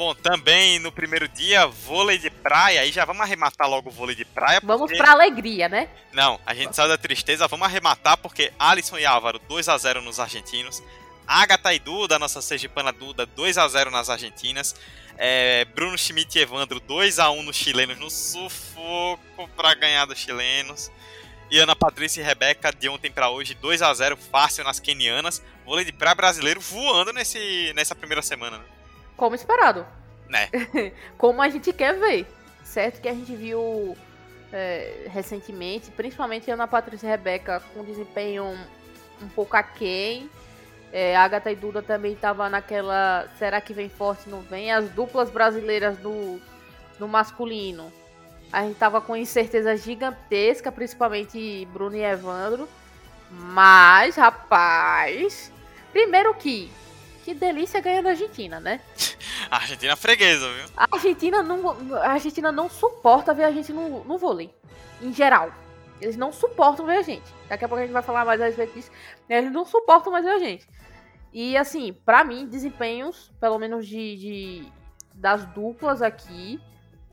Bom, 0.00 0.14
também 0.14 0.78
no 0.78 0.90
primeiro 0.90 1.28
dia, 1.28 1.66
vôlei 1.66 2.16
de 2.16 2.30
praia. 2.30 2.80
Aí 2.80 2.90
já 2.90 3.04
vamos 3.04 3.20
arrematar 3.20 3.68
logo 3.68 3.90
o 3.90 3.92
vôlei 3.92 4.16
de 4.16 4.24
praia. 4.24 4.58
Porque... 4.58 4.66
Vamos 4.66 4.96
pra 4.96 5.10
alegria, 5.12 5.68
né? 5.68 5.90
Não, 6.10 6.40
a 6.46 6.54
gente 6.54 6.74
saiu 6.74 6.88
da 6.88 6.96
tristeza. 6.96 7.46
Vamos 7.46 7.66
arrematar 7.66 8.16
porque 8.16 8.50
Alisson 8.58 8.98
e 8.98 9.04
Álvaro 9.04 9.38
2 9.40 9.68
a 9.68 9.76
0 9.76 10.00
nos 10.00 10.18
argentinos. 10.18 10.82
Agatha 11.30 11.72
e 11.72 11.78
Duda, 11.78 12.18
nossa 12.18 12.42
sergipana 12.42 12.90
Duda, 12.90 13.24
2 13.24 13.56
a 13.56 13.68
0 13.68 13.88
nas 13.92 14.10
argentinas. 14.10 14.74
É, 15.16 15.64
Bruno 15.66 15.96
Schmidt 15.96 16.36
e 16.36 16.42
Evandro 16.42 16.80
2 16.80 17.20
a 17.20 17.30
1 17.30 17.44
nos 17.44 17.54
chilenos 17.54 17.96
no 18.00 18.10
sufoco 18.10 19.48
para 19.56 19.72
ganhar 19.74 20.06
dos 20.06 20.18
chilenos. 20.18 20.90
E 21.48 21.60
Ana 21.60 21.76
Patrícia 21.76 22.20
e 22.20 22.24
Rebeca 22.24 22.72
de 22.72 22.88
ontem 22.88 23.12
para 23.12 23.30
hoje 23.30 23.54
2 23.54 23.80
a 23.80 23.94
0 23.94 24.16
fácil 24.16 24.64
nas 24.64 24.80
kenianas. 24.80 25.40
Vôlei 25.64 25.84
de 25.84 25.92
praia 25.92 26.16
brasileiro 26.16 26.60
voando 26.60 27.12
nesse, 27.12 27.72
nessa 27.76 27.94
primeira 27.94 28.22
semana. 28.22 28.58
Né? 28.58 28.64
Como 29.16 29.36
esperado. 29.36 29.86
Né? 30.28 30.50
Como 31.16 31.40
a 31.40 31.48
gente 31.48 31.72
quer 31.72 31.96
ver. 31.96 32.26
Certo 32.64 33.00
que 33.00 33.08
a 33.08 33.14
gente 33.14 33.36
viu 33.36 33.96
é, 34.52 35.06
recentemente, 35.12 35.92
principalmente 35.92 36.50
Ana 36.50 36.66
Patrícia 36.66 37.06
e 37.06 37.10
Rebeca 37.10 37.62
com 37.72 37.84
desempenho 37.84 38.46
um, 38.46 38.66
um 39.22 39.28
pouco 39.28 39.56
aquém. 39.56 40.28
É, 40.92 41.16
Agatha 41.16 41.50
e 41.52 41.56
Duda 41.56 41.82
também 41.82 42.12
estavam 42.12 42.48
naquela. 42.50 43.28
Será 43.38 43.60
que 43.60 43.72
vem 43.72 43.88
forte 43.88 44.28
não 44.28 44.40
vem? 44.40 44.72
As 44.72 44.88
duplas 44.90 45.30
brasileiras 45.30 45.98
no, 46.00 46.40
no 46.98 47.06
masculino. 47.06 47.92
A 48.52 48.62
gente 48.62 48.76
tava 48.76 49.00
com 49.00 49.16
incerteza 49.16 49.76
gigantesca, 49.76 50.72
principalmente 50.72 51.66
Bruno 51.72 51.96
e 51.96 52.02
Evandro. 52.02 52.68
Mas, 53.30 54.16
rapaz. 54.16 55.52
Primeiro 55.92 56.34
que 56.34 56.70
que 57.24 57.34
delícia 57.34 57.80
ganhar 57.80 58.02
da 58.02 58.10
Argentina, 58.10 58.58
né? 58.58 58.80
A 59.50 59.56
Argentina 59.56 59.92
é 59.92 59.96
freguesa, 59.96 60.48
viu? 60.52 60.64
A 60.76 60.86
Argentina 60.90 61.42
não, 61.42 61.94
a 61.96 62.12
Argentina 62.12 62.52
não 62.52 62.68
suporta 62.68 63.34
ver 63.34 63.44
a 63.44 63.50
gente 63.50 63.72
no, 63.72 64.04
no 64.04 64.18
vôlei. 64.18 64.50
Em 65.02 65.12
geral. 65.12 65.50
Eles 66.00 66.16
não 66.16 66.32
suportam 66.32 66.86
ver 66.86 66.98
a 66.98 67.02
gente. 67.02 67.24
Daqui 67.48 67.64
a 67.64 67.68
pouco 67.68 67.82
a 67.82 67.84
gente 67.84 67.92
vai 67.92 68.02
falar 68.02 68.24
mais 68.24 68.40
a 68.40 68.46
respeito 68.46 68.74
disso. 68.74 68.90
Eles 69.28 69.52
não 69.52 69.64
suportam 69.64 70.12
mais 70.12 70.24
ver 70.24 70.32
a 70.32 70.38
gente. 70.38 70.66
E 71.32 71.56
assim, 71.56 71.92
para 71.92 72.24
mim, 72.24 72.46
desempenhos, 72.46 73.30
pelo 73.40 73.58
menos 73.58 73.86
de, 73.86 74.16
de, 74.16 74.72
das 75.14 75.44
duplas 75.46 76.02
aqui, 76.02 76.60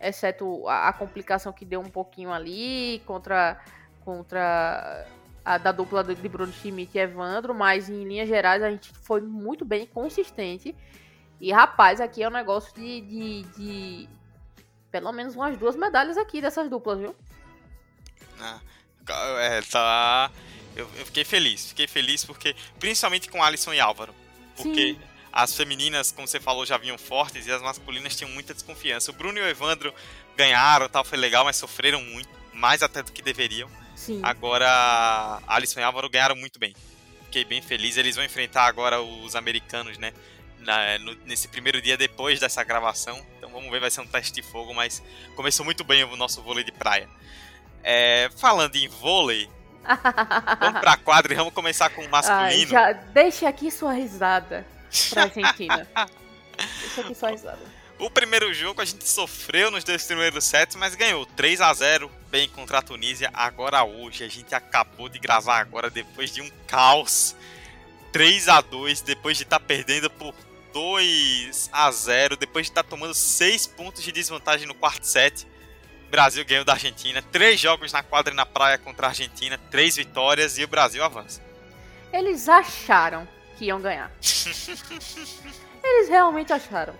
exceto 0.01 0.68
a, 0.68 0.89
a, 0.89 0.93
complicação 0.93 1.53
que 1.53 1.65
deu 1.65 1.80
um 1.80 1.89
pouquinho 1.89 2.32
ali 2.32 3.01
contra 3.05 3.59
contra 4.03 5.05
a, 5.43 5.57
da 5.57 5.72
dupla 5.72 6.03
de 6.03 6.30
Bruno 6.30 6.51
Schmidt 6.53 6.97
e 6.97 7.01
Evandro, 7.01 7.53
mas 7.53 7.89
em 7.89 8.05
linhas 8.05 8.28
gerais 8.28 8.63
a 8.63 8.72
gente 8.72 8.91
foi 8.93 9.22
muito 9.22 9.65
bem 9.65 9.86
consistente. 9.86 10.74
E 11.39 11.51
rapaz, 11.51 12.01
aqui 12.01 12.24
é 12.24 12.28
um 12.28 12.32
negócio 12.32 12.74
de, 12.74 13.01
de, 13.01 13.43
de 13.43 14.09
pelo 14.89 15.11
menos 15.11 15.36
umas 15.36 15.57
duas 15.57 15.76
medalhas 15.76 16.18
aqui 16.18 16.41
dessas 16.41 16.70
duplas, 16.70 16.99
viu? 16.99 17.15
Ah, 18.39 18.59
é, 19.39 19.61
tá. 19.61 20.32
Eu, 20.78 20.88
eu, 20.96 21.06
fiquei 21.08 21.24
feliz, 21.24 21.70
fiquei 21.70 21.88
feliz 21.88 22.24
porque, 22.24 22.56
principalmente 22.80 23.28
com 23.30 23.44
Alisson 23.44 23.74
e 23.74 23.80
Álvaro. 23.80 24.14
Porque 24.56 24.94
Sim. 24.94 25.00
as 25.34 25.56
femininas, 25.56 26.12
como 26.12 26.28
você 26.28 26.40
falou, 26.40 26.66
já 26.66 26.78
vinham 26.78 26.98
fortes 26.98 27.48
e 27.48 27.52
as 27.52 27.62
masculinas 27.62 28.16
tinham 28.16 28.30
muita 28.32 28.54
desconfiança. 28.54 29.10
O 29.10 29.14
Bruno 29.14 29.40
e 29.40 29.42
o 29.42 29.48
Evandro 29.48 29.94
ganharam, 30.36 30.88
tal, 30.88 31.04
foi 31.04 31.18
legal, 31.18 31.44
mas 31.44 31.56
sofreram 31.56 32.02
muito, 32.02 32.30
mais 32.54 32.84
até 32.84 33.02
do 33.02 33.12
que 33.12 33.24
deveriam. 33.24 33.68
Sim. 33.96 34.20
Agora, 34.22 35.42
Alisson 35.48 35.80
e 35.80 35.84
Álvaro 35.84 36.10
ganharam 36.10 36.36
muito 36.36 36.60
bem. 36.60 36.76
Fiquei 37.26 37.44
bem 37.44 37.62
feliz. 37.62 37.98
Eles 37.98 38.16
vão 38.16 38.24
enfrentar 38.24 38.66
agora 38.66 39.02
os 39.02 39.36
americanos, 39.36 39.98
né? 39.98 40.14
Na, 40.60 40.98
no, 41.00 41.16
nesse 41.26 41.48
primeiro 41.48 41.82
dia 41.82 41.98
depois 41.98 42.40
dessa 42.40 42.64
gravação. 42.64 43.20
Então 43.38 43.50
vamos 43.50 43.72
ver, 43.72 43.80
vai 43.80 43.90
ser 43.90 44.02
um 44.02 44.08
teste 44.08 44.34
de 44.34 44.44
fogo, 44.44 44.74
mas 44.74 45.04
começou 45.36 45.66
muito 45.66 45.84
bem 45.84 46.04
o 46.04 46.16
nosso 46.16 46.42
vôlei 46.44 46.64
de 46.64 46.72
praia. 46.72 47.10
É, 47.84 48.30
falando 48.38 48.76
em 48.76 48.88
vôlei, 48.88 49.50
vamos 50.60 50.80
pra 50.80 50.98
quadra 50.98 51.34
e 51.34 51.36
vamos 51.36 51.54
começar 51.54 51.90
com 51.90 52.02
o 52.04 52.10
masculino. 52.10 52.78
Ah, 52.78 52.92
já 52.92 52.94
deixe 52.94 53.46
aqui 53.46 53.72
sua 53.72 53.94
risada 53.94 54.66
pra 55.10 55.24
Argentina. 55.24 55.88
deixa 56.82 57.02
aqui 57.02 57.16
sua 57.16 57.32
risada. 57.32 57.78
O 58.00 58.12
primeiro 58.12 58.54
jogo 58.54 58.80
a 58.80 58.86
gente 58.86 59.08
sofreu 59.08 59.72
nos 59.72 59.84
dois 59.84 60.04
primeiros 60.06 60.44
sets, 60.44 60.76
mas 60.76 60.94
ganhou 60.94 61.26
3 61.26 61.62
a 61.62 61.74
0 61.74 62.12
bem 62.30 62.48
contra 62.48 62.78
a 62.78 62.82
Tunísia. 62.82 63.32
Agora 63.34 63.84
hoje 63.84 64.24
a 64.24 64.28
gente 64.28 64.54
acabou 64.54 65.10
de 65.10 65.18
gravar 65.18 65.60
agora 65.60 65.90
depois 65.90 66.32
de 66.32 66.42
um 66.42 66.50
caos. 66.68 67.36
3 68.12 68.50
a 68.50 68.62
2 68.62 69.02
depois 69.02 69.38
de 69.38 69.44
estar 69.44 69.60
tá 69.60 69.66
perdendo 69.66 70.10
por 70.12 70.34
2 70.74 71.70
a 71.74 71.92
0 71.92 72.38
depois 72.38 72.68
de 72.68 72.72
estar 72.72 72.84
tá 72.84 72.90
tomando 72.90 73.16
6 73.16 73.66
pontos 73.68 74.04
de 74.04 74.12
desvantagem 74.12 74.68
no 74.68 74.76
quarto 74.76 75.04
set. 75.04 75.48
Brasil 76.10 76.45
ganhou 76.45 76.66
da 76.66 76.74
Argentina. 76.74 77.22
Três 77.22 77.60
jogos 77.60 77.91
na 77.91 78.01
quadra 78.01 78.34
e 78.34 78.36
na 78.36 78.45
praia 78.45 78.78
contra 78.78 79.08
a 79.08 79.10
Argentina, 79.10 79.60
três 79.70 79.95
vitórias 79.95 80.58
e 80.58 80.64
o 80.64 80.68
Brasil 80.68 81.03
avança. 81.03 81.41
Eles 82.12 82.47
acharam 82.47 83.28
que 83.58 83.66
iam 83.66 83.82
ganhar. 83.82 84.12
Eles 85.84 86.10
realmente 86.10 86.51
acharam. 86.53 86.93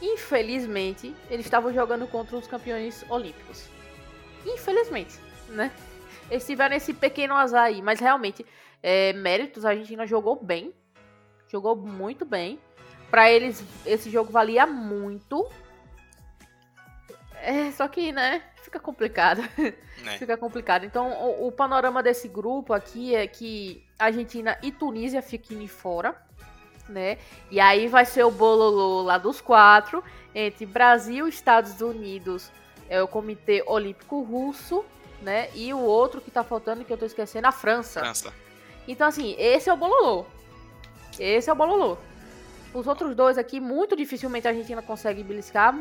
Infelizmente, 0.00 1.14
eles 1.28 1.44
estavam 1.44 1.72
jogando 1.74 2.06
contra 2.06 2.36
os 2.36 2.46
campeões 2.46 3.04
olímpicos. 3.08 3.68
Infelizmente, 4.46 5.18
né? 5.48 5.72
Eles 6.30 6.46
tiveram 6.46 6.76
esse 6.76 6.94
pequeno 6.94 7.34
azar 7.34 7.64
aí, 7.64 7.82
mas 7.82 7.98
realmente, 7.98 8.46
é, 8.82 9.12
méritos, 9.12 9.64
a 9.64 9.70
Argentina 9.70 10.06
jogou 10.06 10.36
bem. 10.42 10.72
Jogou 11.48 11.74
muito 11.74 12.24
bem. 12.24 12.60
Para 13.10 13.30
eles, 13.30 13.64
esse 13.84 14.08
jogo 14.08 14.30
valia 14.30 14.66
muito. 14.66 15.48
É, 17.42 17.70
só 17.72 17.88
que, 17.88 18.12
né, 18.12 18.42
fica 18.62 18.78
complicado. 18.78 19.42
É. 20.06 20.16
fica 20.16 20.36
complicado. 20.36 20.84
Então, 20.84 21.10
o, 21.10 21.48
o, 21.48 21.52
panorama 21.52 22.02
desse 22.02 22.28
grupo 22.28 22.72
aqui 22.72 23.14
é 23.14 23.26
que 23.26 23.84
Argentina 23.98 24.56
e 24.62 24.70
Tunísia 24.70 25.20
fiquem 25.20 25.66
fora 25.66 26.16
né? 26.88 27.18
E 27.50 27.60
aí 27.60 27.86
vai 27.86 28.04
ser 28.04 28.24
o 28.24 28.30
bololô 28.30 29.02
lá 29.02 29.18
dos 29.18 29.40
quatro. 29.40 30.02
entre 30.34 30.66
Brasil, 30.66 31.28
Estados 31.28 31.80
Unidos, 31.80 32.50
é 32.88 33.02
o 33.02 33.08
Comitê 33.08 33.62
Olímpico 33.66 34.22
Russo, 34.22 34.84
né? 35.22 35.48
E 35.54 35.72
o 35.72 35.80
outro 35.80 36.20
que 36.20 36.30
tá 36.30 36.42
faltando, 36.42 36.84
que 36.84 36.92
eu 36.92 36.98
tô 36.98 37.04
esquecendo, 37.04 37.46
a 37.46 37.52
França. 37.52 38.00
França. 38.00 38.32
Então, 38.86 39.06
assim, 39.06 39.34
esse 39.38 39.68
é 39.68 39.72
o 39.72 39.76
bololô. 39.76 40.24
Esse 41.18 41.50
é 41.50 41.52
o 41.52 41.56
bololô. 41.56 41.98
Os 42.72 42.86
outros 42.86 43.14
dois 43.14 43.36
aqui, 43.38 43.60
muito 43.60 43.96
dificilmente 43.96 44.46
a 44.46 44.50
Argentina 44.50 44.80
consegue 44.80 45.22
beliscar. 45.22 45.74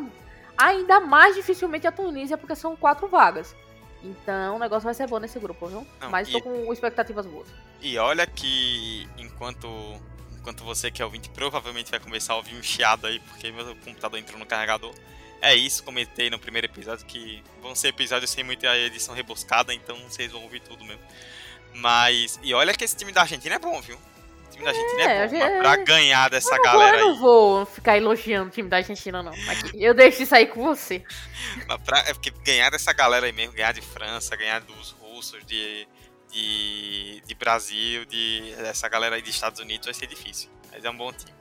Ainda 0.57 0.99
mais 0.99 1.35
dificilmente 1.35 1.85
a 1.87 1.91
Tunísia, 1.91 2.37
porque 2.37 2.55
são 2.55 2.75
quatro 2.75 3.07
vagas. 3.07 3.55
Então 4.03 4.55
o 4.55 4.59
negócio 4.59 4.83
vai 4.85 4.93
ser 4.93 5.07
bom 5.07 5.19
nesse 5.19 5.39
grupo, 5.39 5.67
viu? 5.67 5.85
Não, 5.99 6.09
Mas 6.09 6.29
tô 6.29 6.37
e- 6.37 6.41
com 6.41 6.71
expectativas 6.73 7.25
boas. 7.25 7.47
E 7.81 7.97
olha 7.97 8.25
que 8.25 9.07
enquanto 9.17 9.67
enquanto 10.39 10.63
você 10.63 10.89
que 10.89 11.01
é 11.01 11.05
ouvinte 11.05 11.29
provavelmente 11.29 11.91
vai 11.91 11.99
começar 11.99 12.33
a 12.33 12.37
ouvir 12.37 12.55
um 12.55 12.63
chiado 12.63 13.05
aí 13.07 13.19
porque 13.19 13.51
meu 13.51 13.75
computador 13.77 14.19
entrou 14.19 14.39
no 14.39 14.45
carregador. 14.45 14.93
É 15.41 15.53
isso, 15.53 15.83
comentei 15.83 16.29
no 16.29 16.39
primeiro 16.39 16.65
episódio 16.65 17.05
que 17.05 17.43
vão 17.61 17.75
ser 17.75 17.89
episódios 17.89 18.31
sem 18.31 18.43
muita 18.43 18.75
edição 18.77 19.13
rebuscada, 19.13 19.71
então 19.73 19.95
vocês 20.09 20.31
vão 20.31 20.41
ouvir 20.43 20.61
tudo 20.61 20.83
mesmo. 20.83 21.01
Mas 21.75 22.39
e 22.41 22.53
olha 22.53 22.73
que 22.73 22.83
esse 22.83 22.95
time 22.95 23.11
da 23.11 23.21
Argentina 23.21 23.55
é 23.55 23.59
bom, 23.59 23.79
viu? 23.81 23.97
Time 24.57 24.63
da 24.63 24.69
Argentina 24.71 25.03
É, 25.03 25.23
é, 25.23 25.27
bom, 25.27 25.59
pra 25.59 25.75
ganhar 25.77 26.29
dessa 26.29 26.55
Eu 26.55 26.63
galera 26.63 26.97
não 26.99 27.11
aí, 27.13 27.19
vou 27.19 27.65
ficar 27.65 27.97
elogiando 27.97 28.47
o 28.47 28.51
time 28.51 28.67
da 28.69 28.77
Argentina, 28.77 29.21
não. 29.21 29.31
Aqui, 29.31 29.71
eu 29.83 29.93
deixo 29.93 30.23
isso 30.23 30.35
aí 30.35 30.47
com 30.47 30.63
você. 30.63 31.03
mas 31.67 31.81
pra- 31.81 31.99
é 32.07 32.13
porque 32.13 32.31
ganhar 32.43 32.69
dessa 32.71 32.91
galera 32.93 33.25
aí 33.25 33.31
mesmo, 33.31 33.53
ganhar 33.53 33.71
de 33.71 33.81
França, 33.81 34.35
ganhar 34.35 34.61
dos 34.61 34.91
russos, 34.91 35.45
de, 35.45 35.87
de, 36.31 37.21
de 37.25 37.35
Brasil, 37.35 38.05
de 38.05 38.53
dessa 38.57 38.87
galera 38.89 39.15
aí 39.15 39.21
dos 39.21 39.33
Estados 39.33 39.59
Unidos 39.59 39.85
vai 39.85 39.93
ser 39.93 40.07
difícil. 40.07 40.49
Mas 40.71 40.83
é 40.83 40.89
um 40.89 40.97
bom 40.97 41.11
time. 41.13 41.31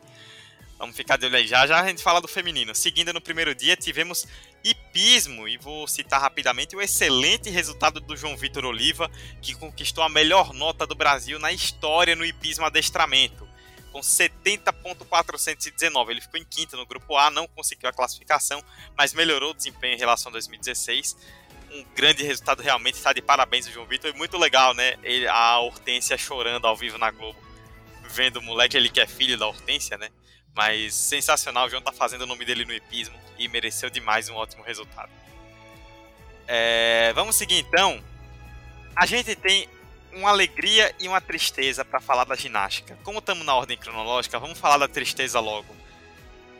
Vamos 0.78 0.94
ficar 0.94 1.16
de 1.16 1.24
olho 1.26 1.36
aí. 1.36 1.46
Já 1.46 1.66
já 1.66 1.80
a 1.80 1.86
gente 1.86 2.02
fala 2.02 2.20
do 2.20 2.28
feminino. 2.28 2.74
Seguindo 2.74 3.12
no 3.12 3.20
primeiro 3.20 3.54
dia, 3.54 3.76
tivemos 3.76 4.26
hipismo. 4.70 5.48
E 5.48 5.56
vou 5.56 5.86
citar 5.86 6.20
rapidamente 6.20 6.74
o 6.74 6.80
excelente 6.80 7.48
resultado 7.48 8.00
do 8.00 8.16
João 8.16 8.36
Vitor 8.36 8.64
Oliva, 8.64 9.08
que 9.40 9.54
conquistou 9.54 10.02
a 10.02 10.08
melhor 10.08 10.52
nota 10.52 10.84
do 10.86 10.96
Brasil 10.96 11.38
na 11.38 11.52
história 11.52 12.16
no 12.16 12.24
hipismo 12.24 12.64
adestramento, 12.64 13.48
com 13.92 14.00
70.419. 14.00 16.10
Ele 16.10 16.20
ficou 16.20 16.40
em 16.40 16.44
quinto 16.44 16.76
no 16.76 16.84
grupo 16.84 17.16
A, 17.16 17.30
não 17.30 17.46
conseguiu 17.46 17.88
a 17.88 17.92
classificação, 17.92 18.60
mas 18.96 19.14
melhorou 19.14 19.52
o 19.52 19.54
desempenho 19.54 19.94
em 19.94 19.98
relação 19.98 20.30
a 20.30 20.32
2016. 20.32 21.16
Um 21.70 21.84
grande 21.94 22.24
resultado 22.24 22.62
realmente, 22.62 22.94
está 22.94 23.12
de 23.12 23.22
parabéns 23.22 23.66
o 23.66 23.72
João 23.72 23.86
Vitor. 23.86 24.10
E 24.10 24.16
muito 24.16 24.36
legal, 24.36 24.74
né? 24.74 24.96
Ele, 25.02 25.28
a 25.28 25.58
Hortência 25.58 26.18
chorando 26.18 26.66
ao 26.66 26.76
vivo 26.76 26.98
na 26.98 27.10
Globo, 27.10 27.38
vendo 28.08 28.38
o 28.38 28.42
moleque, 28.42 28.76
ele 28.76 28.88
que 28.88 29.00
é 29.00 29.06
filho 29.06 29.38
da 29.38 29.46
Hortência, 29.46 29.96
né? 29.98 30.10
Mas 30.54 30.94
sensacional, 30.94 31.66
o 31.66 31.70
João 31.70 31.82
tá 31.82 31.92
fazendo 31.92 32.22
o 32.22 32.26
nome 32.26 32.44
dele 32.44 32.64
no 32.64 32.72
hipismo 32.72 33.25
e 33.38 33.48
mereceu 33.48 33.90
demais 33.90 34.28
um 34.28 34.34
ótimo 34.34 34.62
resultado. 34.62 35.10
É, 36.46 37.12
vamos 37.14 37.36
seguir 37.36 37.58
então. 37.58 38.02
A 38.94 39.04
gente 39.06 39.34
tem 39.36 39.68
uma 40.12 40.30
alegria 40.30 40.94
e 40.98 41.06
uma 41.08 41.20
tristeza 41.20 41.84
para 41.84 42.00
falar 42.00 42.24
da 42.24 42.34
ginástica. 42.34 42.96
Como 43.04 43.18
estamos 43.18 43.44
na 43.44 43.54
ordem 43.54 43.76
cronológica, 43.76 44.38
vamos 44.38 44.58
falar 44.58 44.78
da 44.78 44.88
tristeza 44.88 45.38
logo. 45.40 45.74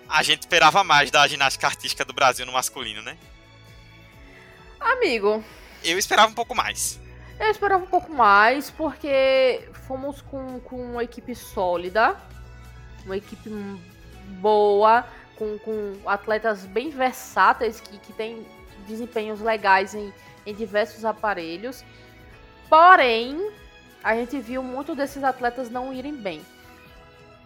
A 0.09 0.22
gente 0.22 0.41
esperava 0.43 0.85
mais 0.85 1.11
da 1.11 1.27
ginástica 1.27 1.66
artística 1.66 2.05
do 2.05 2.12
Brasil 2.12 2.45
no 2.47 2.53
masculino, 2.53 3.03
né? 3.03 3.16
Amigo, 4.79 5.43
Eu 5.83 5.99
esperava 5.99 6.31
um 6.31 6.35
pouco 6.35 6.55
mais. 6.55 7.01
eu 7.41 7.51
esperava 7.51 7.83
um 7.83 7.89
pouco 7.89 8.12
mais, 8.12 8.70
porque 8.70 9.68
fomos 9.87 10.20
com, 10.22 10.61
com 10.61 10.77
uma 10.93 11.03
equipe 11.05 11.35
sólida, 11.35 12.16
uma 13.05 13.16
equipe 13.16 13.49
boa, 14.41 15.05
com, 15.37 15.59
com 15.59 15.97
atletas 16.07 16.64
bem 16.64 16.91
versáteis 16.91 17.80
que, 17.80 17.99
que 17.99 18.12
têm 18.12 18.47
desempenhos 18.87 19.41
legais 19.41 19.95
em, 19.95 20.12
em 20.45 20.55
diversos 20.55 21.05
aparelhos. 21.05 21.84
Porém, 22.68 23.51
a 24.03 24.14
gente 24.14 24.39
viu 24.39 24.62
muito 24.62 24.95
desses 24.95 25.22
atletas 25.22 25.70
não 25.70 25.93
irem 25.93 26.14
bem. 26.14 26.41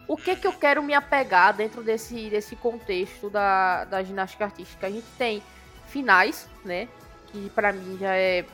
O 0.06 0.16
que 0.16 0.34
que 0.34 0.46
eu 0.46 0.52
quero 0.52 0.82
me 0.82 0.92
apegar 0.92 1.54
dentro 1.54 1.82
desse, 1.82 2.28
desse 2.30 2.56
contexto 2.56 3.30
da, 3.30 3.84
da 3.84 4.02
ginástica 4.02 4.44
artística? 4.44 4.86
A 4.86 4.90
gente 4.90 5.06
tem 5.16 5.42
finais, 5.86 6.48
né? 6.64 6.88
Que 7.28 7.48
pra 7.50 7.72
mim 7.72 7.96
já 7.98 8.14
é 8.16 8.44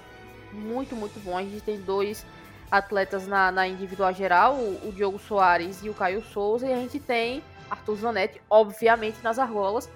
muito, 0.52 0.94
muito 0.94 1.18
bom. 1.20 1.36
A 1.36 1.42
gente 1.42 1.62
tem 1.62 1.80
dois 1.80 2.26
atletas 2.70 3.26
na, 3.26 3.50
na 3.50 3.66
individual 3.66 4.12
geral, 4.12 4.54
o, 4.54 4.88
o 4.88 4.92
Diogo 4.92 5.18
Soares 5.18 5.82
e 5.82 5.88
o 5.88 5.94
Caio 5.94 6.22
Souza, 6.22 6.66
e 6.66 6.72
a 6.72 6.76
gente 6.76 6.98
tem 6.98 7.42
Arthur 7.70 7.96
Zanetti, 7.96 8.40
obviamente, 8.48 9.22
nas 9.22 9.38
argolas. 9.38 9.90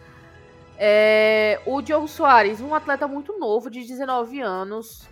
É, 0.79 1.61
o 1.67 1.83
Diogo 1.83 2.09
Soares, 2.09 2.61
um 2.61 2.75
atleta 2.75 3.07
muito 3.07 3.39
novo, 3.39 3.71
de 3.71 3.81
19 3.87 4.41
anos, 4.41 5.07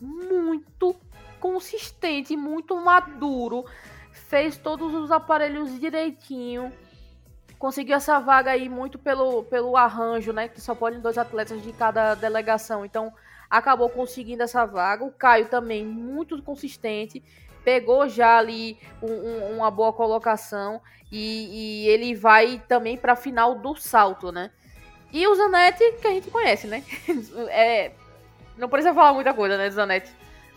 muito 0.00 0.94
consistente, 1.40 2.36
muito 2.36 2.76
maduro, 2.76 3.64
fez 4.12 4.56
todos 4.56 4.94
os 4.94 5.10
aparelhos 5.10 5.80
direitinho, 5.80 6.72
conseguiu 7.58 7.96
essa 7.96 8.18
vaga 8.18 8.52
aí 8.52 8.68
muito 8.68 8.98
pelo, 8.98 9.42
pelo 9.44 9.76
arranjo, 9.76 10.32
né? 10.32 10.48
Que 10.48 10.60
só 10.60 10.74
podem 10.74 11.00
dois 11.00 11.18
atletas 11.18 11.62
de 11.62 11.72
cada 11.72 12.14
delegação. 12.14 12.84
Então, 12.84 13.12
acabou 13.50 13.90
conseguindo 13.90 14.42
essa 14.42 14.64
vaga. 14.64 15.04
O 15.04 15.12
Caio 15.12 15.48
também, 15.48 15.84
muito 15.84 16.40
consistente, 16.42 17.22
pegou 17.64 18.08
já 18.08 18.38
ali 18.38 18.78
um- 19.02 19.06
um- 19.12 19.56
uma 19.58 19.70
boa 19.70 19.92
colocação 19.92 20.80
e, 21.10 21.84
e 21.84 21.88
ele 21.88 22.14
vai 22.14 22.62
também 22.68 22.96
para 22.96 23.12
a 23.12 23.16
final 23.16 23.54
do 23.56 23.74
salto, 23.76 24.30
né? 24.32 24.50
E 25.12 25.26
o 25.26 25.34
Zanetti, 25.34 25.82
que 26.00 26.06
a 26.06 26.10
gente 26.10 26.30
conhece, 26.30 26.66
né? 26.66 26.84
É, 27.50 27.92
não 28.56 28.68
precisa 28.68 28.94
falar 28.94 29.12
muita 29.12 29.34
coisa, 29.34 29.56
né, 29.58 29.68
do 29.68 29.74
Zanetti? 29.74 30.10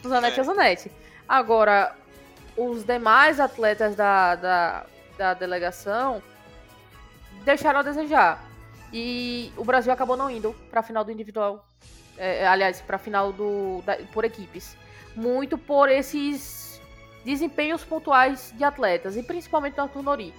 O 0.04 0.10
Zanetti 0.10 0.36
é, 0.36 0.40
É. 0.40 0.42
o 0.42 0.46
Zanetti. 0.46 0.92
Agora, 1.28 1.96
os 2.56 2.84
demais 2.84 3.40
atletas 3.40 3.96
da, 3.96 4.36
da, 4.36 4.86
da 5.18 5.34
delegação 5.34 6.22
deixaram 7.44 7.80
a 7.80 7.84
desejar. 7.84 8.44
E 8.92 9.52
o 9.58 9.64
Brasil 9.64 9.92
acabou 9.92 10.16
não 10.16 10.30
indo 10.30 10.54
para 10.70 10.82
a 10.82 10.84
final 10.84 11.04
do 11.04 11.12
individual. 11.12 11.68
É, 12.16 12.46
aliás, 12.48 12.80
para 12.80 12.98
a 12.98 13.00
final 13.00 13.32
do, 13.34 13.82
da- 13.84 13.98
por 14.14 14.24
equipes. 14.24 14.78
Muito 15.16 15.58
por 15.58 15.90
esses 15.90 16.63
desempenhos 17.24 17.84
pontuais 17.84 18.54
de 18.56 18.64
atletas, 18.64 19.16
e 19.16 19.24
principalmente 19.24 19.76
do 19.76 19.82
Arthur 19.82 20.04
Nori. 20.04 20.34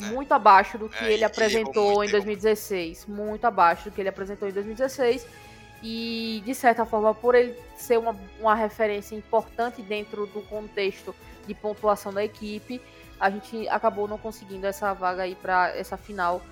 É. 0.00 0.06
Muito 0.06 0.32
abaixo 0.32 0.76
do 0.76 0.88
que 0.88 1.04
É, 1.04 1.12
ele 1.12 1.24
apresentou 1.24 2.02
em 2.02 2.08
errou 2.08 2.10
2016. 2.10 3.06
Muito 3.06 3.44
abaixo 3.44 3.84
do 3.84 3.94
que 3.94 4.00
ele 4.00 4.08
apresentou 4.08 4.48
em 4.48 4.52
2016. 4.52 5.26
E, 5.82 6.42
de 6.44 6.54
certa 6.54 6.84
forma, 6.86 7.14
por 7.14 7.34
ele 7.34 7.54
ser 7.76 7.98
uma, 7.98 8.16
uma 8.40 8.54
referência 8.54 9.14
importante 9.14 9.82
dentro 9.82 10.26
do 10.26 10.40
contexto 10.42 11.14
de 11.46 11.54
pontuação 11.54 12.12
da 12.12 12.24
equipe, 12.24 12.80
a 13.20 13.28
gente 13.30 13.68
acabou 13.68 14.08
não 14.08 14.16
conseguindo 14.16 14.66
essa 14.66 14.92
vaga 14.94 15.22
aí 15.22 15.34
para 15.34 15.76
essa 15.76 15.96
final 15.96 16.42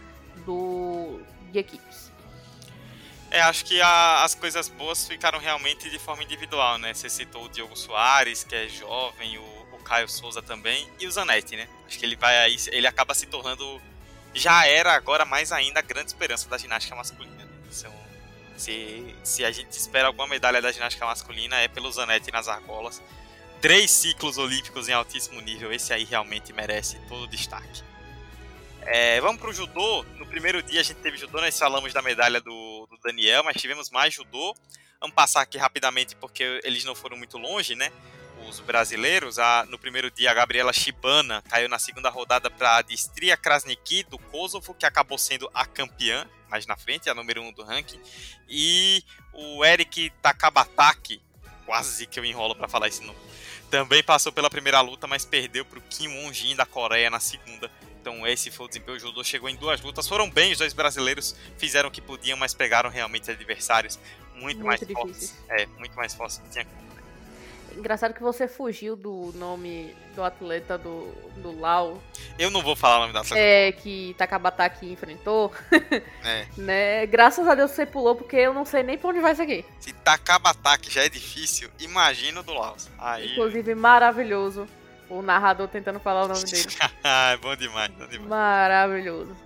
do, 0.44 1.18
de 1.50 1.58
equipes. 1.58 2.11
É, 3.34 3.40
acho 3.40 3.64
que 3.64 3.80
a- 3.80 4.22
as 4.24 4.34
coisas 4.34 4.68
boas 4.68 5.08
ficaram 5.08 5.38
realmente 5.38 5.88
de 5.88 5.98
forma 5.98 6.22
individual, 6.22 6.76
né? 6.76 6.92
Você 6.92 7.08
citou 7.08 7.46
o 7.46 7.48
Diogo 7.48 7.74
Soares, 7.74 8.44
que 8.44 8.54
é 8.54 8.68
jovem, 8.68 9.38
o, 9.38 9.42
o 9.72 9.78
Caio 9.82 10.06
Souza 10.06 10.42
também, 10.42 10.86
e 11.00 11.06
o 11.06 11.10
Zanetti, 11.10 11.56
né? 11.56 11.66
Acho 11.86 11.98
que 11.98 12.04
ele 12.04 12.14
vai 12.14 12.36
aí, 12.36 12.56
ele 12.70 12.86
acaba 12.86 13.14
se 13.14 13.24
tornando, 13.24 13.80
já 14.34 14.66
era 14.66 14.92
agora 14.92 15.24
mais 15.24 15.50
ainda 15.50 15.78
a 15.78 15.82
grande 15.82 16.08
esperança 16.08 16.46
da 16.46 16.58
ginástica 16.58 16.94
masculina. 16.94 17.34
Né? 17.42 17.48
São, 17.70 17.94
se, 18.54 19.16
se 19.24 19.46
a 19.46 19.50
gente 19.50 19.72
espera 19.72 20.08
alguma 20.08 20.26
medalha 20.28 20.60
da 20.60 20.70
ginástica 20.70 21.06
masculina 21.06 21.56
é 21.56 21.68
pelo 21.68 21.90
Zanetti 21.90 22.30
nas 22.30 22.48
argolas. 22.48 23.00
Três 23.62 23.90
ciclos 23.90 24.36
olímpicos 24.36 24.90
em 24.90 24.92
altíssimo 24.92 25.40
nível, 25.40 25.72
esse 25.72 25.90
aí 25.94 26.04
realmente 26.04 26.52
merece 26.52 26.98
todo 27.08 27.22
o 27.22 27.26
destaque. 27.28 27.82
É, 28.84 29.20
vamos 29.20 29.40
pro 29.40 29.52
judô. 29.52 30.04
No 30.16 30.26
primeiro 30.26 30.62
dia 30.62 30.80
a 30.80 30.82
gente 30.82 30.98
teve 30.98 31.16
judô, 31.16 31.40
nós 31.40 31.58
falamos 31.58 31.92
da 31.92 32.02
medalha 32.02 32.40
do, 32.40 32.86
do 32.90 32.98
Daniel, 33.02 33.44
mas 33.44 33.60
tivemos 33.60 33.90
mais 33.90 34.12
judô. 34.12 34.54
Vamos 35.00 35.14
passar 35.14 35.42
aqui 35.42 35.56
rapidamente 35.56 36.16
porque 36.16 36.60
eles 36.64 36.84
não 36.84 36.94
foram 36.94 37.16
muito 37.16 37.38
longe, 37.38 37.74
né? 37.74 37.90
Os 38.48 38.58
brasileiros. 38.60 39.38
A, 39.38 39.64
no 39.68 39.78
primeiro 39.78 40.10
dia, 40.10 40.30
a 40.30 40.34
Gabriela 40.34 40.72
Shibana 40.72 41.42
caiu 41.48 41.68
na 41.68 41.78
segunda 41.78 42.10
rodada 42.10 42.50
para 42.50 42.76
a 42.76 42.82
Distria 42.82 43.36
Krasniki 43.36 44.02
do 44.04 44.18
Kosovo, 44.18 44.74
que 44.74 44.86
acabou 44.86 45.16
sendo 45.16 45.48
a 45.54 45.64
campeã, 45.64 46.28
mais 46.48 46.66
na 46.66 46.76
frente, 46.76 47.08
a 47.08 47.14
número 47.14 47.40
1 47.40 47.46
um 47.48 47.52
do 47.52 47.62
ranking. 47.62 48.00
E 48.48 49.04
o 49.32 49.64
Eric 49.64 50.10
Takabataki, 50.20 51.22
quase 51.64 52.06
que 52.06 52.18
eu 52.18 52.24
enrolo 52.24 52.54
para 52.54 52.68
falar 52.68 52.88
esse 52.88 53.02
nome, 53.02 53.18
também 53.70 54.02
passou 54.02 54.32
pela 54.32 54.50
primeira 54.50 54.80
luta, 54.80 55.06
mas 55.06 55.24
perdeu 55.24 55.64
para 55.64 55.78
o 55.78 55.82
Kim 55.82 56.08
Won-jin 56.08 56.54
da 56.54 56.66
Coreia 56.66 57.08
na 57.08 57.20
segunda. 57.20 57.70
Então 58.02 58.26
esse 58.26 58.50
foi 58.50 58.66
o 58.66 58.68
desempenho. 58.68 58.96
O 58.96 59.00
judô 59.00 59.22
chegou 59.22 59.48
em 59.48 59.54
duas 59.54 59.80
lutas. 59.80 60.08
Foram 60.08 60.28
bem, 60.28 60.50
os 60.50 60.58
dois 60.58 60.72
brasileiros 60.72 61.36
fizeram 61.56 61.88
o 61.88 61.92
que 61.92 62.00
podiam, 62.00 62.36
mas 62.36 62.52
pegaram 62.52 62.90
realmente 62.90 63.30
adversários 63.30 63.96
muito, 64.34 64.42
Muito 64.42 64.66
mais 64.66 64.80
difíceis. 64.80 65.30
fortes. 65.30 65.36
É, 65.48 65.66
muito 65.78 65.94
mais 65.94 66.12
fortes 66.12 66.38
que 66.38 66.50
tinha. 66.50 66.66
Engraçado 67.76 68.12
que 68.12 68.22
você 68.22 68.46
fugiu 68.46 68.96
do 68.96 69.32
nome 69.36 69.94
do 70.14 70.22
atleta 70.22 70.76
do, 70.76 71.10
do 71.36 71.58
Lau. 71.58 72.02
Eu 72.38 72.50
não 72.50 72.60
vou 72.60 72.76
falar 72.76 72.96
o 72.96 73.00
nome 73.02 73.12
da 73.14 73.20
atleta. 73.20 73.40
É, 73.40 73.72
que 73.72 74.14
Takabataki 74.18 74.90
enfrentou. 74.92 75.52
É. 76.24 76.46
né? 76.56 77.06
Graças 77.06 77.46
a 77.48 77.54
Deus 77.54 77.70
você 77.70 77.84
pulou, 77.86 78.14
porque 78.14 78.36
eu 78.36 78.54
não 78.54 78.64
sei 78.64 78.82
nem 78.82 78.96
pra 78.96 79.10
onde 79.10 79.20
vai 79.20 79.32
isso 79.32 79.42
aqui. 79.42 79.64
Se 79.80 79.92
Takabataki 79.92 80.90
já 80.92 81.04
é 81.04 81.08
difícil, 81.08 81.68
imagina 81.80 82.40
o 82.40 82.42
do 82.42 82.52
Laos. 82.52 82.88
Aí... 82.98 83.32
Inclusive, 83.32 83.74
maravilhoso. 83.74 84.68
O 85.12 85.20
narrador 85.20 85.68
tentando 85.68 86.00
falar 86.00 86.24
o 86.24 86.28
nome 86.28 86.42
dele. 86.42 86.66
ah, 87.04 87.36
bom 87.42 87.54
demais, 87.54 87.90
bom 87.90 88.06
demais. 88.06 88.30
Maravilhoso. 88.30 89.36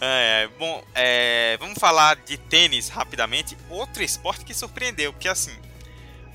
É, 0.00 0.48
bom, 0.56 0.84
é, 0.94 1.56
vamos 1.58 1.76
falar 1.80 2.14
de 2.14 2.36
tênis 2.36 2.88
rapidamente. 2.90 3.58
Outro 3.68 4.04
esporte 4.04 4.44
que 4.44 4.54
surpreendeu, 4.54 5.12
porque 5.12 5.28
assim, 5.28 5.56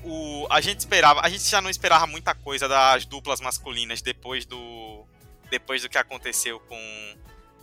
o, 0.04 0.46
a 0.50 0.60
gente 0.60 0.80
esperava, 0.80 1.22
a 1.22 1.28
gente 1.30 1.42
já 1.42 1.62
não 1.62 1.70
esperava 1.70 2.06
muita 2.06 2.34
coisa 2.34 2.68
das 2.68 3.06
duplas 3.06 3.40
masculinas 3.40 4.02
depois 4.02 4.44
do 4.44 5.06
depois 5.50 5.80
do 5.80 5.88
que 5.88 5.96
aconteceu 5.96 6.60
com, 6.60 7.16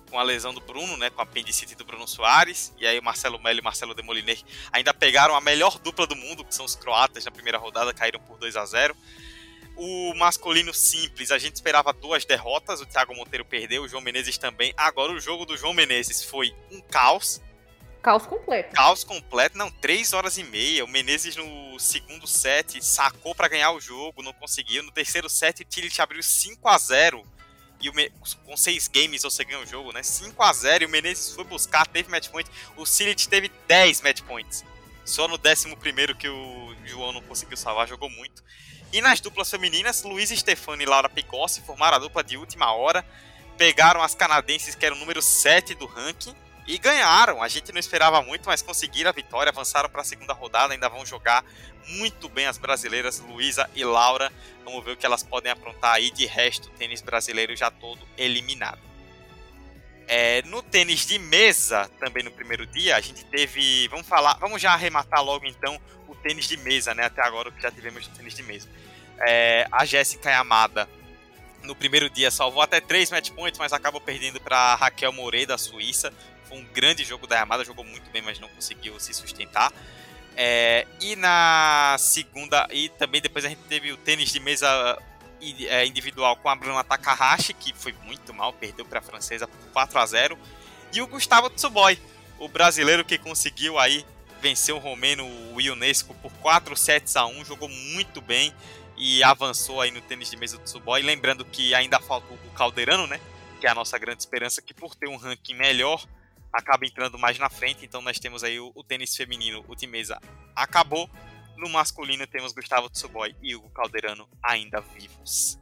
com 0.10 0.20
a 0.20 0.24
lesão 0.24 0.52
do 0.52 0.60
Bruno, 0.60 0.98
né, 0.98 1.12
com 1.12 1.22
a 1.22 1.24
apendicite 1.24 1.76
do 1.76 1.86
Bruno 1.86 2.08
Soares, 2.08 2.74
e 2.80 2.88
aí 2.88 2.98
o 3.00 3.04
Marcelo 3.04 3.40
Melo 3.40 3.60
e 3.60 3.62
Marcelo 3.62 3.94
Demoliner 3.94 4.40
ainda 4.74 4.94
pegaram 4.96 5.36
a 5.36 5.42
melhor 5.42 5.78
dupla 5.78 6.08
do 6.08 6.16
mundo, 6.16 6.44
que 6.44 6.56
são 6.56 6.66
os 6.66 6.76
croatas 6.76 7.24
na 7.24 7.32
primeira 7.32 7.60
rodada, 7.60 7.94
caíram 7.94 8.20
por 8.20 8.38
2 8.40 8.58
a 8.58 8.66
0. 8.66 8.98
O 9.78 10.14
masculino 10.16 10.74
simples, 10.74 11.30
a 11.30 11.38
gente 11.38 11.56
esperava 11.56 11.94
duas 11.94 12.26
derrotas, 12.26 12.82
o 12.82 12.86
Thiago 12.86 13.16
Monteiro 13.16 13.46
perdeu, 13.46 13.84
o 13.84 13.88
João 13.88 14.02
Menezes 14.02 14.38
também. 14.38 14.74
Agora 14.76 15.12
o 15.12 15.20
jogo 15.20 15.46
do 15.46 15.56
João 15.56 15.74
Menezes 15.74 16.24
foi 16.24 16.56
um 16.72 16.82
caos, 16.82 17.40
Caos 18.02 18.26
completo. 18.26 18.74
Caos 18.74 19.04
completo, 19.04 19.58
não, 19.58 19.70
3 19.70 20.14
horas 20.14 20.38
e 20.38 20.44
meia. 20.44 20.86
O 20.86 20.88
Menezes 20.88 21.36
no 21.36 21.78
segundo 21.78 22.26
set 22.26 22.82
sacou 22.82 23.36
para 23.36 23.50
ganhar 23.50 23.72
o 23.72 23.82
jogo, 23.82 24.24
não 24.24 24.32
conseguiu. 24.32 24.82
No 24.82 24.94
terceiro 24.94 25.30
set, 25.30 25.62
o 25.62 25.66
Tillich 25.66 26.02
abriu 26.02 26.24
5 26.24 26.70
a 26.70 26.78
0 26.78 27.26
e 27.82 27.90
o 27.90 27.94
Me... 27.94 28.10
com 28.46 28.56
6 28.56 28.88
games 28.88 29.24
você 29.24 29.44
ganha 29.44 29.60
o 29.60 29.66
jogo, 29.66 29.92
né? 29.92 30.02
5 30.04 30.42
a 30.42 30.54
0 30.54 30.84
e 30.84 30.88
o 30.88 30.90
Menezes 30.90 31.36
foi 31.36 31.44
buscar, 31.44 31.86
teve 31.86 32.10
match 32.10 32.30
point. 32.30 32.50
O 32.76 32.86
Silit 32.86 33.28
teve 33.28 33.52
10 33.68 34.02
match 34.02 34.22
points. 34.22 34.64
Só 35.04 35.28
no 35.28 35.36
11 35.36 35.76
que 36.16 36.30
o 36.30 36.76
João 36.86 37.12
não 37.12 37.22
conseguiu 37.22 37.58
salvar, 37.58 37.88
jogou 37.88 38.10
muito. 38.10 38.44
E 38.92 39.02
nas 39.02 39.20
duplas 39.20 39.50
femininas, 39.50 40.04
Luiz 40.04 40.30
Stefani 40.30 40.84
e 40.84 40.86
Laura 40.86 41.10
Picossi 41.10 41.62
formaram 41.62 41.98
a 41.98 42.00
dupla 42.00 42.24
de 42.24 42.38
última 42.38 42.72
hora. 42.74 43.06
Pegaram 43.58 44.02
as 44.02 44.16
canadenses, 44.16 44.76
que 44.76 44.86
eram 44.86 44.96
o 44.96 45.00
número 45.00 45.22
7 45.22 45.74
do 45.76 45.86
ranking 45.86 46.36
e 46.68 46.78
ganharam. 46.78 47.42
A 47.42 47.48
gente 47.48 47.72
não 47.72 47.80
esperava 47.80 48.22
muito, 48.22 48.48
mas 48.48 48.62
conseguiram 48.62 49.10
a 49.10 49.14
vitória, 49.14 49.50
avançaram 49.50 49.90
para 49.90 50.02
a 50.02 50.06
segunda 50.06 50.34
rodada, 50.34 50.74
ainda 50.74 50.90
vão 50.90 51.06
jogar 51.06 51.44
muito 51.88 52.30
bem 52.30 52.46
as 52.46 52.58
brasileiras 52.58 53.20
Luísa 53.20 53.70
e 53.76 53.84
Laura. 53.84 54.32
Vamos 54.64 54.84
ver 54.84 54.92
o 54.92 54.98
que 54.98 55.06
elas 55.06 55.24
podem 55.24 55.52
aprontar 55.52 55.96
aí. 55.96 56.12
De 56.12 56.26
resto, 56.26 56.70
o 56.70 56.72
tênis 56.72 57.02
brasileiro 57.02 57.56
já 57.56 57.72
todo 57.72 58.08
eliminado. 58.18 58.87
É, 60.08 60.42
no 60.44 60.64
tênis 60.64 61.06
de 61.06 61.20
mesa, 61.20 61.90
também 62.00 62.24
no 62.24 62.32
primeiro 62.32 62.66
dia, 62.66 62.96
a 62.96 63.02
gente 63.02 63.26
teve. 63.26 63.88
Vamos 63.90 64.08
falar, 64.08 64.38
vamos 64.40 64.62
já 64.62 64.72
arrematar 64.72 65.22
logo 65.22 65.46
então 65.46 65.80
o 66.08 66.16
tênis 66.16 66.48
de 66.48 66.56
mesa, 66.58 66.94
né? 66.94 67.06
Até 67.06 67.22
agora 67.22 67.50
o 67.50 67.52
que 67.52 67.62
já 67.62 67.70
tivemos 67.70 68.08
no 68.08 68.16
tênis 68.16 68.34
de 68.34 68.44
mesa. 68.44 68.70
É, 69.20 69.68
a 69.72 69.84
Jéssica 69.84 70.30
Yamada 70.30 70.88
no 71.64 71.76
primeiro 71.76 72.10
dia 72.10 72.32
salvou 72.32 72.62
até 72.62 72.80
três 72.80 73.12
match 73.12 73.32
points, 73.32 73.60
mas 73.60 73.74
acabou 73.74 74.00
perdendo 74.00 74.40
para 74.40 74.76
Raquel 74.76 75.12
Morey 75.12 75.46
da 75.46 75.58
Suíça. 75.58 76.14
Foi 76.48 76.58
um 76.58 76.64
grande 76.66 77.04
jogo 77.04 77.28
da 77.28 77.36
Yamada, 77.36 77.66
jogou 77.66 77.84
muito 77.84 78.10
bem, 78.10 78.22
mas 78.22 78.40
não 78.40 78.48
conseguiu 78.48 78.98
se 79.02 79.14
sustentar. 79.14 79.74
É, 80.38 80.88
e 81.02 81.16
na 81.16 81.98
segunda, 82.00 82.68
e 82.72 82.90
também 82.90 83.20
depois 83.20 83.44
a 83.44 83.50
gente 83.50 83.64
teve 83.64 83.92
o 83.92 83.98
tênis 83.98 84.32
de 84.32 84.40
mesa 84.40 84.98
individual 85.86 86.36
com 86.38 86.50
a 86.50 86.56
Bruna 86.56 86.84
Takahashi, 86.84 87.54
que 87.54 87.74
foi 87.74 87.94
muito 88.04 88.34
mal, 88.34 88.54
perdeu 88.54 88.86
para 88.86 89.00
a 89.00 89.02
francesa 89.02 89.48
por 89.48 89.72
4 89.72 90.00
a 90.00 90.06
0 90.06 90.38
E 90.94 91.02
o 91.02 91.08
Gustavo 91.08 91.50
Tsuboy, 91.50 92.00
o 92.40 92.48
brasileiro 92.48 93.06
que 93.06 93.18
conseguiu 93.18 93.78
aí 93.78 94.06
vencer 94.42 94.74
o 94.74 94.78
romeno 94.78 95.26
o 95.54 95.62
Ionesco 95.62 96.14
por 96.16 96.32
4 96.34 96.76
sets 96.76 97.16
a 97.16 97.26
1, 97.26 97.46
jogou 97.46 97.70
muito 97.70 98.22
bem 98.22 98.54
e 98.96 99.24
avançou 99.24 99.82
aí 99.82 99.92
no 99.92 100.02
tênis 100.02 100.30
de 100.30 100.38
mesa 100.38 100.58
do 100.58 100.64
Tsuboy. 100.64 101.02
Lembrando 101.02 101.46
que 101.46 101.74
ainda 101.76 102.00
falta 102.00 102.34
o 102.34 102.52
Calderano, 102.52 103.08
né? 103.08 103.20
Que 103.60 103.68
é 103.68 103.70
a 103.70 103.76
nossa 103.76 103.98
grande 103.98 104.22
esperança, 104.22 104.62
que 104.62 104.74
por 104.74 104.96
ter 104.96 105.08
um 105.08 105.18
ranking 105.18 105.54
melhor, 105.54 106.04
acaba 106.52 106.86
entrando 106.86 107.18
mais 107.18 107.38
na 107.38 107.50
frente. 107.50 107.86
Então 107.86 108.02
nós 108.02 108.20
temos 108.20 108.44
aí 108.44 108.60
o, 108.60 108.72
o 108.74 108.84
tênis 108.84 109.16
feminino, 109.16 109.64
o 109.68 109.76
Timesa 109.76 110.20
acabou. 110.56 111.10
No 111.58 111.68
masculino 111.70 112.26
temos 112.28 112.54
Gustavo 112.54 112.90
Tsuboy 112.90 113.36
e 113.42 113.56
Hugo 113.56 113.70
Calderano 113.72 114.30
ainda 114.42 114.80
vivos. 114.80 115.60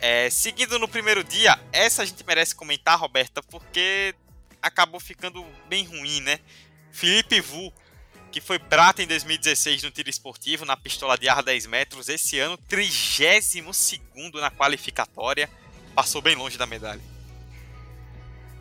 É, 0.00 0.30
seguindo 0.30 0.78
no 0.78 0.88
primeiro 0.88 1.24
dia, 1.24 1.58
essa 1.72 2.02
a 2.02 2.04
gente 2.04 2.24
merece 2.24 2.54
comentar, 2.54 2.98
Roberta, 2.98 3.42
porque 3.42 4.14
acabou 4.62 5.00
ficando 5.00 5.44
bem 5.68 5.84
ruim, 5.84 6.20
né? 6.20 6.38
Felipe 6.90 7.40
Vu, 7.40 7.72
que 8.30 8.40
foi 8.40 8.58
prata 8.58 9.02
em 9.02 9.06
2016 9.06 9.82
no 9.82 9.90
tiro 9.90 10.08
esportivo, 10.08 10.64
na 10.64 10.76
pistola 10.76 11.18
de 11.18 11.28
ar 11.28 11.42
10 11.42 11.66
metros, 11.66 12.08
esse 12.08 12.38
ano 12.38 12.56
32 12.56 14.32
na 14.34 14.50
qualificatória, 14.50 15.50
passou 15.94 16.22
bem 16.22 16.34
longe 16.34 16.56
da 16.56 16.66
medalha. 16.66 17.02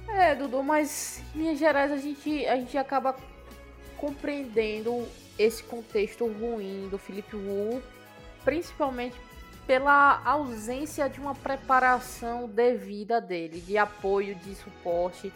É, 0.08 0.36
Dudu, 0.36 0.62
mas 0.64 1.22
em 1.34 1.40
Minas 1.40 1.60
Gerais 1.60 1.92
a 1.92 1.98
gente, 1.98 2.46
a 2.46 2.56
gente 2.56 2.78
acaba 2.78 3.16
compreendendo 3.98 5.08
esse 5.38 5.64
contexto 5.64 6.26
ruim 6.28 6.88
do 6.90 6.98
Felipe 6.98 7.36
Wu, 7.36 7.82
principalmente 8.44 9.16
pela 9.66 10.22
ausência 10.26 11.10
de 11.10 11.20
uma 11.20 11.34
preparação 11.34 12.48
devida 12.48 13.22
dele, 13.22 13.62
de 13.62 13.78
apoio, 13.78 14.36
de 14.36 14.56
suporte. 14.56 15.32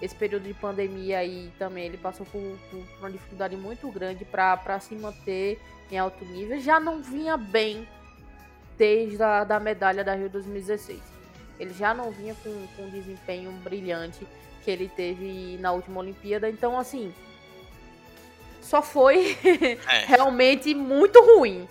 Esse 0.00 0.14
período 0.14 0.44
de 0.44 0.54
pandemia 0.54 1.18
aí 1.18 1.52
também 1.58 1.86
ele 1.86 1.96
passou 1.96 2.26
por, 2.26 2.40
por 2.70 2.82
uma 2.98 3.10
dificuldade 3.10 3.56
muito 3.56 3.88
grande 3.90 4.24
para 4.24 4.80
se 4.80 4.94
manter 4.94 5.60
em 5.90 5.98
alto 5.98 6.24
nível. 6.24 6.60
Já 6.60 6.80
não 6.80 7.02
vinha 7.02 7.36
bem 7.36 7.86
desde 8.76 9.22
a 9.22 9.44
da 9.44 9.60
medalha 9.60 10.02
da 10.02 10.14
Rio 10.14 10.28
2016. 10.28 11.00
Ele 11.58 11.72
já 11.74 11.94
não 11.94 12.10
vinha 12.10 12.34
com, 12.42 12.66
com 12.76 12.82
um 12.84 12.90
desempenho 12.90 13.52
brilhante 13.62 14.26
que 14.64 14.70
ele 14.70 14.88
teve 14.88 15.56
na 15.60 15.72
última 15.72 16.00
Olimpíada. 16.00 16.48
Então, 16.48 16.78
assim, 16.78 17.12
só 18.62 18.80
foi 18.80 19.36
é. 19.88 20.04
realmente 20.06 20.74
muito 20.74 21.20
ruim. 21.20 21.68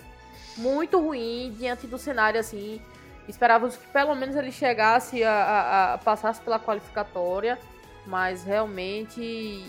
Muito 0.56 1.00
ruim 1.00 1.54
diante 1.58 1.86
do 1.86 1.98
cenário, 1.98 2.38
assim. 2.38 2.80
Esperávamos 3.28 3.76
que 3.76 3.86
pelo 3.88 4.14
menos 4.14 4.36
ele 4.36 4.52
chegasse 4.52 5.22
a, 5.24 5.32
a, 5.32 5.94
a 5.94 5.98
passasse 5.98 6.40
pela 6.40 6.58
qualificatória, 6.58 7.58
mas 8.06 8.44
realmente 8.44 9.64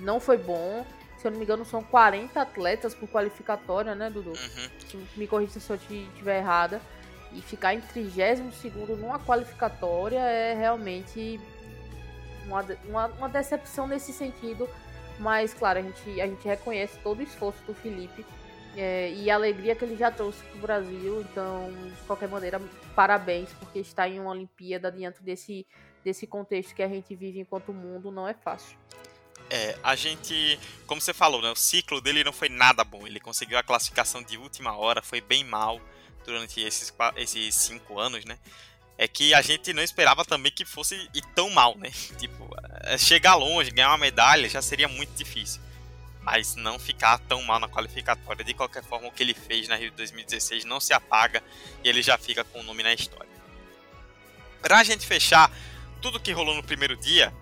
não 0.00 0.20
foi 0.20 0.38
bom. 0.38 0.84
Se 1.18 1.26
eu 1.26 1.30
não 1.30 1.38
me 1.38 1.44
engano, 1.44 1.64
são 1.64 1.82
40 1.82 2.40
atletas 2.40 2.94
por 2.94 3.08
qualificatória, 3.08 3.94
né, 3.94 4.10
Dudu? 4.10 4.30
Uhum. 4.30 5.06
Me 5.16 5.26
corrija 5.26 5.58
se 5.58 5.70
eu 5.70 5.76
estiver 5.76 6.38
errada. 6.38 6.80
E 7.32 7.42
ficar 7.42 7.74
em 7.74 7.80
32 7.80 8.40
numa 8.98 9.18
qualificatória 9.18 10.18
é 10.18 10.54
realmente 10.54 11.40
uma, 12.46 12.64
uma, 12.84 13.06
uma, 13.06 13.28
decepção 13.28 13.86
nesse 13.86 14.12
sentido. 14.12 14.68
Mas, 15.18 15.54
claro, 15.54 15.78
a 15.78 15.82
gente, 15.82 16.20
a 16.20 16.26
gente 16.26 16.46
reconhece 16.46 16.98
todo 17.02 17.20
o 17.20 17.22
esforço 17.22 17.62
do 17.64 17.74
Felipe 17.74 18.24
é, 18.76 19.10
e 19.12 19.30
a 19.30 19.34
alegria 19.34 19.74
que 19.74 19.84
ele 19.84 19.96
já 19.96 20.10
trouxe 20.10 20.42
para 20.44 20.58
o 20.58 20.60
Brasil. 20.60 21.20
Então, 21.22 21.72
de 21.72 22.02
qualquer 22.06 22.28
maneira, 22.28 22.60
parabéns, 22.94 23.48
porque 23.54 23.78
estar 23.78 24.08
em 24.08 24.20
uma 24.20 24.30
Olimpíada 24.30 24.90
dentro 24.90 25.24
desse, 25.24 25.66
desse 26.04 26.26
contexto 26.26 26.74
que 26.74 26.82
a 26.82 26.88
gente 26.88 27.14
vive 27.14 27.40
enquanto 27.40 27.72
mundo 27.72 28.10
não 28.10 28.28
é 28.28 28.34
fácil. 28.34 28.76
É, 29.48 29.78
a 29.82 29.94
gente, 29.94 30.58
como 30.86 31.00
você 31.00 31.14
falou, 31.14 31.40
né, 31.40 31.50
o 31.50 31.56
ciclo 31.56 32.00
dele 32.00 32.24
não 32.24 32.32
foi 32.32 32.48
nada 32.48 32.84
bom. 32.84 33.06
Ele 33.06 33.20
conseguiu 33.20 33.58
a 33.58 33.62
classificação 33.62 34.22
de 34.22 34.36
última 34.36 34.76
hora, 34.76 35.02
foi 35.02 35.20
bem 35.20 35.44
mal 35.44 35.80
durante 36.24 36.60
esses, 36.60 36.92
esses 37.16 37.54
cinco 37.54 37.98
anos, 37.98 38.24
né? 38.24 38.38
É 38.98 39.06
que 39.06 39.34
a 39.34 39.42
gente 39.42 39.72
não 39.72 39.82
esperava 39.82 40.24
também 40.24 40.50
que 40.50 40.64
fosse 40.64 41.08
tão 41.34 41.50
mal, 41.50 41.76
né? 41.78 41.90
Tipo, 42.18 42.45
chegar 42.98 43.34
longe, 43.34 43.70
ganhar 43.70 43.90
uma 43.90 43.98
medalha 43.98 44.48
já 44.48 44.62
seria 44.62 44.88
muito 44.88 45.10
difícil. 45.16 45.60
Mas 46.22 46.56
não 46.56 46.78
ficar 46.78 47.18
tão 47.20 47.42
mal 47.42 47.60
na 47.60 47.68
qualificatória. 47.68 48.44
De 48.44 48.52
qualquer 48.52 48.82
forma, 48.82 49.06
o 49.06 49.12
que 49.12 49.22
ele 49.22 49.34
fez 49.34 49.68
na 49.68 49.76
Rio 49.76 49.92
2016 49.92 50.64
não 50.64 50.80
se 50.80 50.92
apaga 50.92 51.42
e 51.84 51.88
ele 51.88 52.02
já 52.02 52.18
fica 52.18 52.42
com 52.42 52.60
o 52.60 52.62
nome 52.64 52.82
na 52.82 52.92
história. 52.92 53.30
Pra 54.60 54.82
gente 54.82 55.06
fechar 55.06 55.50
tudo 56.02 56.18
que 56.18 56.32
rolou 56.32 56.54
no 56.54 56.62
primeiro 56.62 56.96
dia, 56.96 57.32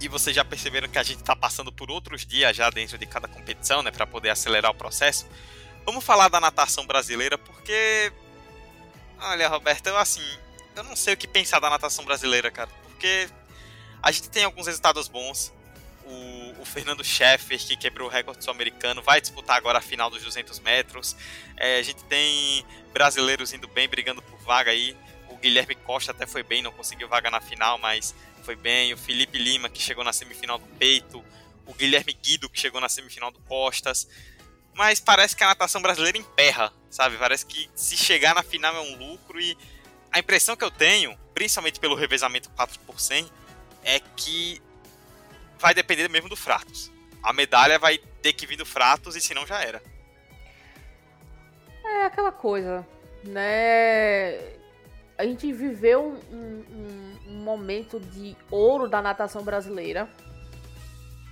e 0.00 0.08
vocês 0.08 0.34
já 0.34 0.44
perceberam 0.44 0.88
que 0.88 0.98
a 0.98 1.02
gente 1.02 1.20
está 1.20 1.34
passando 1.34 1.72
por 1.72 1.90
outros 1.90 2.26
dias 2.26 2.54
já 2.54 2.68
dentro 2.70 2.98
de 2.98 3.06
cada 3.06 3.26
competição, 3.26 3.82
né, 3.82 3.90
para 3.90 4.06
poder 4.06 4.30
acelerar 4.30 4.70
o 4.70 4.74
processo. 4.74 5.26
Vamos 5.84 6.04
falar 6.04 6.28
da 6.28 6.40
natação 6.40 6.86
brasileira, 6.86 7.38
porque. 7.38 8.12
Olha, 9.18 9.48
Roberto, 9.48 9.86
eu 9.86 9.96
assim. 9.96 10.26
Eu 10.74 10.84
não 10.84 10.94
sei 10.94 11.14
o 11.14 11.16
que 11.16 11.26
pensar 11.26 11.60
da 11.60 11.70
natação 11.70 12.04
brasileira, 12.04 12.50
cara. 12.50 12.68
Porque 12.82 13.28
a 14.02 14.10
gente 14.10 14.28
tem 14.30 14.44
alguns 14.44 14.66
resultados 14.66 15.08
bons. 15.08 15.52
O, 16.04 16.62
o 16.62 16.64
Fernando 16.64 17.02
Scheffer, 17.02 17.58
que 17.58 17.76
quebrou 17.76 18.08
o 18.08 18.10
recorde 18.10 18.44
sul-americano, 18.44 19.02
vai 19.02 19.20
disputar 19.20 19.56
agora 19.56 19.78
a 19.78 19.80
final 19.80 20.08
dos 20.08 20.22
200 20.22 20.60
metros. 20.60 21.16
É, 21.56 21.78
a 21.78 21.82
gente 21.82 22.04
tem 22.04 22.64
brasileiros 22.92 23.52
indo 23.52 23.66
bem, 23.68 23.88
brigando 23.88 24.22
por 24.22 24.38
vaga 24.40 24.70
aí. 24.70 24.96
O 25.28 25.36
Guilherme 25.36 25.74
Costa 25.74 26.12
até 26.12 26.26
foi 26.26 26.42
bem, 26.42 26.62
não 26.62 26.72
conseguiu 26.72 27.08
vaga 27.08 27.30
na 27.30 27.40
final, 27.40 27.76
mas 27.78 28.14
foi 28.42 28.54
bem. 28.54 28.92
O 28.92 28.96
Felipe 28.96 29.36
Lima, 29.36 29.68
que 29.68 29.82
chegou 29.82 30.04
na 30.04 30.12
semifinal 30.12 30.58
do 30.58 30.66
peito. 30.78 31.24
O 31.66 31.74
Guilherme 31.74 32.12
Guido, 32.12 32.48
que 32.48 32.60
chegou 32.60 32.80
na 32.80 32.88
semifinal 32.88 33.32
do 33.32 33.40
Costas. 33.40 34.08
Mas 34.72 35.00
parece 35.00 35.34
que 35.34 35.42
a 35.42 35.48
natação 35.48 35.82
brasileira 35.82 36.18
emperra, 36.18 36.72
sabe? 36.90 37.16
Parece 37.16 37.44
que 37.44 37.68
se 37.74 37.96
chegar 37.96 38.34
na 38.34 38.42
final 38.42 38.76
é 38.76 38.80
um 38.80 38.96
lucro 38.96 39.40
e 39.40 39.56
a 40.12 40.18
impressão 40.18 40.54
que 40.54 40.64
eu 40.64 40.70
tenho, 40.70 41.18
principalmente 41.34 41.80
pelo 41.80 41.94
revezamento 41.94 42.48
4 42.50 42.78
por 42.80 43.00
100, 43.00 43.28
é 43.86 44.00
que 44.00 44.60
vai 45.58 45.72
depender 45.72 46.08
mesmo 46.10 46.28
do 46.28 46.36
Fratos. 46.36 46.92
A 47.22 47.32
medalha 47.32 47.78
vai 47.78 47.98
ter 48.20 48.32
que 48.32 48.46
vir 48.46 48.56
do 48.56 48.66
Fratos 48.66 49.14
e 49.14 49.20
senão 49.20 49.46
já 49.46 49.62
era. 49.62 49.80
É 51.84 52.04
aquela 52.04 52.32
coisa, 52.32 52.86
né? 53.22 54.38
A 55.16 55.24
gente 55.24 55.50
viveu 55.52 56.18
um, 56.30 56.36
um, 56.36 57.18
um 57.28 57.38
momento 57.44 58.00
de 58.00 58.36
ouro 58.50 58.88
da 58.88 59.00
natação 59.00 59.42
brasileira. 59.42 60.10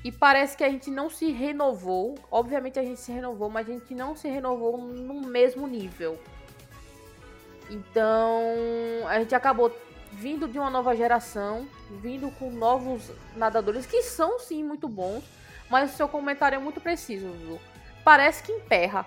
E 0.05 0.12
parece 0.12 0.57
que 0.57 0.62
a 0.62 0.68
gente 0.68 0.90
não 0.90 1.11
se 1.11 1.32
renovou. 1.32 2.14
Obviamente 2.30 2.78
a 2.78 2.82
gente 2.82 3.00
se 3.00 3.11
renovou, 3.11 3.50
mas 3.50 3.68
a 3.68 3.72
gente 3.72 3.94
não 3.94 4.14
se 4.14 4.28
renovou 4.28 4.78
no 4.78 5.22
mesmo 5.22 5.66
nível. 5.66 6.20
Então 7.68 8.42
a 9.09 9.18
gente 9.18 9.34
acabou 9.34 9.74
vindo 10.14 10.46
de 10.46 10.58
uma 10.58 10.70
nova 10.70 10.94
geração, 10.96 11.66
vindo 11.90 12.30
com 12.38 12.50
novos 12.50 13.10
nadadores 13.36 13.84
que 13.84 14.02
são 14.02 14.38
sim 14.38 14.62
muito 14.62 14.88
bons, 14.88 15.24
mas 15.68 15.92
o 15.92 15.96
seu 15.96 16.08
comentário 16.08 16.56
é 16.56 16.58
muito 16.58 16.80
preciso, 16.80 17.28
Zu. 17.44 17.60
Parece 18.04 18.42
que 18.42 18.52
emperra. 18.52 19.06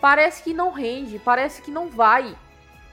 Parece 0.00 0.42
que 0.42 0.52
não 0.52 0.70
rende, 0.70 1.18
parece 1.18 1.62
que 1.62 1.70
não 1.70 1.88
vai. 1.88 2.36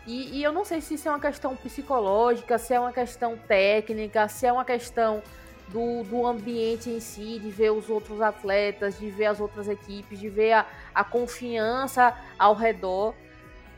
E, 0.05 0.38
e, 0.38 0.43
eu 0.43 0.51
não 0.51 0.63
sei 0.63 0.80
se 0.80 0.93
isso 0.93 1.07
é 1.07 1.11
uma 1.11 1.20
questão 1.20 1.55
psicológica, 1.55 2.57
se 2.57 2.74
é 2.74 2.80
uma 2.80 2.93
questão 2.93 3.38
técnica, 3.38 4.28
se 4.28 4.45
é 4.45 4.53
uma 4.53 4.63
questão 4.63 5.22
do, 5.67 6.03
do 6.03 6.26
ambiente 6.26 6.89
em 6.89 6.99
si, 6.99 7.39
de 7.39 7.49
ver 7.49 7.72
os 7.72 7.89
outros 7.89 8.22
atletas, 8.22 8.97
de 8.97 9.09
ver 9.09 9.26
as 9.26 9.39
outras 9.39 9.67
equipes, 9.67 10.20
de 10.20 10.30
ver 10.30 10.53
a, 10.53 10.65
a 10.93 11.03
confiança 11.03 12.15
ao 12.38 12.53
redor 12.53 13.13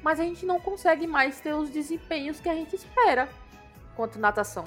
mas 0.02 0.20
a 0.20 0.24
gente 0.24 0.45
não 0.45 0.60
consegue 0.60 1.06
mais 1.06 1.39
ter 1.39 1.54
os 1.54 1.70
desempenhos 1.70 2.39
que 2.39 2.49
a 2.49 2.56
gente 2.56 2.76
espera 2.76 3.30
quanto 3.95 4.20
natação. 4.20 4.66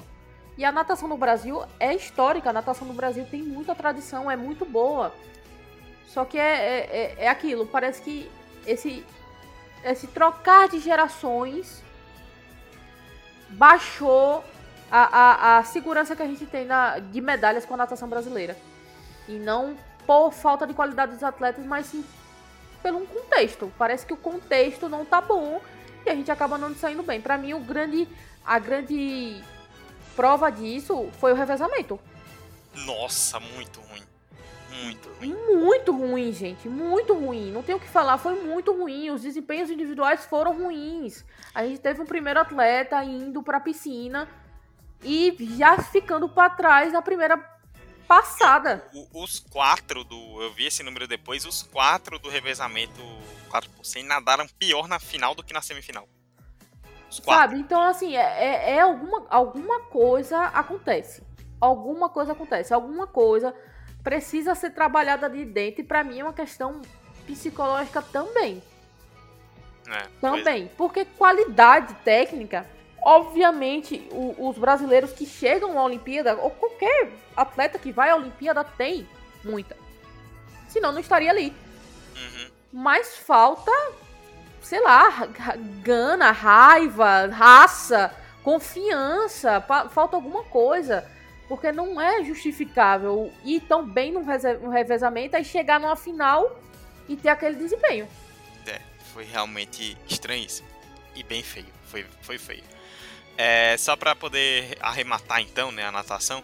E 0.57 0.63
a 0.63 0.71
natação 0.71 1.07
no 1.07 1.17
Brasil 1.17 1.61
é 1.79 1.93
histórica, 1.93 2.49
a 2.49 2.53
natação 2.53 2.87
no 2.87 2.93
Brasil 2.93 3.25
tem 3.29 3.43
muita 3.43 3.75
tradição, 3.75 4.31
é 4.31 4.37
muito 4.37 4.65
boa. 4.65 5.13
Só 6.07 6.23
que 6.23 6.37
é, 6.37 6.41
é, 6.41 6.77
é, 6.91 7.15
é 7.25 7.27
aquilo, 7.27 7.67
parece 7.67 8.01
que 8.01 8.31
esse, 8.65 9.05
esse 9.83 10.07
trocar 10.07 10.69
de 10.69 10.79
gerações 10.79 11.83
baixou 13.49 14.43
a, 14.89 15.01
a, 15.01 15.57
a 15.57 15.63
segurança 15.63 16.15
que 16.15 16.21
a 16.21 16.27
gente 16.27 16.45
tem 16.45 16.65
na, 16.65 16.99
de 16.99 17.19
medalhas 17.19 17.65
com 17.65 17.73
a 17.73 17.77
natação 17.77 18.07
brasileira. 18.07 18.55
E 19.27 19.33
não 19.33 19.75
por 20.05 20.31
falta 20.31 20.65
de 20.65 20.73
qualidade 20.73 21.13
dos 21.13 21.23
atletas, 21.23 21.65
mas 21.65 21.87
sim 21.87 22.05
pelo 22.85 22.99
um 22.99 23.05
contexto. 23.07 23.73
Parece 23.79 24.05
que 24.05 24.13
o 24.13 24.17
contexto 24.17 24.87
não 24.87 25.03
tá 25.03 25.19
bom 25.19 25.59
e 26.05 26.09
a 26.11 26.13
gente 26.13 26.29
acaba 26.29 26.55
não 26.55 26.75
saindo 26.75 27.01
bem. 27.01 27.19
Para 27.19 27.35
mim, 27.35 27.55
o 27.55 27.59
grande, 27.59 28.07
a 28.45 28.59
grande 28.59 29.41
prova 30.15 30.51
disso 30.51 31.09
foi 31.19 31.33
o 31.33 31.35
revezamento. 31.35 31.99
Nossa, 32.85 33.39
muito 33.39 33.79
ruim. 33.79 34.03
Muito 34.83 35.09
ruim. 35.09 35.35
Muito 35.55 35.91
ruim, 35.91 36.31
gente. 36.31 36.69
Muito 36.69 37.15
ruim. 37.15 37.51
Não 37.51 37.63
tenho 37.63 37.79
o 37.79 37.81
que 37.81 37.87
falar. 37.87 38.19
Foi 38.19 38.39
muito 38.39 38.71
ruim. 38.71 39.09
Os 39.09 39.23
desempenhos 39.23 39.71
individuais 39.71 40.23
foram 40.25 40.55
ruins. 40.55 41.25
A 41.55 41.65
gente 41.65 41.79
teve 41.79 41.99
um 41.99 42.05
primeiro 42.05 42.39
atleta 42.39 43.03
indo 43.03 43.41
pra 43.41 43.59
piscina 43.59 44.29
e 45.03 45.35
já 45.57 45.79
ficando 45.79 46.29
para 46.29 46.51
trás 46.51 46.93
na 46.93 47.01
primeira 47.01 47.35
passada. 48.07 48.87
O, 48.93 49.23
os 49.23 49.39
quatro 49.39 50.03
do. 50.03 50.41
Eu 50.41 50.53
vi 50.53 50.65
esse 50.65 50.83
número 50.83 51.07
depois, 51.07 51.45
os 51.45 51.63
quatro 51.63 52.17
do 52.19 52.29
revezamento 52.29 53.01
4 53.55 53.69
por 53.69 53.85
100 53.85 54.03
nadaram 54.03 54.47
pior 54.59 54.87
na 54.87 54.99
final 54.99 55.33
do 55.33 55.43
que 55.43 55.53
na 55.53 55.61
semifinal. 55.61 56.07
Sabe? 57.09 57.57
Então, 57.57 57.81
assim, 57.81 58.15
é, 58.17 58.19
é, 58.19 58.71
é, 58.71 58.81
alguma, 58.81 59.25
alguma 59.29 59.79
coisa 59.83 60.45
acontece. 60.45 61.23
Alguma 61.61 62.09
coisa 62.09 62.33
acontece. 62.33 62.73
Alguma 62.73 63.07
coisa 63.07 63.55
precisa 64.03 64.53
ser 64.55 64.71
trabalhada 64.71 65.29
de 65.29 65.45
dentro. 65.45 65.81
E 65.81 65.83
pra 65.83 66.03
mim 66.03 66.19
é 66.19 66.23
uma 66.23 66.33
questão 66.33 66.81
psicológica 67.25 68.01
também. 68.01 68.61
É, 69.87 70.07
também. 70.19 70.67
Pois... 70.67 70.77
Porque 70.77 71.05
qualidade 71.05 71.93
técnica 72.03 72.67
Obviamente, 73.05 74.09
o, 74.11 74.49
os 74.49 74.57
brasileiros 74.57 75.11
que 75.11 75.27
chegam 75.27 75.77
à 75.77 75.83
Olimpíada, 75.83 76.35
ou 76.37 76.49
qualquer 76.49 77.11
atleta 77.37 77.77
que 77.77 77.91
vai 77.91 78.09
à 78.09 78.15
Olimpíada, 78.15 78.63
tem 78.63 79.07
muita. 79.43 79.77
Senão 80.67 80.91
não 80.91 80.99
estaria 80.99 81.29
ali. 81.29 81.53
Uhum. 82.15 82.49
Mas 82.73 83.15
falta, 83.15 83.71
sei 84.59 84.81
lá, 84.81 85.27
gana, 85.83 86.31
raiva, 86.31 87.27
raça, 87.27 88.11
confiança, 88.43 89.61
falta 89.91 90.15
alguma 90.15 90.43
coisa. 90.45 91.07
Porque 91.47 91.71
não 91.71 92.01
é 92.01 92.23
justificável 92.23 93.31
ir 93.43 93.59
tão 93.61 93.87
bem 93.87 94.11
no 94.11 94.23
revezamento 94.71 95.37
e 95.37 95.43
chegar 95.43 95.79
numa 95.79 95.95
final 95.95 96.59
e 97.07 97.15
ter 97.15 97.29
aquele 97.29 97.55
desempenho. 97.55 98.07
É, 98.65 98.81
foi 99.13 99.25
realmente 99.25 99.95
estranhíssimo. 100.09 100.67
E 101.15 101.21
bem 101.21 101.43
feio. 101.43 101.67
Foi, 101.83 102.03
foi 102.23 102.39
feio. 102.39 102.74
É, 103.37 103.75
só 103.77 103.95
para 103.95 104.15
poder 104.15 104.77
arrematar 104.79 105.41
então, 105.41 105.71
né, 105.71 105.85
a 105.85 105.91
natação. 105.91 106.43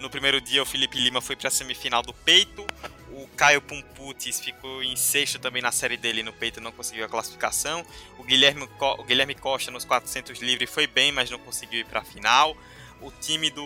No 0.00 0.10
primeiro 0.10 0.40
dia 0.40 0.60
o 0.60 0.66
Felipe 0.66 0.98
Lima 0.98 1.20
foi 1.20 1.36
para 1.36 1.48
a 1.48 1.50
semifinal 1.50 2.02
do 2.02 2.12
peito. 2.12 2.66
O 3.12 3.28
Caio 3.36 3.60
Pumputis 3.60 4.40
ficou 4.40 4.82
em 4.82 4.96
sexto 4.96 5.38
também 5.38 5.62
na 5.62 5.70
série 5.70 5.96
dele 5.96 6.22
no 6.22 6.32
peito, 6.32 6.60
não 6.60 6.72
conseguiu 6.72 7.04
a 7.04 7.08
classificação. 7.08 7.86
O 8.18 8.24
Guilherme, 8.24 8.68
o 8.80 9.04
Guilherme 9.04 9.34
Costa 9.34 9.70
nos 9.70 9.84
400 9.84 10.40
livre 10.40 10.66
foi 10.66 10.86
bem, 10.86 11.12
mas 11.12 11.30
não 11.30 11.38
conseguiu 11.38 11.80
ir 11.80 11.84
para 11.84 12.00
a 12.00 12.04
final. 12.04 12.56
O 13.00 13.12
time 13.12 13.50
do, 13.50 13.64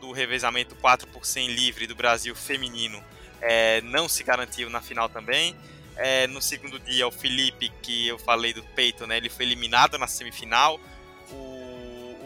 do 0.00 0.12
revezamento 0.12 0.74
4 0.76 1.06
por 1.08 1.26
100 1.26 1.48
livre 1.48 1.86
do 1.86 1.94
Brasil 1.94 2.34
feminino 2.34 3.02
é, 3.40 3.80
não 3.82 4.08
se 4.08 4.22
garantiu 4.22 4.70
na 4.70 4.80
final 4.80 5.08
também. 5.08 5.54
É, 5.96 6.26
no 6.28 6.40
segundo 6.40 6.78
dia, 6.78 7.06
o 7.06 7.10
Felipe, 7.10 7.70
que 7.82 8.06
eu 8.06 8.18
falei 8.18 8.54
do 8.54 8.62
peito, 8.62 9.06
né, 9.06 9.18
ele 9.18 9.28
foi 9.28 9.44
eliminado 9.44 9.98
na 9.98 10.06
semifinal. 10.06 10.80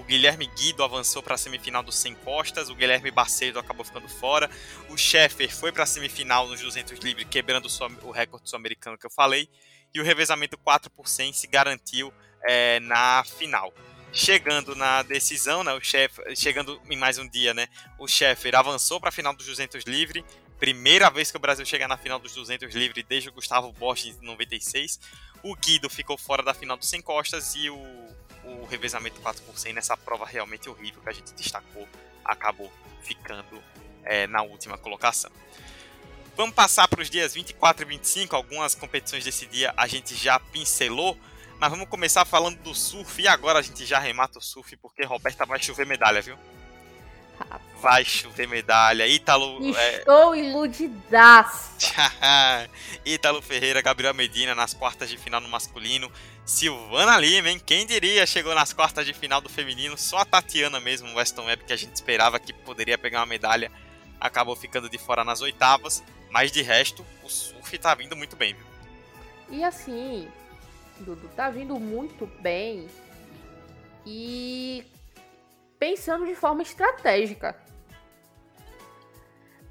Guilherme 0.06 0.46
Guido 0.46 0.84
avançou 0.84 1.22
para 1.22 1.34
a 1.34 1.38
semifinal 1.38 1.82
dos 1.82 1.96
100 1.96 2.14
costas, 2.16 2.68
o 2.68 2.74
Guilherme 2.74 3.10
Bacedo 3.10 3.58
acabou 3.58 3.84
ficando 3.84 4.08
fora, 4.08 4.50
o 4.88 4.96
Sheffer 4.96 5.54
foi 5.54 5.72
para 5.72 5.84
a 5.84 5.86
semifinal 5.86 6.46
nos 6.46 6.60
200 6.60 6.98
livre, 6.98 7.24
quebrando 7.24 7.68
o 8.02 8.10
recorde 8.10 8.48
sul-americano 8.48 8.98
que 8.98 9.06
eu 9.06 9.10
falei, 9.10 9.48
e 9.94 10.00
o 10.00 10.04
revezamento 10.04 10.58
4 10.58 10.90
por 10.90 11.08
100 11.08 11.32
se 11.32 11.46
garantiu 11.46 12.12
é, 12.46 12.80
na 12.80 13.24
final. 13.24 13.72
Chegando 14.12 14.76
na 14.76 15.02
decisão, 15.02 15.64
né, 15.64 15.72
o 15.72 15.80
chef, 15.80 16.20
chegando 16.36 16.80
em 16.88 16.96
mais 16.96 17.18
um 17.18 17.28
dia, 17.28 17.52
né, 17.52 17.66
o 17.98 18.06
Sheffer 18.06 18.54
avançou 18.54 19.00
para 19.00 19.08
a 19.08 19.12
final 19.12 19.34
dos 19.34 19.46
200 19.46 19.84
livre, 19.84 20.24
primeira 20.58 21.10
vez 21.10 21.30
que 21.30 21.36
o 21.36 21.40
Brasil 21.40 21.66
chega 21.66 21.88
na 21.88 21.96
final 21.96 22.18
dos 22.18 22.34
200 22.34 22.74
livre 22.74 23.02
desde 23.02 23.28
o 23.28 23.32
Gustavo 23.32 23.72
Bosch 23.72 24.06
em 24.06 24.14
96. 24.24 25.00
O 25.42 25.54
Guido 25.56 25.90
ficou 25.90 26.16
fora 26.16 26.42
da 26.42 26.54
final 26.54 26.76
dos 26.76 26.88
100 26.88 27.02
costas 27.02 27.54
e 27.54 27.68
o 27.68 27.76
o 28.46 28.64
revezamento 28.66 29.20
4 29.20 29.42
por 29.42 29.58
100 29.58 29.72
nessa 29.72 29.96
prova 29.96 30.26
realmente 30.26 30.68
horrível 30.68 31.02
que 31.02 31.08
a 31.08 31.12
gente 31.12 31.32
destacou 31.34 31.88
acabou 32.24 32.72
ficando 33.02 33.62
é, 34.04 34.26
na 34.26 34.42
última 34.42 34.78
colocação. 34.78 35.30
Vamos 36.36 36.54
passar 36.54 36.88
para 36.88 37.00
os 37.00 37.08
dias 37.08 37.34
24 37.34 37.84
e 37.84 37.88
25, 37.88 38.34
algumas 38.34 38.74
competições 38.74 39.24
desse 39.24 39.46
dia 39.46 39.72
a 39.76 39.86
gente 39.86 40.14
já 40.14 40.40
pincelou, 40.40 41.16
mas 41.60 41.70
vamos 41.70 41.88
começar 41.88 42.24
falando 42.24 42.58
do 42.58 42.74
surf 42.74 43.22
e 43.22 43.28
agora 43.28 43.60
a 43.60 43.62
gente 43.62 43.86
já 43.86 43.98
remata 43.98 44.38
o 44.38 44.42
surf 44.42 44.76
porque 44.78 45.04
Roberta 45.04 45.46
vai 45.46 45.62
chover 45.62 45.86
medalha, 45.86 46.20
viu? 46.20 46.36
Vai 47.80 48.04
chover 48.04 48.48
medalha. 48.48 49.06
Ítalo. 49.06 49.76
É, 49.76 49.98
Estou 49.98 50.34
é... 50.34 50.38
iludidaço. 50.38 51.72
Ítalo 53.04 53.42
Ferreira, 53.42 53.82
Gabriel 53.82 54.14
Medina 54.14 54.54
nas 54.54 54.72
quartas 54.72 55.10
de 55.10 55.18
final 55.18 55.40
no 55.40 55.48
masculino. 55.48 56.10
Silvana 56.44 57.18
Lima, 57.18 57.48
hein? 57.48 57.58
Quem 57.64 57.86
diria? 57.86 58.26
Chegou 58.26 58.54
nas 58.54 58.72
quartas 58.72 59.06
de 59.06 59.14
final 59.14 59.40
do 59.40 59.48
feminino. 59.48 59.96
Só 59.96 60.18
a 60.18 60.24
Tatiana 60.24 60.78
mesmo, 60.78 61.08
o 61.08 61.14
Weston 61.16 61.46
Webb, 61.46 61.64
que 61.64 61.72
a 61.72 61.76
gente 61.76 61.94
esperava 61.94 62.38
que 62.38 62.52
poderia 62.52 62.98
pegar 62.98 63.20
uma 63.20 63.26
medalha, 63.26 63.72
acabou 64.20 64.54
ficando 64.54 64.88
de 64.88 64.98
fora 64.98 65.24
nas 65.24 65.40
oitavas. 65.40 66.04
Mas 66.30 66.52
de 66.52 66.62
resto, 66.62 67.04
o 67.22 67.28
surf 67.30 67.78
tá 67.78 67.94
vindo 67.94 68.14
muito 68.14 68.36
bem, 68.36 68.54
viu? 68.54 68.66
E 69.48 69.64
assim, 69.64 70.28
Dudu, 70.98 71.28
tá 71.28 71.48
vindo 71.48 71.78
muito 71.78 72.26
bem. 72.40 72.88
E 74.04 74.84
pensando 75.78 76.26
de 76.26 76.34
forma 76.34 76.62
estratégica. 76.62 77.56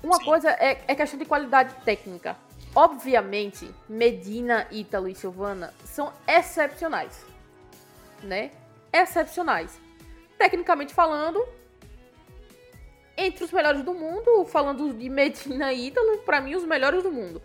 Uma 0.02 0.18
Sim. 0.18 0.26
coisa 0.26 0.50
é, 0.52 0.84
é 0.88 0.96
questão 0.96 1.20
de 1.20 1.26
qualidade 1.26 1.76
técnica. 1.86 2.36
Obviamente, 2.76 3.70
Medina, 3.88 4.68
Ítalo 4.72 5.08
e 5.08 5.16
Silvana 5.16 5.74
são 5.86 6.12
excepcionais. 6.28 7.26
Né? 8.24 8.52
Excepcionais. 8.92 9.80
Tecnicamente 10.38 10.94
falando, 10.94 11.46
entre 13.16 13.44
os 13.44 13.52
melhores 13.52 13.84
do 13.84 13.94
mundo, 13.94 14.46
falando 14.46 14.94
de 14.94 15.10
Medina 15.10 15.72
e 15.72 15.88
Ítalo, 15.88 16.20
para 16.20 16.42
mim, 16.42 16.56
os 16.56 16.66
melhores 16.66 17.04
do 17.04 17.12
mundo. 17.12 17.42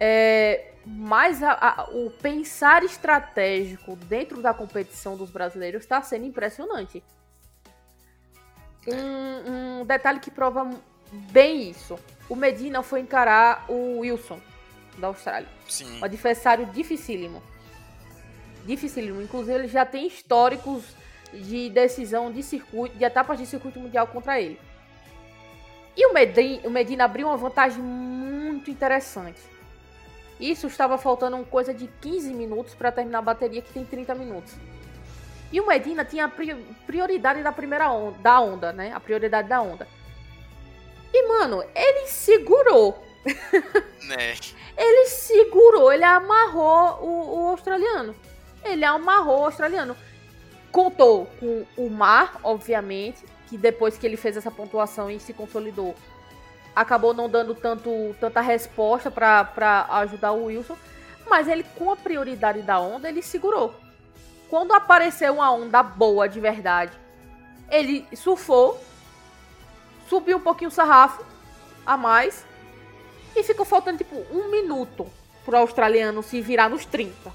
É, 0.00 0.72
mas 0.84 1.42
a, 1.42 1.52
a, 1.52 1.90
o 1.90 2.10
pensar 2.10 2.82
estratégico 2.82 3.94
dentro 3.94 4.42
da 4.42 4.52
competição 4.52 5.16
dos 5.16 5.30
brasileiros 5.30 5.82
está 5.82 6.02
sendo 6.02 6.26
impressionante. 6.26 7.02
Um, 8.86 9.80
um, 9.80 9.86
detalhe 9.86 10.18
que 10.18 10.30
prova 10.30 10.68
bem 11.12 11.70
isso. 11.70 11.98
O 12.28 12.34
Medina 12.34 12.82
foi 12.82 13.00
encarar 13.00 13.66
o 13.68 13.98
Wilson, 13.98 14.40
da 14.98 15.08
Austrália. 15.08 15.48
Sim. 15.68 16.00
Um 16.00 16.04
adversário 16.04 16.66
dificílimo. 16.66 17.42
Dificílimo. 18.64 19.20
Inclusive, 19.20 19.58
ele 19.58 19.68
já 19.68 19.84
tem 19.84 20.06
históricos 20.06 20.84
de 21.32 21.70
decisão 21.70 22.32
de 22.32 22.42
circuito, 22.42 22.96
de 22.96 23.04
etapas 23.04 23.38
de 23.38 23.46
circuito 23.46 23.78
mundial 23.78 24.06
contra 24.06 24.40
ele. 24.40 24.58
E 25.96 26.06
o 26.06 26.14
Medina, 26.14 26.60
o 26.66 26.70
Medina 26.70 27.04
abriu 27.04 27.26
uma 27.26 27.36
vantagem 27.36 27.82
muito 27.82 28.70
interessante. 28.70 29.40
Isso 30.40 30.66
estava 30.66 30.96
faltando 30.98 31.36
uma 31.36 31.44
coisa 31.44 31.72
de 31.72 31.86
15 32.00 32.32
minutos 32.32 32.74
para 32.74 32.90
terminar 32.90 33.18
a 33.18 33.22
bateria 33.22 33.62
que 33.62 33.72
tem 33.72 33.84
30 33.84 34.14
minutos. 34.14 34.54
E 35.52 35.60
o 35.60 35.66
Medina 35.66 36.04
tinha 36.04 36.24
a 36.24 36.32
prioridade 36.86 37.42
da 37.42 37.52
primeira 37.52 37.90
onda, 37.90 38.18
da 38.18 38.40
onda, 38.40 38.72
né? 38.72 38.90
A 38.94 38.98
prioridade 38.98 39.48
da 39.48 39.60
onda. 39.60 39.86
E, 41.12 41.28
mano, 41.28 41.62
ele 41.74 42.06
segurou. 42.06 43.02
Né? 44.02 44.34
ele 44.76 45.06
segurou, 45.06 45.92
ele 45.92 46.02
amarrou 46.02 46.98
o, 47.02 47.38
o 47.38 47.48
australiano. 47.50 48.14
Ele 48.64 48.84
amarrou 48.84 49.40
o 49.40 49.44
australiano. 49.44 49.96
Contou 50.70 51.26
com 51.38 51.64
o 51.76 51.88
Mar, 51.88 52.40
obviamente, 52.42 53.24
que 53.48 53.56
depois 53.56 53.96
que 53.96 54.06
ele 54.06 54.16
fez 54.16 54.36
essa 54.36 54.50
pontuação 54.50 55.10
e 55.10 55.20
se 55.20 55.32
consolidou, 55.32 55.94
acabou 56.74 57.12
não 57.12 57.28
dando 57.28 57.54
tanto, 57.54 58.16
tanta 58.18 58.40
resposta 58.40 59.10
para 59.10 59.86
ajudar 60.00 60.32
o 60.32 60.46
Wilson. 60.46 60.76
Mas 61.28 61.46
ele, 61.46 61.64
com 61.76 61.90
a 61.90 61.96
prioridade 61.96 62.62
da 62.62 62.80
onda, 62.80 63.08
ele 63.08 63.22
segurou. 63.22 63.74
Quando 64.48 64.72
apareceu 64.72 65.34
uma 65.34 65.50
onda 65.52 65.82
boa 65.82 66.28
de 66.28 66.40
verdade, 66.40 66.92
ele 67.70 68.06
surfou, 68.14 68.78
subiu 70.12 70.36
um 70.36 70.40
pouquinho 70.40 70.68
o 70.68 70.70
sarrafo 70.70 71.24
a 71.86 71.96
mais 71.96 72.44
e 73.34 73.42
ficou 73.42 73.64
faltando 73.64 73.96
tipo 73.96 74.14
um 74.30 74.50
minuto 74.50 75.10
pro 75.42 75.56
australiano 75.56 76.22
se 76.22 76.38
virar 76.42 76.68
nos 76.68 76.84
30. 76.84 77.32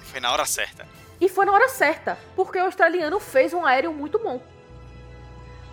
Foi 0.00 0.18
na 0.18 0.32
hora 0.32 0.46
certa. 0.46 0.88
E 1.20 1.28
foi 1.28 1.44
na 1.44 1.52
hora 1.52 1.68
certa, 1.68 2.18
porque 2.34 2.58
o 2.58 2.64
australiano 2.64 3.20
fez 3.20 3.52
um 3.52 3.66
aéreo 3.66 3.92
muito 3.92 4.18
bom. 4.18 4.42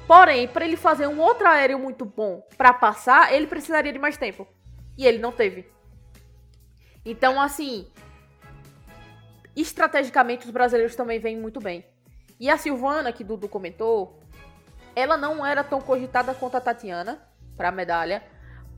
Porém, 0.05 0.45
para 0.45 0.65
ele 0.65 0.75
fazer 0.75 1.07
um 1.07 1.21
outro 1.21 1.47
aéreo 1.47 1.79
muito 1.79 2.03
bom 2.03 2.45
para 2.57 2.73
passar, 2.73 3.33
ele 3.33 3.47
precisaria 3.47 3.93
de 3.93 3.99
mais 3.99 4.17
tempo. 4.17 4.45
E 4.97 5.07
ele 5.07 5.19
não 5.19 5.31
teve. 5.31 5.71
Então, 7.05 7.39
assim, 7.39 7.87
estrategicamente 9.55 10.45
os 10.45 10.51
brasileiros 10.51 10.97
também 10.97 11.17
vêm 11.17 11.37
muito 11.37 11.61
bem. 11.61 11.85
E 12.37 12.49
a 12.49 12.57
Silvana, 12.57 13.13
que 13.13 13.23
Dudu 13.23 13.47
comentou, 13.47 14.19
ela 14.99 15.17
não 15.17 15.45
era 15.45 15.63
tão 15.63 15.81
cogitada 15.81 16.33
quanto 16.33 16.57
a 16.57 16.61
Tatiana 16.61 17.21
para 17.55 17.71
medalha. 17.71 18.23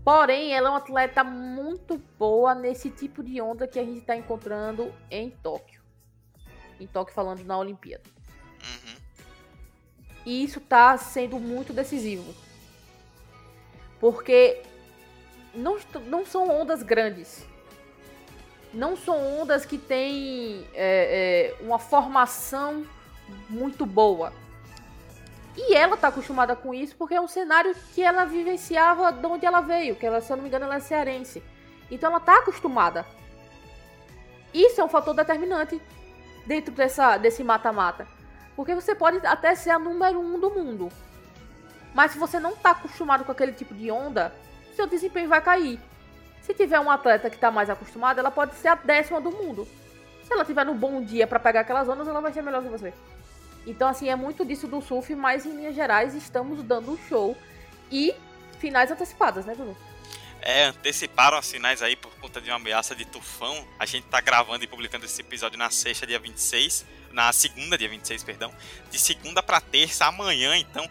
Porém, 0.04 0.54
ela 0.54 0.68
é 0.68 0.72
uma 0.72 0.78
atleta 0.80 1.24
muito 1.24 1.98
boa 2.18 2.56
nesse 2.56 2.90
tipo 2.90 3.24
de 3.24 3.40
onda 3.40 3.68
que 3.68 3.78
a 3.78 3.84
gente 3.84 4.00
está 4.00 4.16
encontrando 4.16 4.92
em 5.10 5.30
Tóquio. 5.30 5.82
Em 6.80 6.88
Tóquio, 6.88 7.14
falando 7.14 7.44
na 7.44 7.58
Olimpíada. 7.58 8.04
Uhum. 8.64 8.96
E 10.26 10.44
isso 10.44 10.60
está 10.60 10.98
sendo 10.98 11.40
muito 11.40 11.72
decisivo. 11.72 12.34
Porque 14.00 14.64
não, 15.54 15.78
não 16.08 16.26
são 16.26 16.50
ondas 16.50 16.82
grandes. 16.82 17.46
Não 18.74 18.96
são 18.96 19.40
ondas 19.40 19.66
que 19.66 19.78
têm 19.78 20.66
é, 20.74 21.56
é, 21.60 21.64
uma 21.64 21.78
formação 21.78 22.86
muito 23.50 23.86
boa. 23.86 24.34
E 25.56 25.74
ela 25.74 25.96
está 25.96 26.08
acostumada 26.08 26.56
com 26.56 26.74
isso 26.74 26.96
porque 26.96 27.14
é 27.14 27.22
um 27.22 27.28
cenário 27.28 27.76
que 27.94 28.02
ela 28.02 28.26
vivenciava 28.26 29.12
de 29.12 29.26
onde 29.26 29.46
ela 29.46 29.62
veio, 29.62 29.96
que 29.96 30.06
ela, 30.06 30.22
se 30.22 30.32
eu 30.32 30.38
não 30.38 30.44
me 30.44 30.50
engano, 30.50 30.66
ela 30.66 30.76
é 30.76 30.80
cearense. 30.80 31.44
Então 31.90 32.10
ela 32.10 32.20
está 32.20 32.38
acostumada. 32.38 33.06
Isso 34.54 34.80
é 34.80 34.84
um 34.84 34.90
fator 34.90 35.14
determinante 35.14 35.82
dentro 36.46 36.74
dessa, 36.74 37.18
desse 37.18 37.44
mata-mata. 37.44 38.08
Porque 38.56 38.76
você 38.76 38.96
pode 38.96 39.26
até 39.26 39.56
ser 39.56 39.72
a 39.72 39.80
número 39.80 40.20
um 40.20 40.40
do 40.40 40.50
mundo. 40.50 40.90
Mas 41.94 42.12
se 42.12 42.18
você 42.18 42.40
não 42.40 42.52
está 42.52 42.72
acostumado 42.72 43.26
com 43.26 43.32
aquele 43.32 43.52
tipo 43.52 43.74
de 43.74 43.92
onda, 43.92 44.34
seu 44.76 44.88
desempenho 44.88 45.28
vai 45.28 45.42
cair. 45.42 45.80
Se 46.42 46.54
tiver 46.54 46.80
um 46.80 46.90
atleta 46.90 47.30
que 47.30 47.36
está 47.36 47.52
mais 47.52 47.70
acostumado, 47.70 48.20
ela 48.20 48.32
pode 48.32 48.56
ser 48.56 48.70
a 48.70 48.76
décima 48.76 49.20
do 49.20 49.32
mundo. 49.32 49.68
Se 50.24 50.34
ela 50.34 50.46
tiver 50.46 50.66
no 50.66 50.74
bom 50.74 51.02
dia 51.04 51.28
para 51.28 51.40
pegar 51.40 51.62
aquelas 51.62 51.88
ondas, 51.88 52.08
ela 52.08 52.22
vai 52.22 52.32
ser 52.32 52.42
melhor 52.42 52.64
que 52.64 52.70
você. 52.70 52.94
Então, 53.66 53.88
assim, 53.88 54.10
é 54.10 54.16
muito 54.16 54.46
disso 54.46 54.68
do 54.68 54.82
surf, 54.82 55.14
mas 55.16 55.46
em 55.46 55.56
linhas 55.56 55.76
gerais 55.76 56.16
estamos 56.16 56.64
dando 56.64 56.92
um 56.92 56.98
show 57.08 57.38
e 57.92 58.14
finais 58.60 58.92
antecipadas, 58.92 59.46
né, 59.46 59.54
Bruno? 59.54 59.78
É, 60.42 60.66
anteciparam 60.66 61.38
as 61.38 61.52
finais 61.52 61.84
aí 61.84 61.96
por 61.96 62.12
conta 62.16 62.42
de 62.42 62.50
uma 62.50 62.56
ameaça 62.56 62.96
de 62.96 63.06
tufão. 63.06 63.66
A 63.78 63.86
gente 63.86 64.08
tá 64.08 64.20
gravando 64.20 64.64
e 64.64 64.68
publicando 64.68 65.06
esse 65.06 65.22
episódio 65.22 65.58
na 65.58 65.70
sexta, 65.70 66.08
dia 66.08 66.18
26 66.18 66.86
na 67.12 67.32
segunda, 67.34 67.78
dia 67.78 67.90
26, 67.90 68.24
perdão, 68.24 68.52
de 68.90 68.98
segunda 68.98 69.44
para 69.44 69.60
terça, 69.60 70.06
amanhã, 70.06 70.56
então, 70.56 70.90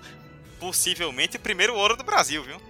possivelmente 0.58 1.36
o 1.36 1.40
primeiro 1.40 1.74
ouro 1.74 1.96
do 1.96 2.04
Brasil, 2.04 2.42
viu? 2.42 2.60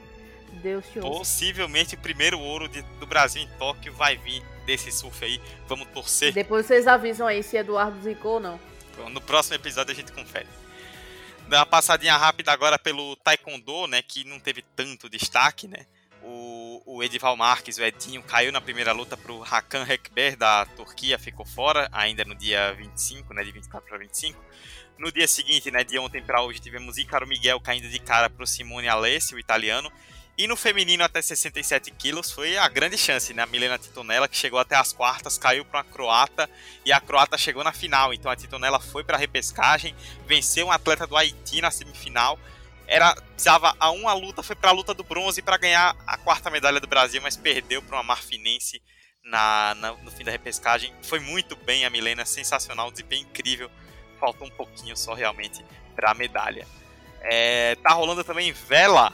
Deus 0.62 0.84
te 0.86 0.98
ouça. 0.98 1.10
Possivelmente 1.10 1.94
o 1.94 1.98
primeiro 1.98 2.38
ouro 2.38 2.68
de, 2.68 2.82
do 2.98 3.06
Brasil 3.06 3.42
em 3.42 3.48
Tóquio 3.58 3.92
vai 3.92 4.16
vir 4.16 4.42
desse 4.66 4.92
surf 4.92 5.24
aí. 5.24 5.40
Vamos 5.66 5.88
torcer. 5.88 6.32
Depois 6.32 6.66
vocês 6.66 6.86
avisam 6.86 7.26
aí 7.26 7.42
se 7.42 7.56
Eduardo 7.56 8.00
zicou 8.02 8.34
ou 8.34 8.40
não. 8.40 8.69
No 9.08 9.20
próximo 9.20 9.56
episódio 9.56 9.92
a 9.92 9.94
gente 9.94 10.12
confere. 10.12 10.48
Dá 11.48 11.60
uma 11.60 11.66
passadinha 11.66 12.16
rápida 12.16 12.52
agora 12.52 12.78
pelo 12.78 13.16
Taekwondo, 13.16 13.86
né, 13.86 14.02
que 14.02 14.24
não 14.24 14.38
teve 14.38 14.62
tanto 14.76 15.08
destaque, 15.08 15.66
né? 15.66 15.86
O, 16.22 16.82
o 16.84 17.02
Edival 17.02 17.36
Marques, 17.36 17.78
o 17.78 17.82
Edinho, 17.82 18.22
caiu 18.22 18.52
na 18.52 18.60
primeira 18.60 18.92
luta 18.92 19.16
para 19.16 19.32
o 19.32 19.42
Hakan 19.42 19.86
Hekber 19.88 20.36
da 20.36 20.66
Turquia, 20.66 21.18
ficou 21.18 21.46
fora 21.46 21.88
ainda 21.90 22.24
no 22.24 22.34
dia 22.34 22.72
25, 22.74 23.32
né, 23.32 23.42
de 23.42 23.52
24 23.52 23.88
para 23.88 23.98
25. 23.98 24.38
No 24.98 25.10
dia 25.10 25.26
seguinte, 25.26 25.70
né, 25.70 25.82
de 25.82 25.98
ontem 25.98 26.22
para 26.22 26.42
hoje, 26.42 26.60
tivemos 26.60 26.98
Ícaro 26.98 27.26
Miguel 27.26 27.58
caindo 27.58 27.88
de 27.88 27.98
cara 27.98 28.28
para 28.28 28.44
o 28.44 28.46
Simone 28.46 28.86
Alessi, 28.86 29.34
o 29.34 29.38
italiano. 29.38 29.90
E 30.40 30.46
no 30.46 30.56
feminino 30.56 31.04
até 31.04 31.20
67 31.20 31.90
quilos 31.90 32.32
foi 32.32 32.56
a 32.56 32.66
grande 32.66 32.96
chance, 32.96 33.34
né? 33.34 33.42
A 33.42 33.46
Milena 33.46 33.76
Titonella, 33.76 34.26
que 34.26 34.36
chegou 34.36 34.58
até 34.58 34.74
as 34.74 34.90
quartas, 34.90 35.36
caiu 35.36 35.66
para 35.66 35.80
a 35.80 35.84
croata 35.84 36.48
e 36.82 36.90
a 36.90 36.98
croata 36.98 37.36
chegou 37.36 37.62
na 37.62 37.72
final. 37.72 38.14
Então 38.14 38.30
a 38.30 38.34
Titonella 38.34 38.80
foi 38.80 39.04
para 39.04 39.16
a 39.16 39.20
repescagem, 39.20 39.94
venceu 40.26 40.68
um 40.68 40.72
atleta 40.72 41.06
do 41.06 41.14
Haiti 41.14 41.60
na 41.60 41.70
semifinal 41.70 42.38
era 42.90 43.14
precisava 43.14 43.76
a 43.78 43.90
uma 43.92 44.12
luta, 44.14 44.42
foi 44.42 44.56
para 44.56 44.70
a 44.70 44.72
luta 44.72 44.92
do 44.92 45.04
bronze 45.04 45.40
para 45.40 45.56
ganhar 45.56 45.94
a 46.04 46.16
quarta 46.16 46.50
medalha 46.50 46.80
do 46.80 46.88
Brasil, 46.88 47.22
mas 47.22 47.36
perdeu 47.36 47.80
para 47.80 47.96
uma 47.96 48.02
marfinense 48.02 48.82
na, 49.22 49.76
na, 49.76 49.92
no 49.92 50.10
fim 50.10 50.24
da 50.24 50.32
repescagem. 50.32 50.92
Foi 51.02 51.20
muito 51.20 51.54
bem 51.54 51.84
a 51.84 51.90
Milena, 51.90 52.24
sensacional, 52.24 52.90
desempenho 52.90 53.22
incrível. 53.22 53.70
Faltou 54.18 54.44
um 54.44 54.50
pouquinho 54.50 54.96
só 54.96 55.14
realmente 55.14 55.64
para 55.94 56.10
a 56.10 56.14
medalha. 56.14 56.66
É, 57.20 57.76
tá 57.76 57.90
rolando 57.90 58.24
também 58.24 58.50
vela. 58.50 59.12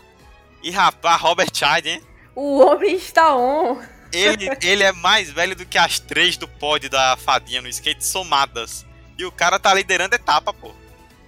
E 0.63 0.71
rapaz, 0.71 1.21
Robert 1.21 1.51
Chide, 1.53 1.89
hein? 1.89 2.03
O 2.35 2.59
homem 2.61 2.95
está 2.97 3.35
on. 3.35 3.81
Ele, 4.13 4.49
ele 4.63 4.83
é 4.83 4.93
mais 4.93 5.31
velho 5.31 5.57
do 5.57 5.67
que 5.67 5.79
as 5.79 5.99
três 5.99 6.37
do 6.37 6.47
pódio 6.47 6.89
da 6.89 7.17
fadinha 7.17 7.61
no 7.61 7.69
skate 7.69 8.05
somadas. 8.05 8.85
E 9.19 9.25
o 9.25 9.33
cara 9.33 9.59
tá 9.59 9.73
liderando 9.73 10.15
etapa, 10.15 10.53
pô 10.53 10.75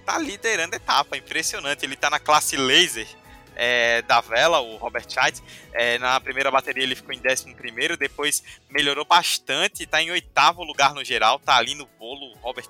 tá 0.09 0.17
liderando 0.17 0.75
etapa, 0.75 1.15
impressionante. 1.15 1.85
Ele 1.85 1.95
tá 1.95 2.09
na 2.09 2.19
classe 2.19 2.57
laser 2.57 3.07
é, 3.55 4.01
da 4.01 4.19
vela, 4.21 4.59
o 4.59 4.77
Robert 4.77 5.05
Chait. 5.07 5.39
É, 5.71 5.99
na 5.99 6.19
primeira 6.19 6.49
bateria 6.49 6.81
ele 6.81 6.95
ficou 6.95 7.13
em 7.13 7.21
11, 7.21 7.95
depois 7.95 8.41
melhorou 8.71 9.05
bastante, 9.05 9.85
tá 9.85 10.01
em 10.01 10.09
oitavo 10.09 10.63
lugar 10.63 10.95
no 10.95 11.05
geral, 11.05 11.37
tá 11.37 11.55
ali 11.55 11.75
no 11.75 11.85
bolo. 11.99 12.33
O 12.33 12.37
Robert 12.39 12.67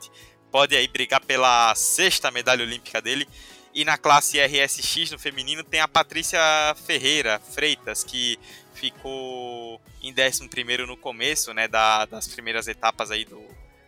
pode 0.52 0.76
aí 0.76 0.86
brigar 0.90 1.22
pela 1.22 1.74
sexta 1.76 2.30
medalha 2.30 2.66
olímpica 2.66 3.02
dele. 3.02 3.26
E 3.74 3.86
na 3.86 3.98
classe 3.98 4.40
RSX 4.40 5.12
no 5.12 5.20
feminino 5.20 5.64
tem 5.64 5.80
a 5.80 5.88
Patrícia 5.88 6.40
Ferreira 6.86 7.40
Freitas, 7.40 8.04
que 8.04 8.40
ficou 8.74 9.80
em 10.02 10.14
11 10.14 10.50
no 10.88 10.98
começo, 10.98 11.54
né, 11.54 11.68
da, 11.68 12.06
das 12.06 12.28
primeiras 12.28 12.68
etapas 12.68 13.12
aí 13.12 13.26
do, 13.26 13.44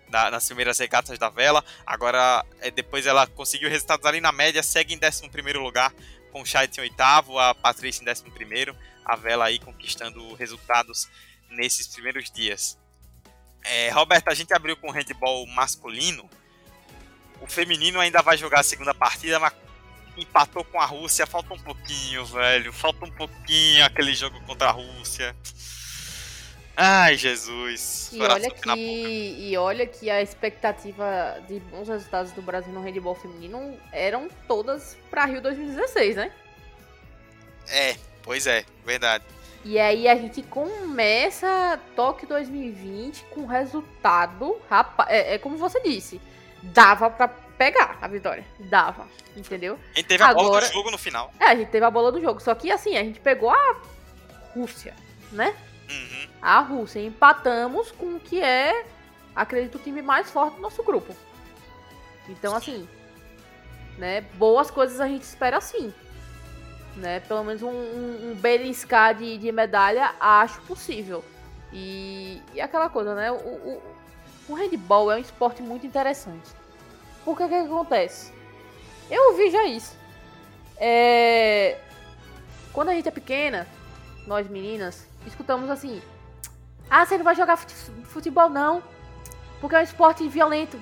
na, 0.10 0.30
nas 0.30 0.46
primeiras 0.46 0.78
regatas 0.78 1.18
da 1.18 1.30
vela. 1.30 1.64
Agora, 1.86 2.46
é, 2.60 2.70
depois 2.70 3.06
ela 3.06 3.26
conseguiu 3.26 3.70
resultados 3.70 4.06
ali 4.06 4.22
na 4.22 4.32
média, 4.32 4.62
segue 4.62 4.94
em 4.94 5.00
11 5.00 5.30
lugar, 5.58 5.94
com 6.32 6.42
o 6.42 6.46
Chat 6.46 6.78
em 6.78 6.82
oitavo, 6.82 7.40
a 7.40 7.56
Patrícia 7.56 8.02
em 8.02 8.06
décimo 8.06 8.32
primeiro, 8.32 8.76
a 9.04 9.16
Vela 9.16 9.46
aí 9.46 9.60
conquistando 9.60 10.34
resultados 10.36 11.10
nesses 11.50 11.88
primeiros 11.88 12.30
dias. 12.30 12.78
É, 13.64 13.90
Roberto, 13.90 14.30
a 14.30 14.34
gente 14.34 14.54
abriu 14.54 14.76
com 14.78 14.88
o 14.88 14.92
handball 14.92 15.46
masculino. 15.48 16.30
O 17.42 17.48
feminino 17.48 18.00
ainda 18.00 18.22
vai 18.22 18.38
jogar 18.38 18.62
a 18.62 18.64
segunda 18.64 18.94
partida, 18.94 19.40
mas 19.40 19.54
empatou 20.18 20.64
com 20.64 20.80
a 20.80 20.86
Rússia. 20.86 21.26
Falta 21.26 21.54
um 21.54 21.60
pouquinho, 21.60 22.26
velho. 22.26 22.72
Falta 22.74 23.06
um 23.06 23.12
pouquinho 23.12 23.86
aquele 23.86 24.14
jogo 24.14 24.40
contra 24.42 24.70
a 24.70 24.72
Rússia. 24.72 25.36
Ai, 26.76 27.18
Jesus. 27.18 28.10
E 28.14 28.22
olha, 28.22 28.50
que, 28.50 29.36
e 29.40 29.58
olha 29.58 29.86
que 29.86 30.10
a 30.10 30.22
expectativa 30.22 31.42
de 31.48 31.60
bons 31.60 31.88
resultados 31.88 32.32
do 32.32 32.42
Brasil 32.42 32.74
no 32.74 32.82
handball 32.82 33.14
feminino 33.14 33.78
eram 33.92 34.30
todas 34.48 34.98
para 35.10 35.26
Rio 35.26 35.42
2016, 35.42 36.16
né? 36.16 36.32
É, 37.68 37.96
pois 38.24 38.48
é, 38.48 38.66
verdade. 38.86 39.24
E 39.64 39.80
aí 39.80 40.08
a 40.08 40.16
gente 40.16 40.42
começa 40.42 41.80
Tóquio 41.96 42.28
2020 42.28 43.26
com 43.26 43.46
resultado, 43.46 44.60
rapaz, 44.68 45.10
é, 45.12 45.36
é 45.36 45.38
como 45.38 45.58
você 45.58 45.80
disse, 45.82 46.20
dava 46.64 47.10
para 47.10 47.28
pegar 47.62 48.00
a 48.02 48.08
vitória, 48.08 48.44
dava, 48.58 49.08
entendeu? 49.38 49.78
A 49.94 49.98
gente 50.00 50.08
teve 50.08 50.24
a 50.24 50.30
Agora, 50.30 50.48
bola 50.48 50.62
do 50.62 50.74
jogo 50.74 50.90
no 50.90 50.98
final. 50.98 51.32
É, 51.40 51.46
a 51.46 51.56
gente 51.56 51.70
teve 51.70 51.86
a 51.86 51.92
bola 51.92 52.12
do 52.12 52.20
jogo, 52.20 52.40
só 52.40 52.56
que 52.56 52.72
assim, 52.72 52.98
a 52.98 53.04
gente 53.04 53.20
pegou 53.20 53.52
a 53.52 53.76
Rússia, 54.56 54.96
né? 55.32 55.56
Uhum. 55.88 56.28
A 56.42 56.60
Rússia. 56.62 57.00
Empatamos 57.02 57.92
com 57.92 58.16
o 58.16 58.20
que 58.20 58.42
é, 58.42 58.84
acredito, 59.36 59.76
o 59.76 59.80
time 59.80 60.02
mais 60.02 60.32
forte 60.32 60.56
do 60.56 60.62
nosso 60.64 60.82
grupo. 60.82 61.16
Então, 62.28 62.56
assim, 62.56 62.90
né? 63.96 64.22
Boas 64.40 64.72
coisas 64.72 65.00
a 65.00 65.08
gente 65.08 65.22
espera 65.22 65.62
sim. 65.62 65.94
Né? 66.96 67.20
Pelo 67.20 67.44
menos 67.44 67.62
um, 67.62 67.70
um, 67.70 68.32
um 68.32 68.36
beliscar 68.42 69.14
de, 69.14 69.38
de 69.38 69.52
medalha, 69.52 70.16
acho 70.20 70.60
possível. 70.62 71.24
E, 71.72 72.42
e 72.56 72.60
aquela 72.60 72.90
coisa, 72.90 73.14
né? 73.14 73.32
O, 73.32 73.36
o, 73.36 73.84
o 74.50 74.54
handball 74.56 75.12
é 75.12 75.18
um 75.18 75.20
esporte 75.20 75.62
muito 75.62 75.86
interessante. 75.86 76.60
Porque 77.24 77.44
o 77.44 77.50
que, 77.50 77.54
que 77.54 77.66
acontece? 77.66 78.32
Eu 79.10 79.36
vi 79.36 79.52
já 79.52 79.66
isso. 79.66 79.96
É... 80.78 81.78
Quando 82.74 82.90
a 82.90 82.94
gente 82.94 83.08
é 83.08 83.12
pequena, 83.12 83.68
nós 84.26 84.50
meninas, 84.50 85.08
escutamos 85.28 85.70
assim: 85.70 86.02
Ah, 86.90 87.06
você 87.06 87.18
não 87.18 87.24
vai 87.24 87.36
jogar 87.36 87.58
futebol 87.58 88.50
não, 88.50 88.82
porque 89.60 89.76
é 89.76 89.80
um 89.80 89.84
esporte 89.84 90.28
violento. 90.28 90.82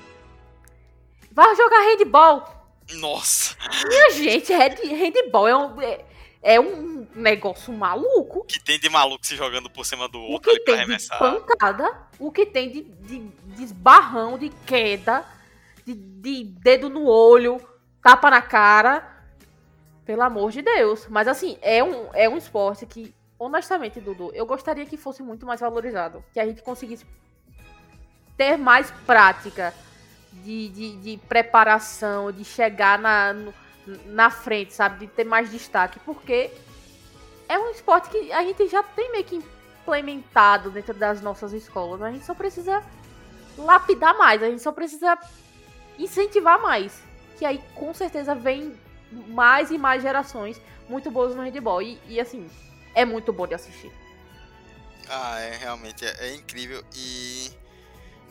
Vai 1.32 1.56
jogar 1.56 1.82
handball. 1.82 2.60
Nossa! 2.94 3.56
Minha 3.88 4.10
gente, 4.12 4.54
handball 4.54 5.48
é 5.48 5.56
um, 5.56 5.82
é, 5.82 6.06
é 6.42 6.60
um 6.60 7.08
negócio 7.14 7.74
maluco. 7.74 8.40
O 8.40 8.44
que 8.44 8.60
tem 8.60 8.80
de 8.80 8.90
maluco 8.90 9.26
se 9.26 9.36
jogando 9.36 9.70
por 9.70 9.86
cima 9.86 10.08
do 10.08 10.20
outro? 10.20 10.52
O 10.52 10.56
que 10.56 10.60
tem 10.64 10.86
de 10.86 11.08
pancada, 11.10 12.08
o 12.18 12.32
que 12.32 12.46
tem 12.46 12.72
de, 12.72 12.82
de, 12.82 13.20
de 13.20 13.64
esbarrão, 13.64 14.38
de 14.38 14.50
queda, 14.66 15.26
de, 15.94 15.96
de 15.96 16.44
dedo 16.44 16.90
no 16.90 17.06
olho, 17.06 17.60
tapa 18.02 18.30
na 18.30 18.42
cara. 18.42 19.18
Pelo 20.06 20.24
amor 20.24 20.52
de 20.52 20.62
Deus. 20.62 21.08
Mas 21.08 21.28
assim, 21.28 21.58
é 21.62 21.84
um, 21.84 22.10
é 22.14 22.28
um 22.28 22.38
esporte 22.38 22.86
que 22.86 23.14
honestamente, 23.38 24.02
Dudu, 24.02 24.32
eu 24.34 24.46
gostaria 24.46 24.86
que 24.86 24.98
fosse 24.98 25.24
muito 25.24 25.46
mais 25.46 25.62
valorizado. 25.62 26.24
Que 26.34 26.40
a 26.40 26.46
gente 26.46 26.62
conseguisse 26.62 27.06
ter 28.36 28.58
mais 28.58 28.92
prática 29.06 29.74
de, 30.34 30.70
de, 30.70 30.98
de 30.98 31.18
preparação, 31.28 32.32
de 32.32 32.44
chegar 32.44 33.00
na, 33.00 33.36
na 34.06 34.30
frente, 34.30 34.74
sabe? 34.74 35.06
De 35.06 35.08
ter 35.08 35.24
mais 35.24 35.50
destaque. 35.52 36.00
Porque 36.00 36.52
é 37.48 37.58
um 37.58 37.70
esporte 37.70 38.10
que 38.10 38.32
a 38.32 38.44
gente 38.44 38.68
já 38.68 38.84
tem 38.84 39.12
meio 39.12 39.24
que 39.24 39.36
implementado 39.36 40.70
dentro 40.70 40.94
das 40.94 41.22
nossas 41.22 41.54
escolas. 41.54 42.02
A 42.02 42.12
gente 42.12 42.26
só 42.26 42.34
precisa 42.34 42.84
lapidar 43.58 44.18
mais, 44.18 44.42
a 44.42 44.50
gente 44.50 44.62
só 44.62 44.72
precisa 44.72 45.18
incentivar 46.00 46.62
mais. 46.62 46.93
Que 47.38 47.45
aí 47.45 47.62
com 47.76 47.93
certeza 47.93 48.34
vem 48.34 48.76
mais 49.28 49.72
e 49.72 49.78
mais 49.78 50.02
gerações 50.02 50.60
muito 50.88 51.12
boas 51.12 51.36
no 51.36 51.43
handball. 51.43 51.82
E, 51.82 52.00
e 52.08 52.20
assim, 52.20 52.50
é 52.95 53.06
muito 53.06 53.32
bom 53.32 53.45
de 53.45 53.54
assistir. 53.54 53.91
Ah, 55.08 55.39
é 55.39 55.58
realmente 55.58 56.06
é, 56.06 56.16
é 56.20 56.36
incrível 56.36 56.84
e 56.95 57.52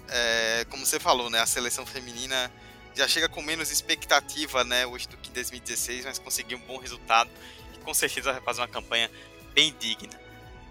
é, 0.09 0.65
como 0.71 0.87
você 0.87 0.99
falou, 0.99 1.29
né, 1.29 1.41
a 1.41 1.47
seleção 1.47 1.85
feminina 1.85 2.51
já 2.95 3.07
chega 3.07 3.29
com 3.29 3.43
menos 3.43 3.71
expectativa, 3.71 4.65
né, 4.65 4.87
hoje 4.87 5.09
do 5.09 5.17
que 5.17 5.29
em 5.29 5.33
2016, 5.33 6.05
mas 6.05 6.19
conseguiu 6.19 6.59
um 6.59 6.61
bom 6.63 6.79
resultado 6.79 7.31
e 7.75 7.79
com 7.79 7.93
certeza 7.93 8.33
vai 8.33 8.41
fazer 8.41 8.61
uma 8.61 8.69
campanha 8.69 9.11
bem 9.55 9.75
digna. 9.79 10.19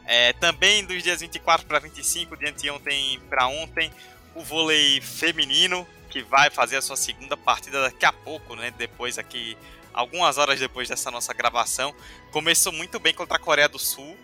É, 0.06 0.32
também 0.34 0.86
dos 0.86 1.04
dias 1.04 1.20
24 1.20 1.68
para 1.68 1.80
25, 1.80 2.38
de 2.38 2.48
anteontem 2.48 3.20
para 3.30 3.48
ontem, 3.48 3.92
o 4.34 4.42
vôlei 4.42 5.02
feminino 5.02 5.86
que 6.10 6.22
vai 6.22 6.50
fazer 6.50 6.78
a 6.78 6.82
sua 6.82 6.96
segunda 6.96 7.36
partida 7.36 7.82
daqui 7.82 8.06
a 8.06 8.12
pouco, 8.12 8.56
né, 8.56 8.72
depois 8.78 9.18
aqui 9.18 9.58
algumas 9.94 10.38
horas 10.38 10.60
depois 10.60 10.88
dessa 10.88 11.10
nossa 11.10 11.34
gravação. 11.34 11.94
Começou 12.32 12.72
muito 12.72 13.00
bem 13.00 13.14
contra 13.14 13.38
a 13.38 13.40
Coreia 13.40 13.68
do 13.68 13.80
Sul. 13.80 14.16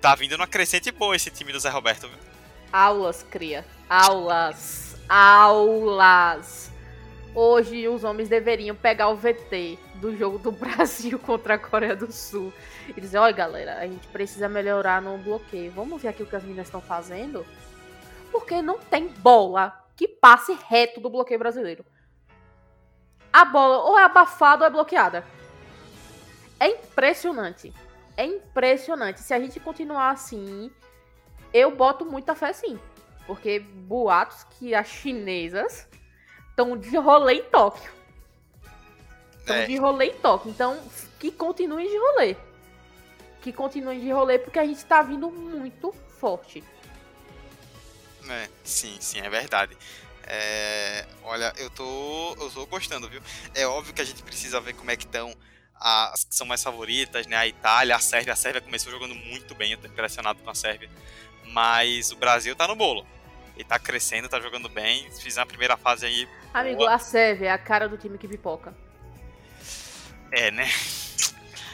Tá 0.00 0.14
vindo 0.14 0.36
numa 0.36 0.46
crescente 0.46 0.90
boa 0.90 1.14
esse 1.14 1.30
time 1.30 1.52
do 1.52 1.60
Zé 1.60 1.68
Roberto. 1.70 2.08
Viu? 2.08 2.18
Aulas, 2.72 3.22
cria. 3.22 3.64
Aulas. 3.88 4.96
Aulas. 5.08 6.70
Hoje 7.34 7.86
os 7.88 8.02
homens 8.02 8.28
deveriam 8.28 8.74
pegar 8.74 9.08
o 9.08 9.16
VT 9.16 9.78
do 9.96 10.16
jogo 10.16 10.38
do 10.38 10.50
Brasil 10.52 11.18
contra 11.18 11.54
a 11.54 11.58
Coreia 11.58 11.94
do 11.94 12.10
Sul 12.10 12.52
e 12.88 13.00
dizer: 13.00 13.18
olha 13.18 13.32
galera, 13.32 13.78
a 13.78 13.86
gente 13.86 14.06
precisa 14.08 14.48
melhorar 14.48 15.00
no 15.00 15.16
bloqueio. 15.18 15.70
Vamos 15.70 16.02
ver 16.02 16.08
aqui 16.08 16.22
o 16.22 16.26
que 16.26 16.34
as 16.34 16.42
meninas 16.42 16.66
estão 16.66 16.80
fazendo? 16.80 17.46
Porque 18.32 18.60
não 18.60 18.78
tem 18.78 19.08
bola 19.08 19.87
que 19.98 20.08
passe 20.08 20.56
reto 20.70 20.98
do 20.98 21.10
bloqueio 21.10 21.38
brasileiro 21.38 21.84
a 23.32 23.44
bola 23.44 23.78
ou 23.84 23.98
é 23.98 24.04
abafada 24.04 24.64
ou 24.64 24.66
é 24.66 24.70
bloqueada. 24.70 25.24
É 26.58 26.68
impressionante. 26.68 27.72
É 28.16 28.24
impressionante. 28.24 29.20
Se 29.20 29.32
a 29.32 29.38
gente 29.38 29.60
continuar 29.60 30.10
assim, 30.10 30.70
eu 31.52 31.70
boto 31.70 32.04
muita 32.04 32.34
fé 32.34 32.52
sim. 32.52 32.78
Porque 33.26 33.60
boatos 33.60 34.44
que 34.58 34.74
as 34.74 34.88
chinesas 34.88 35.86
estão 36.50 36.76
de 36.76 36.96
rolê 36.96 37.34
em 37.34 37.44
Tóquio. 37.44 37.92
Estão 39.38 39.56
é. 39.56 39.66
de 39.66 39.76
rolê 39.76 40.06
em 40.06 40.14
Tóquio. 40.14 40.50
Então, 40.50 40.78
que 41.20 41.30
continuem 41.30 41.88
de 41.88 41.96
rolê. 41.96 42.36
Que 43.40 43.52
continuem 43.52 44.00
de 44.00 44.10
rolê, 44.10 44.38
porque 44.38 44.58
a 44.58 44.64
gente 44.64 44.78
está 44.78 45.02
vindo 45.02 45.30
muito 45.30 45.92
forte. 45.92 46.64
É, 48.30 48.48
sim, 48.64 48.96
sim, 49.00 49.20
é 49.20 49.28
verdade. 49.28 49.76
É, 50.24 51.06
olha, 51.22 51.52
eu 51.56 51.70
tô, 51.70 52.36
eu 52.38 52.50
tô 52.50 52.66
gostando, 52.66 53.08
viu? 53.08 53.22
É 53.54 53.66
óbvio 53.66 53.94
que 53.94 54.02
a 54.02 54.04
gente 54.04 54.22
precisa 54.22 54.60
ver 54.60 54.74
como 54.74 54.90
é 54.90 54.96
que 54.96 55.04
estão 55.04 55.34
as 55.80 56.24
que 56.24 56.34
são 56.34 56.46
mais 56.46 56.62
favoritas, 56.62 57.26
né? 57.26 57.36
A 57.36 57.46
Itália, 57.46 57.96
a 57.96 58.00
Sérvia. 58.00 58.32
A 58.32 58.36
Sérvia 58.36 58.60
começou 58.60 58.92
jogando 58.92 59.14
muito 59.14 59.54
bem, 59.54 59.72
eu 59.72 59.78
tô 59.78 59.86
impressionado 59.86 60.40
com 60.42 60.50
a 60.50 60.54
Sérvia. 60.54 60.90
Mas 61.46 62.10
o 62.10 62.16
Brasil 62.16 62.54
tá 62.54 62.66
no 62.66 62.76
bolo. 62.76 63.06
Ele 63.54 63.64
tá 63.64 63.78
crescendo, 63.78 64.28
tá 64.28 64.40
jogando 64.40 64.68
bem. 64.68 65.10
Fiz 65.12 65.38
a 65.38 65.46
primeira 65.46 65.76
fase 65.76 66.06
aí. 66.06 66.28
Amigo, 66.52 66.78
boa. 66.78 66.94
a 66.94 66.98
Sérvia 66.98 67.48
é 67.48 67.50
a 67.50 67.58
cara 67.58 67.88
do 67.88 67.96
time 67.96 68.18
que 68.18 68.28
pipoca. 68.28 68.74
É, 70.30 70.50
né? 70.50 70.68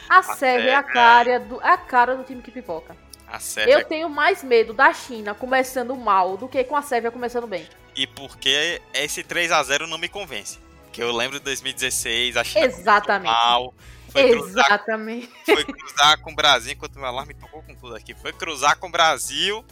A, 0.07 0.19
a 0.19 0.23
Sérvia 0.23 0.71
é 0.71 0.75
a 0.75 0.83
cara, 0.83 1.39
do, 1.39 1.59
a 1.61 1.77
cara 1.77 2.15
do 2.15 2.23
time 2.23 2.41
que 2.41 2.51
pipoca. 2.51 2.95
A 3.27 3.39
Sérvia... 3.39 3.73
Eu 3.73 3.85
tenho 3.85 4.09
mais 4.09 4.43
medo 4.43 4.73
da 4.73 4.93
China 4.93 5.33
começando 5.33 5.95
mal 5.95 6.37
do 6.37 6.47
que 6.47 6.63
com 6.63 6.75
a 6.75 6.81
Sérvia 6.81 7.11
começando 7.11 7.47
bem 7.47 7.67
e 7.95 8.05
porque 8.05 8.81
esse 8.93 9.23
3 9.23 9.51
a 9.51 9.63
0 9.63 9.87
não 9.87 9.97
me 9.97 10.09
convence. 10.09 10.59
Que 10.91 11.01
eu 11.01 11.11
lembro 11.11 11.39
de 11.39 11.45
2016, 11.45 12.37
a 12.37 12.43
China 12.43 12.65
Exatamente. 12.65 13.31
mal. 13.31 13.73
Foi 14.09 14.21
Exatamente. 14.21 15.27
Cruzar, 15.27 15.55
foi 15.55 15.65
cruzar 15.65 16.21
com 16.21 16.31
o 16.31 16.35
Brasil, 16.35 16.73
enquanto 16.73 16.95
meu 16.95 17.05
alarme 17.05 17.33
tocou 17.33 17.61
com 17.63 17.75
tudo 17.75 17.95
aqui. 17.95 18.13
Foi 18.13 18.31
cruzar 18.31 18.77
com 18.77 18.87
o 18.87 18.91
Brasil 18.91 19.63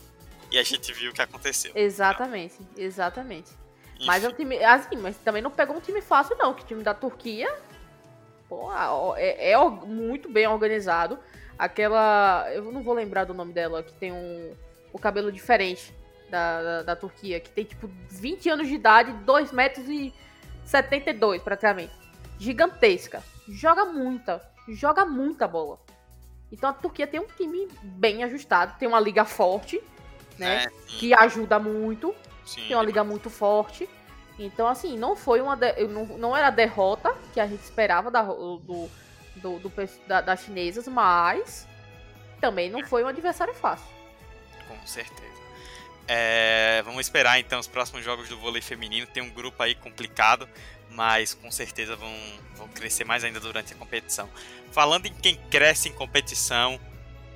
e 0.52 0.58
a 0.58 0.64
gente 0.64 0.92
viu 0.92 1.12
o 1.12 1.14
que 1.14 1.22
aconteceu. 1.22 1.72
Exatamente, 1.76 2.56
exatamente. 2.76 3.52
Enfim. 3.96 4.06
Mas 4.06 4.24
é 4.24 4.30
um 4.30 4.34
time. 4.34 4.62
Assim, 4.64 4.98
mas 4.98 5.16
também 5.18 5.42
não 5.42 5.52
pegou 5.52 5.78
um 5.78 5.80
time 5.80 6.02
fácil, 6.02 6.36
não. 6.38 6.54
Que 6.54 6.64
o 6.64 6.68
time 6.68 6.84
da 6.84 6.94
Turquia 6.94 7.54
pô, 8.50 8.70
é, 9.16 9.52
é 9.52 9.70
muito 9.70 10.30
bem 10.30 10.48
organizado. 10.48 11.18
Aquela. 11.58 12.48
Eu 12.54 12.72
não 12.72 12.84
vou 12.84 12.94
lembrar 12.94 13.26
do 13.26 13.34
nome 13.34 13.54
dela, 13.54 13.84
que 13.84 13.94
tem 13.94 14.12
um, 14.12 14.54
o 14.92 15.00
cabelo 15.00 15.32
diferente 15.32 15.94
da, 16.30 16.62
da, 16.62 16.84
da, 16.84 16.96
Turquia, 16.96 17.40
que 17.40 17.50
tem 17.50 17.64
tipo 17.64 17.90
20 18.10 18.50
anos 18.50 18.68
de 18.68 18.74
idade, 18.74 19.14
2 19.14 19.52
metros 19.52 19.88
e 19.88 20.14
72 20.66 21.42
praticamente. 21.42 21.94
Gigantesca. 22.40 23.24
Joga 23.48 23.86
muita, 23.86 24.42
joga 24.70 25.06
muita 25.06 25.48
bola. 25.48 25.80
Então 26.52 26.70
a 26.70 26.74
Turquia 26.74 27.08
tem 27.08 27.20
um 27.20 27.28
time 27.28 27.68
bem 27.82 28.24
ajustado, 28.24 28.78
tem 28.78 28.88
uma 28.88 29.00
liga 29.00 29.26
forte, 29.26 29.82
né? 30.38 30.66
É, 30.66 30.72
que 30.88 31.14
ajuda 31.14 31.60
muito. 31.60 32.16
Sim. 32.46 32.68
Tem 32.68 32.76
uma 32.76 32.84
liga 32.84 33.04
muito 33.04 33.30
forte. 33.30 33.90
Então, 34.38 34.68
assim, 34.68 34.98
não 34.98 35.16
foi 35.16 35.42
uma. 35.42 35.56
De... 35.56 35.88
Não, 35.88 36.06
não 36.18 36.36
era 36.36 36.48
a 36.48 36.52
derrota 36.52 37.14
que 37.34 37.40
a 37.40 37.48
gente 37.48 37.62
esperava 37.62 38.10
da, 38.10 38.22
do, 38.22 38.90
do, 39.36 39.60
do 39.60 39.72
da, 40.08 40.22
das 40.22 40.44
chinesas, 40.44 40.88
mas 40.88 41.68
também 42.40 42.70
não 42.70 42.84
foi 42.86 43.04
um 43.04 43.08
adversário 43.08 43.54
fácil. 43.54 43.88
Com 44.68 44.88
certeza. 44.88 45.34
É, 46.08 46.82
vamos 46.84 47.02
esperar 47.02 47.40
então 47.40 47.60
os 47.60 47.68
próximos 47.68 48.04
jogos 48.04 48.28
do 48.28 48.38
vôlei 48.38 48.62
feminino. 48.62 49.08
Tem 49.08 49.24
um 49.24 49.30
grupo 49.30 49.62
aí 49.64 49.76
complicado, 49.76 50.48
mas 50.90 51.34
com 51.34 51.50
certeza 51.50 51.96
vão, 51.96 52.14
vão 52.56 52.68
crescer 52.68 53.06
mais 53.06 53.24
ainda 53.24 53.40
durante 53.40 53.74
a 53.74 53.76
competição. 53.76 54.30
Falando 54.72 55.06
em 55.06 55.14
quem 55.14 55.36
cresce 55.50 55.90
em 55.90 55.94
competição, 55.94 56.80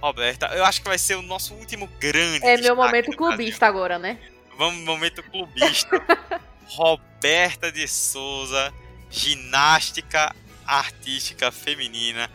Roberta, 0.02 0.48
eu 0.48 0.66
acho 0.66 0.82
que 0.82 0.88
vai 0.88 0.98
ser 0.98 1.16
o 1.16 1.22
nosso 1.22 1.54
último 1.56 1.88
grande. 2.00 2.46
É 2.46 2.58
meu 2.58 2.76
momento 2.76 3.12
clubista 3.16 3.60
Brasil. 3.60 3.78
agora, 3.78 4.00
né? 4.00 4.20
Vamos, 4.58 4.84
momento 4.84 5.24
clubista. 5.24 5.90
Roberta 6.68 7.72
de 7.72 7.88
Souza, 7.88 8.74
ginástica 9.10 10.36
artística 10.68 11.52
feminina. 11.52 12.30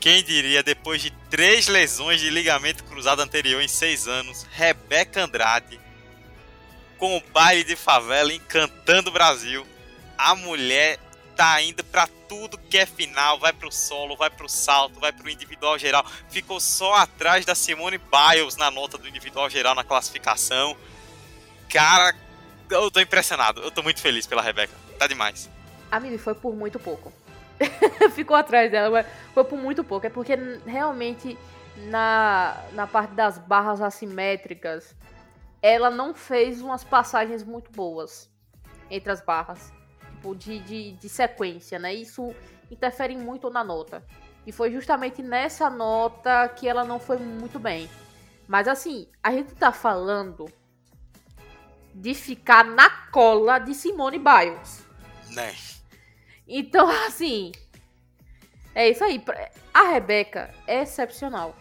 Quem 0.00 0.22
diria, 0.22 0.62
depois 0.62 1.00
de 1.00 1.10
três 1.30 1.68
lesões 1.68 2.20
de 2.20 2.28
ligamento 2.28 2.84
cruzado 2.84 3.22
anterior 3.22 3.62
em 3.62 3.68
seis 3.68 4.06
anos, 4.06 4.46
Rebeca 4.52 5.24
Andrade, 5.24 5.80
com 6.98 7.16
o 7.16 7.22
baile 7.32 7.64
de 7.64 7.76
favela 7.76 8.32
encantando 8.32 9.10
o 9.10 9.12
Brasil, 9.12 9.66
a 10.18 10.34
mulher 10.34 10.98
tá 11.34 11.60
indo 11.60 11.84
para 11.84 12.06
tudo 12.28 12.58
que 12.58 12.78
é 12.78 12.86
final, 12.86 13.38
vai 13.38 13.52
pro 13.52 13.70
solo, 13.70 14.16
vai 14.16 14.30
pro 14.30 14.48
salto, 14.48 14.98
vai 14.98 15.12
pro 15.12 15.28
individual 15.28 15.78
geral. 15.78 16.04
Ficou 16.30 16.58
só 16.58 16.94
atrás 16.94 17.44
da 17.44 17.54
Simone 17.54 17.98
Biles 17.98 18.56
na 18.56 18.70
nota 18.70 18.96
do 18.96 19.06
individual 19.06 19.48
geral 19.50 19.74
na 19.74 19.84
classificação. 19.84 20.76
Cara, 21.68 22.14
eu 22.70 22.90
tô 22.90 23.00
impressionado. 23.00 23.60
Eu 23.60 23.70
tô 23.70 23.82
muito 23.82 24.00
feliz 24.00 24.26
pela 24.26 24.42
Rebeca. 24.42 24.72
Tá 24.98 25.06
demais. 25.06 25.50
Amigo, 25.90 26.18
foi 26.18 26.34
por 26.34 26.54
muito 26.54 26.78
pouco. 26.78 27.12
Ficou 28.12 28.36
atrás 28.36 28.70
dela, 28.70 28.90
mas 28.90 29.06
foi 29.32 29.44
por 29.44 29.58
muito 29.58 29.82
pouco. 29.82 30.06
É 30.06 30.10
porque 30.10 30.34
realmente 30.66 31.38
na, 31.88 32.64
na 32.72 32.86
parte 32.86 33.14
das 33.14 33.38
barras 33.38 33.80
assimétricas, 33.80 34.94
ela 35.60 35.90
não 35.90 36.14
fez 36.14 36.60
umas 36.60 36.84
passagens 36.84 37.42
muito 37.42 37.70
boas 37.70 38.30
entre 38.90 39.10
as 39.10 39.20
barras 39.20 39.72
tipo, 40.26 40.34
de, 40.34 40.58
de, 40.60 40.92
de 40.92 41.08
sequência, 41.08 41.78
né? 41.78 41.94
Isso 41.94 42.34
interfere 42.70 43.16
muito 43.16 43.48
na 43.50 43.62
nota. 43.62 44.02
E 44.46 44.52
foi 44.52 44.70
justamente 44.72 45.22
nessa 45.22 45.70
nota 45.70 46.48
que 46.48 46.68
ela 46.68 46.84
não 46.84 46.98
foi 46.98 47.18
muito 47.18 47.58
bem. 47.58 47.88
Mas 48.46 48.68
assim, 48.68 49.08
a 49.22 49.32
gente 49.32 49.54
tá 49.54 49.72
falando 49.72 50.46
de 51.94 52.14
ficar 52.14 52.64
na 52.64 52.88
cola 53.10 53.58
de 53.58 53.74
Simone 53.74 54.18
Biles. 54.18 54.84
Né? 55.30 55.54
Então, 56.46 56.88
assim. 57.06 57.52
É 58.74 58.90
isso 58.90 59.02
aí. 59.02 59.22
A 59.72 59.84
Rebeca 59.84 60.54
é 60.66 60.82
excepcional. 60.82 61.56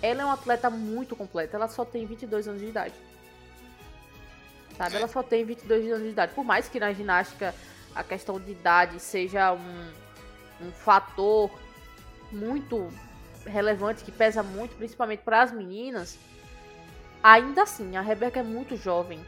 Ela 0.00 0.22
é 0.22 0.24
uma 0.24 0.34
atleta 0.34 0.70
muito 0.70 1.14
completa. 1.14 1.56
Ela 1.56 1.68
só 1.68 1.84
tem 1.84 2.06
22 2.06 2.48
anos 2.48 2.60
de 2.60 2.68
idade. 2.68 2.94
Sabe? 4.76 4.96
Ela 4.96 5.08
só 5.08 5.22
tem 5.22 5.44
22 5.44 5.86
anos 5.86 6.02
de 6.02 6.10
idade. 6.10 6.34
Por 6.34 6.44
mais 6.44 6.68
que 6.68 6.80
na 6.80 6.92
ginástica 6.92 7.54
a 7.94 8.02
questão 8.02 8.40
de 8.40 8.50
idade 8.50 8.98
seja 8.98 9.52
um, 9.52 9.92
um 10.60 10.72
fator 10.72 11.50
muito 12.32 12.88
relevante, 13.46 14.02
que 14.02 14.10
pesa 14.10 14.42
muito, 14.42 14.74
principalmente 14.76 15.20
para 15.20 15.42
as 15.42 15.52
meninas, 15.52 16.18
ainda 17.22 17.62
assim, 17.62 17.96
a 17.96 18.00
Rebeca 18.00 18.40
é 18.40 18.42
muito 18.42 18.76
jovem. 18.76 19.20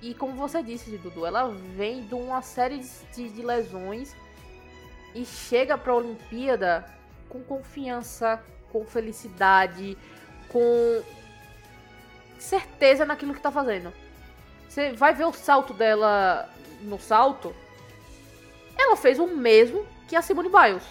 E 0.00 0.14
como 0.14 0.34
você 0.34 0.62
disse, 0.62 0.96
Dudu, 0.98 1.26
ela 1.26 1.48
vem 1.76 2.06
de 2.06 2.14
uma 2.14 2.42
série 2.42 2.78
de, 2.78 3.28
de 3.28 3.42
lesões 3.42 4.14
e 5.16 5.24
chega 5.24 5.78
para 5.78 5.92
a 5.92 5.96
Olimpíada 5.96 6.84
com 7.28 7.42
confiança, 7.42 8.42
com 8.70 8.84
felicidade, 8.84 9.96
com 10.48 11.02
certeza 12.38 13.06
naquilo 13.06 13.32
que 13.32 13.38
está 13.38 13.50
fazendo. 13.50 13.92
Você 14.68 14.92
vai 14.92 15.14
ver 15.14 15.24
o 15.24 15.32
salto 15.32 15.72
dela 15.72 16.50
no 16.82 17.00
salto, 17.00 17.56
ela 18.76 18.94
fez 18.94 19.18
o 19.18 19.26
mesmo 19.26 19.86
que 20.06 20.14
a 20.14 20.20
Simone 20.20 20.50
Biles. 20.50 20.84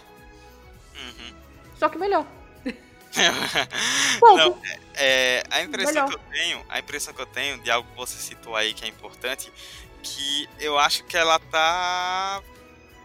Uhum. 0.96 1.36
Só 1.78 1.88
que 1.88 2.00
melhor. 2.00 2.26
Não, 4.22 4.60
é, 4.96 5.44
a 5.52 5.62
impressão 5.62 5.94
melhor. 5.94 6.10
que 6.10 6.16
eu 6.16 6.20
tenho, 6.32 6.66
a 6.68 6.80
impressão 6.80 7.14
que 7.14 7.22
eu 7.22 7.28
tenho 7.28 7.60
de 7.60 7.70
algo 7.70 7.88
que 7.92 7.96
você 7.96 8.18
citou 8.18 8.56
aí 8.56 8.74
que 8.74 8.84
é 8.84 8.88
importante, 8.88 9.54
que 10.02 10.50
eu 10.60 10.80
acho 10.80 11.04
que 11.04 11.16
ela 11.16 11.38
tá 11.38 12.42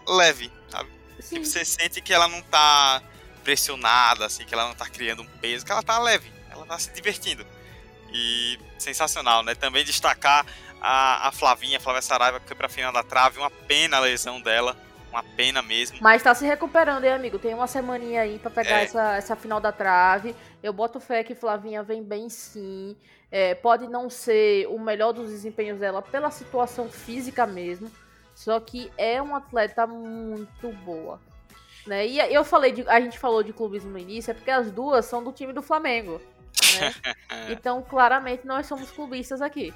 leve? 0.08 0.50
Tipo, 1.22 1.44
você 1.44 1.64
sente 1.64 2.00
que 2.00 2.12
ela 2.12 2.28
não 2.28 2.42
tá 2.42 3.02
pressionada, 3.42 4.26
assim, 4.26 4.44
que 4.44 4.54
ela 4.54 4.66
não 4.66 4.74
tá 4.74 4.88
criando 4.88 5.22
um 5.22 5.26
peso, 5.40 5.64
que 5.64 5.72
ela 5.72 5.82
tá 5.82 5.98
leve, 5.98 6.30
ela 6.50 6.66
tá 6.66 6.78
se 6.78 6.90
divertindo. 6.92 7.46
E 8.12 8.58
sensacional, 8.78 9.42
né? 9.42 9.54
Também 9.54 9.84
destacar 9.84 10.44
a, 10.80 11.28
a 11.28 11.32
Flavinha, 11.32 11.78
a 11.78 11.80
Flávia 11.80 12.02
Saraiva, 12.02 12.40
que 12.40 12.46
foi 12.46 12.56
pra 12.56 12.68
final 12.68 12.92
da 12.92 13.02
trave, 13.02 13.38
uma 13.38 13.50
pena 13.50 13.98
a 13.98 14.00
lesão 14.00 14.40
dela. 14.40 14.76
Uma 15.10 15.24
pena 15.24 15.60
mesmo. 15.60 15.98
Mas 16.00 16.22
tá 16.22 16.32
se 16.36 16.46
recuperando, 16.46 17.02
hein, 17.02 17.10
amigo? 17.10 17.36
Tem 17.36 17.52
uma 17.52 17.66
semaninha 17.66 18.20
aí 18.20 18.38
para 18.38 18.48
pegar 18.48 18.78
é. 18.78 18.84
essa, 18.84 19.16
essa 19.16 19.34
final 19.34 19.60
da 19.60 19.72
trave. 19.72 20.36
Eu 20.62 20.72
boto 20.72 21.00
fé 21.00 21.24
que 21.24 21.34
Flavinha 21.34 21.82
vem 21.82 22.00
bem 22.00 22.28
sim. 22.28 22.96
É, 23.28 23.56
pode 23.56 23.88
não 23.88 24.08
ser 24.08 24.68
o 24.68 24.78
melhor 24.78 25.12
dos 25.12 25.30
desempenhos 25.30 25.80
dela 25.80 26.00
pela 26.00 26.30
situação 26.30 26.88
física 26.88 27.44
mesmo. 27.44 27.90
Só 28.40 28.58
que 28.58 28.90
é 28.96 29.20
uma 29.20 29.36
atleta 29.36 29.86
muito 29.86 30.72
boa. 30.82 31.20
Né? 31.86 32.06
E 32.06 32.18
eu 32.18 32.42
falei 32.42 32.72
de, 32.72 32.88
a 32.88 32.98
gente 32.98 33.18
falou 33.18 33.42
de 33.42 33.52
clubismo 33.52 33.90
no 33.90 33.98
início, 33.98 34.30
é 34.30 34.34
porque 34.34 34.50
as 34.50 34.70
duas 34.70 35.04
são 35.04 35.22
do 35.22 35.30
time 35.30 35.52
do 35.52 35.60
Flamengo. 35.60 36.18
Né? 36.80 36.94
então, 37.52 37.82
claramente, 37.82 38.46
nós 38.46 38.66
somos 38.66 38.90
clubistas 38.90 39.42
aqui. 39.42 39.74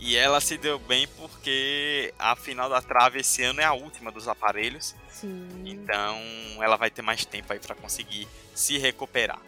E 0.00 0.16
ela 0.16 0.40
se 0.40 0.58
deu 0.58 0.80
bem 0.80 1.06
porque 1.16 2.12
a 2.18 2.34
final 2.34 2.68
da 2.68 2.82
trave 2.82 3.20
esse 3.20 3.44
ano 3.44 3.60
é 3.60 3.64
a 3.64 3.72
última 3.72 4.10
dos 4.10 4.26
aparelhos. 4.26 4.96
Sim. 5.08 5.48
Então 5.64 6.18
ela 6.60 6.76
vai 6.76 6.90
ter 6.90 7.02
mais 7.02 7.24
tempo 7.24 7.52
aí 7.52 7.60
para 7.60 7.76
conseguir 7.76 8.26
se 8.52 8.78
recuperar. 8.78 9.40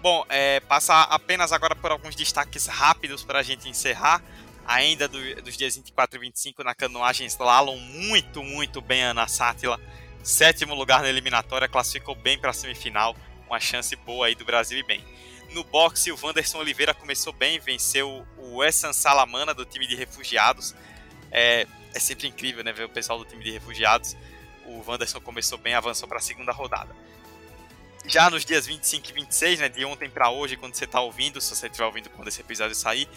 Bom, 0.00 0.24
é, 0.28 0.60
passar 0.60 1.02
apenas 1.10 1.52
agora 1.52 1.74
por 1.74 1.90
alguns 1.90 2.14
destaques 2.14 2.66
rápidos 2.66 3.24
para 3.24 3.40
a 3.40 3.42
gente 3.42 3.68
encerrar. 3.68 4.22
Ainda 4.66 5.06
do, 5.06 5.42
dos 5.42 5.56
dias 5.56 5.76
24 5.76 6.16
e 6.16 6.20
25 6.20 6.64
na 6.64 6.74
canoagem 6.74 7.26
slalom, 7.26 7.76
muito, 7.76 8.42
muito 8.42 8.80
bem 8.80 9.02
Ana 9.02 9.28
Sátila. 9.28 9.78
Sétimo 10.22 10.74
lugar 10.74 11.02
na 11.02 11.08
eliminatória, 11.08 11.68
classificou 11.68 12.14
bem 12.14 12.38
para 12.38 12.50
a 12.50 12.54
semifinal. 12.54 13.14
Uma 13.46 13.60
chance 13.60 13.94
boa 13.94 14.26
aí 14.26 14.34
do 14.34 14.44
Brasil 14.44 14.78
e 14.78 14.82
bem. 14.82 15.04
No 15.52 15.62
boxe, 15.62 16.10
o 16.10 16.18
Wanderson 16.20 16.58
Oliveira 16.58 16.94
começou 16.94 17.32
bem, 17.32 17.60
venceu 17.60 18.26
o 18.38 18.64
Essan 18.64 18.92
Salamana 18.92 19.52
do 19.52 19.64
time 19.64 19.86
de 19.86 19.94
refugiados. 19.94 20.74
É, 21.30 21.66
é 21.92 22.00
sempre 22.00 22.26
incrível 22.26 22.64
né, 22.64 22.72
ver 22.72 22.84
o 22.84 22.88
pessoal 22.88 23.18
do 23.18 23.24
time 23.24 23.44
de 23.44 23.50
refugiados. 23.50 24.16
O 24.64 24.82
Wanderson 24.88 25.20
começou 25.20 25.58
bem, 25.58 25.74
avançou 25.74 26.08
para 26.08 26.18
a 26.18 26.22
segunda 26.22 26.52
rodada. 26.52 26.96
Já 28.06 28.28
nos 28.28 28.44
dias 28.44 28.66
25 28.66 29.10
e 29.10 29.12
26, 29.12 29.60
né, 29.60 29.68
de 29.68 29.84
ontem 29.84 30.10
para 30.10 30.30
hoje, 30.30 30.56
quando 30.56 30.74
você 30.74 30.84
está 30.84 31.00
ouvindo, 31.00 31.40
se 31.40 31.54
você 31.54 31.66
estiver 31.66 31.86
ouvindo 31.86 32.10
quando 32.10 32.28
esse 32.28 32.40
episódio 32.40 32.74
sair, 32.74 33.08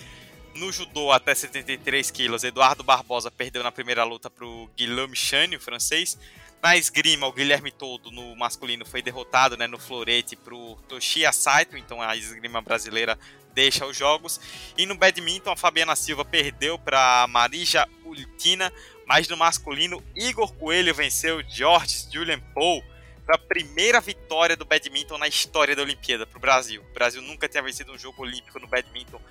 no 0.57 0.71
judô 0.71 1.11
até 1.11 1.34
73 1.34 2.09
quilos, 2.11 2.43
Eduardo 2.43 2.84
Barbosa 2.84 3.29
perdeu 3.29 3.63
na 3.63 3.71
primeira 3.71 4.03
luta 4.03 4.29
para 4.29 4.45
o 4.45 4.69
Guilherme 4.75 5.15
Chane, 5.15 5.55
o 5.55 5.61
francês. 5.61 6.17
Na 6.61 6.75
esgrima, 6.75 7.27
o 7.27 7.31
Guilherme 7.31 7.71
Todo, 7.71 8.11
no 8.11 8.35
masculino, 8.35 8.85
foi 8.85 9.01
derrotado 9.01 9.55
né, 9.55 9.67
no 9.67 9.77
florete 9.77 10.35
pro 10.35 10.75
Toshiya 10.88 11.31
Saito, 11.31 11.77
então 11.77 12.01
a 12.01 12.15
esgrima 12.15 12.61
brasileira 12.61 13.17
deixa 13.53 13.85
os 13.85 13.95
jogos. 13.95 14.41
E 14.75 14.85
no 14.85 14.95
badminton, 14.95 15.51
a 15.51 15.55
Fabiana 15.55 15.95
Silva 15.95 16.25
perdeu 16.25 16.79
para 16.79 17.27
Marija 17.27 17.88
Ultina, 18.03 18.73
mas 19.05 19.27
no 19.27 19.38
masculino, 19.38 20.03
Igor 20.15 20.51
Coelho 20.53 20.93
venceu 20.93 21.43
George 21.47 22.07
Julian 22.11 22.39
Paul 22.55 22.84
para 23.25 23.35
a 23.35 23.39
primeira 23.39 24.01
vitória 24.01 24.57
do 24.57 24.65
badminton 24.65 25.17
na 25.17 25.27
história 25.27 25.75
da 25.75 25.84
Olimpíada 25.84 26.25
para 26.25 26.38
o 26.38 26.41
Brasil. 26.41 26.81
O 26.81 26.93
Brasil 26.93 27.21
nunca 27.21 27.47
tinha 27.47 27.61
vencido 27.61 27.91
um 27.91 27.97
jogo 27.97 28.23
olímpico 28.23 28.59
no 28.59 28.67
badminton. 28.67 29.21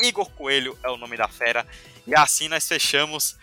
Igor 0.00 0.30
Coelho 0.30 0.78
é 0.82 0.88
o 0.88 0.96
nome 0.96 1.16
da 1.16 1.28
fera. 1.28 1.66
E 2.06 2.14
assim 2.14 2.48
nós 2.48 2.66
fechamos 2.66 3.36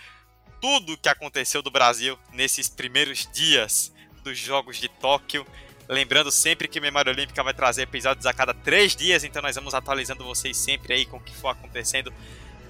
tudo 0.60 0.98
que 0.98 1.10
aconteceu 1.10 1.62
do 1.62 1.72
Brasil 1.72 2.18
nesses 2.34 2.70
primeiros 2.70 3.28
dias 3.32 3.92
dos 4.24 4.38
Jogos 4.38 4.78
de 4.78 4.88
Tóquio. 4.88 5.46
Lembrando 5.88 6.32
sempre 6.32 6.68
que 6.68 6.80
Memória 6.80 7.12
Olímpica 7.12 7.44
vai 7.44 7.54
trazer 7.54 7.84
episódios 7.84 8.26
a 8.26 8.34
cada 8.34 8.54
três 8.54 8.96
dias, 8.96 9.24
então 9.24 9.42
nós 9.42 9.56
vamos 9.56 9.74
atualizando 9.74 10.24
vocês 10.24 10.56
sempre 10.56 10.94
aí 10.94 11.06
com 11.06 11.18
o 11.18 11.22
que 11.22 11.36
for 11.36 11.50
acontecendo. 11.50 12.14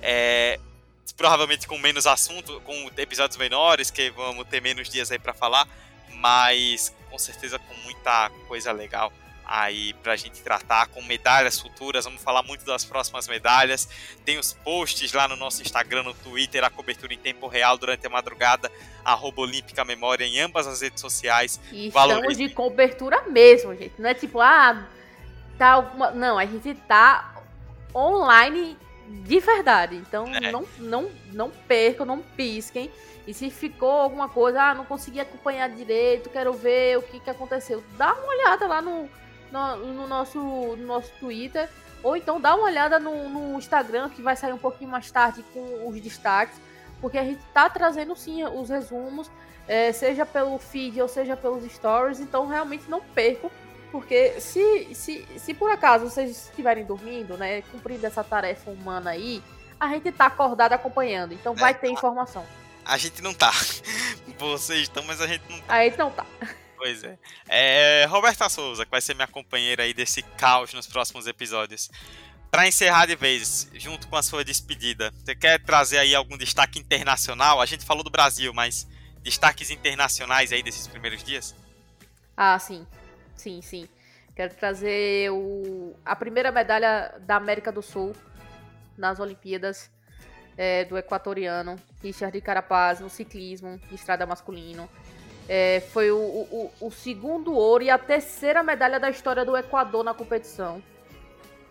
É, 0.01 0.59
provavelmente 1.17 1.67
com 1.67 1.77
menos 1.77 2.07
assunto, 2.07 2.59
com 2.61 2.89
episódios 2.97 3.37
menores, 3.37 3.91
que 3.91 4.09
vamos 4.11 4.47
ter 4.47 4.61
menos 4.61 4.89
dias 4.89 5.11
aí 5.11 5.19
para 5.19 5.33
falar, 5.33 5.67
mas 6.13 6.95
com 7.09 7.19
certeza 7.19 7.59
com 7.59 7.75
muita 7.83 8.29
coisa 8.47 8.71
legal 8.71 9.11
aí 9.51 9.93
pra 9.95 10.15
gente 10.15 10.41
tratar 10.41 10.87
com 10.87 11.01
medalhas 11.01 11.59
futuras. 11.59 12.05
Vamos 12.05 12.23
falar 12.23 12.41
muito 12.41 12.63
das 12.63 12.85
próximas 12.85 13.27
medalhas. 13.27 13.89
Tem 14.23 14.39
os 14.39 14.53
posts 14.53 15.11
lá 15.11 15.27
no 15.27 15.35
nosso 15.35 15.61
Instagram, 15.61 16.03
no 16.03 16.13
Twitter, 16.13 16.63
a 16.63 16.69
cobertura 16.69 17.13
em 17.13 17.17
tempo 17.17 17.47
real 17.47 17.77
durante 17.77 18.07
a 18.07 18.09
madrugada, 18.09 18.71
arroba 19.03 19.41
Olímpica 19.41 19.83
Memória 19.83 20.23
em 20.23 20.39
ambas 20.39 20.65
as 20.67 20.81
redes 20.81 21.01
sociais. 21.01 21.59
E 21.69 21.87
estamos 21.87 22.37
de 22.37 22.49
cobertura 22.49 23.23
mesmo, 23.23 23.75
gente. 23.75 24.01
Não 24.01 24.09
é 24.09 24.13
tipo, 24.13 24.39
ah, 24.39 24.87
tá 25.57 25.71
alguma. 25.71 26.11
Não, 26.11 26.37
a 26.37 26.45
gente 26.45 26.73
tá 26.87 27.35
online 27.93 28.77
de 29.25 29.39
verdade. 29.41 29.97
Então 29.97 30.33
é. 30.33 30.49
não, 30.49 30.65
não, 30.79 31.11
não 31.33 31.49
percam, 31.49 32.05
não 32.05 32.19
pisquem. 32.19 32.89
E 33.27 33.33
se 33.33 33.49
ficou 33.49 33.91
alguma 33.91 34.29
coisa, 34.29 34.61
ah, 34.63 34.73
não 34.73 34.85
consegui 34.85 35.19
acompanhar 35.19 35.69
direito, 35.69 36.29
quero 36.29 36.53
ver 36.53 36.97
o 36.97 37.01
que, 37.01 37.19
que 37.19 37.29
aconteceu, 37.29 37.83
dá 37.95 38.13
uma 38.13 38.27
olhada 38.27 38.65
lá 38.65 38.81
no, 38.81 39.07
no, 39.51 39.93
no 39.93 40.07
nosso, 40.07 40.39
no 40.39 40.85
nosso 40.85 41.11
Twitter. 41.19 41.69
Ou 42.03 42.15
então 42.15 42.41
dá 42.41 42.55
uma 42.55 42.65
olhada 42.65 42.99
no, 42.99 43.29
no, 43.29 43.57
Instagram, 43.57 44.09
que 44.09 44.21
vai 44.21 44.35
sair 44.35 44.53
um 44.53 44.57
pouquinho 44.57 44.89
mais 44.89 45.11
tarde 45.11 45.43
com 45.53 45.87
os 45.87 45.99
destaques. 46.01 46.59
Porque 46.99 47.17
a 47.17 47.23
gente 47.23 47.41
tá 47.53 47.69
trazendo 47.69 48.15
sim 48.15 48.43
os 48.43 48.69
resumos, 48.69 49.29
é, 49.67 49.91
seja 49.91 50.25
pelo 50.25 50.57
feed 50.57 51.01
ou 51.01 51.07
seja 51.07 51.35
pelos 51.35 51.63
stories. 51.71 52.19
Então 52.19 52.47
realmente 52.47 52.89
não 52.89 53.01
percam. 53.01 53.51
Porque 53.91 54.39
se, 54.39 54.95
se, 54.95 55.27
se 55.37 55.53
por 55.53 55.69
acaso 55.69 56.09
vocês 56.09 56.47
estiverem 56.47 56.85
dormindo, 56.85 57.37
né, 57.37 57.61
cumprindo 57.63 58.05
essa 58.05 58.23
tarefa 58.23 58.71
humana 58.71 59.11
aí, 59.11 59.43
a 59.79 59.89
gente 59.89 60.11
tá 60.11 60.27
acordado 60.27 60.73
acompanhando. 60.73 61.33
Então 61.33 61.53
vai 61.53 61.71
é, 61.71 61.73
ter 61.73 61.89
informação. 61.89 62.45
A 62.85 62.97
gente 62.97 63.21
não 63.21 63.33
tá. 63.33 63.51
Vocês 64.39 64.83
estão, 64.83 65.03
mas 65.03 65.21
a 65.21 65.27
gente 65.27 65.43
não 65.49 65.59
tá. 65.59 65.73
A 65.73 65.83
gente 65.83 65.97
não 65.97 66.09
tá. 66.09 66.25
Pois 66.81 67.03
é. 67.03 67.15
é. 67.47 68.05
Roberta 68.05 68.49
Souza, 68.49 68.85
que 68.85 68.89
vai 68.89 69.01
ser 69.01 69.13
minha 69.13 69.27
companheira 69.27 69.83
aí 69.83 69.93
desse 69.93 70.23
caos 70.23 70.73
nos 70.73 70.87
próximos 70.87 71.27
episódios. 71.27 71.91
Para 72.49 72.67
encerrar 72.67 73.05
de 73.05 73.15
vez, 73.15 73.69
junto 73.75 74.07
com 74.07 74.15
a 74.15 74.23
sua 74.23 74.43
despedida, 74.43 75.11
você 75.11 75.35
quer 75.35 75.63
trazer 75.63 75.99
aí 75.99 76.15
algum 76.15 76.35
destaque 76.35 76.79
internacional? 76.79 77.61
A 77.61 77.67
gente 77.67 77.85
falou 77.85 78.03
do 78.03 78.09
Brasil, 78.09 78.51
mas 78.51 78.87
destaques 79.21 79.69
internacionais 79.69 80.51
aí 80.51 80.63
desses 80.63 80.87
primeiros 80.87 81.23
dias? 81.23 81.55
Ah, 82.35 82.57
sim. 82.57 82.87
Sim, 83.35 83.61
sim. 83.61 83.87
Quero 84.35 84.55
trazer 84.55 85.29
o... 85.31 85.95
a 86.03 86.15
primeira 86.15 86.51
medalha 86.51 87.13
da 87.19 87.35
América 87.35 87.71
do 87.71 87.83
Sul 87.83 88.15
nas 88.97 89.19
Olimpíadas 89.19 89.91
é, 90.57 90.83
do 90.85 90.97
equatoriano, 90.97 91.75
Richard 92.01 92.41
Carapaz, 92.41 93.01
no 93.01 93.09
ciclismo 93.09 93.79
estrada 93.91 94.25
masculino. 94.25 94.89
É, 95.49 95.81
foi 95.91 96.11
o, 96.11 96.17
o, 96.17 96.71
o, 96.79 96.91
segundo 96.91 97.53
ouro 97.53 97.83
e 97.83 97.89
a 97.89 97.97
terceira 97.97 98.63
medalha 98.63 98.99
da 98.99 99.09
história 99.09 99.43
do 99.43 99.57
Equador 99.57 100.03
na 100.03 100.13
competição. 100.13 100.81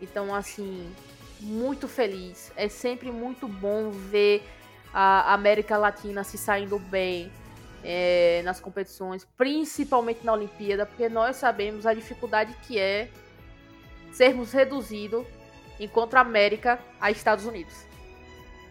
Então, 0.01 0.35
assim, 0.35 0.93
muito 1.41 1.89
feliz. 1.89 2.53
É 2.57 2.69
sempre 2.69 3.11
muito 3.11 3.49
bom 3.49 3.91
ver 3.91 4.43
a 4.93 5.33
América 5.33 5.79
Latina 5.79 6.25
se 6.25 6.37
saindo 6.37 6.79
bem 6.79 7.33
é, 7.83 8.43
nas 8.45 8.61
competições, 8.61 9.27
principalmente 9.37 10.25
na 10.25 10.33
Olimpíada, 10.33 10.85
porque 10.85 11.09
nós 11.09 11.37
sabemos 11.37 11.87
a 11.87 11.95
dificuldade 11.95 12.55
que 12.67 12.79
é 12.79 13.09
sermos 14.13 14.53
reduzidos 14.53 15.25
enquanto 15.79 16.15
América 16.15 16.79
a 17.01 17.11
Estados 17.11 17.45
Unidos. 17.45 17.75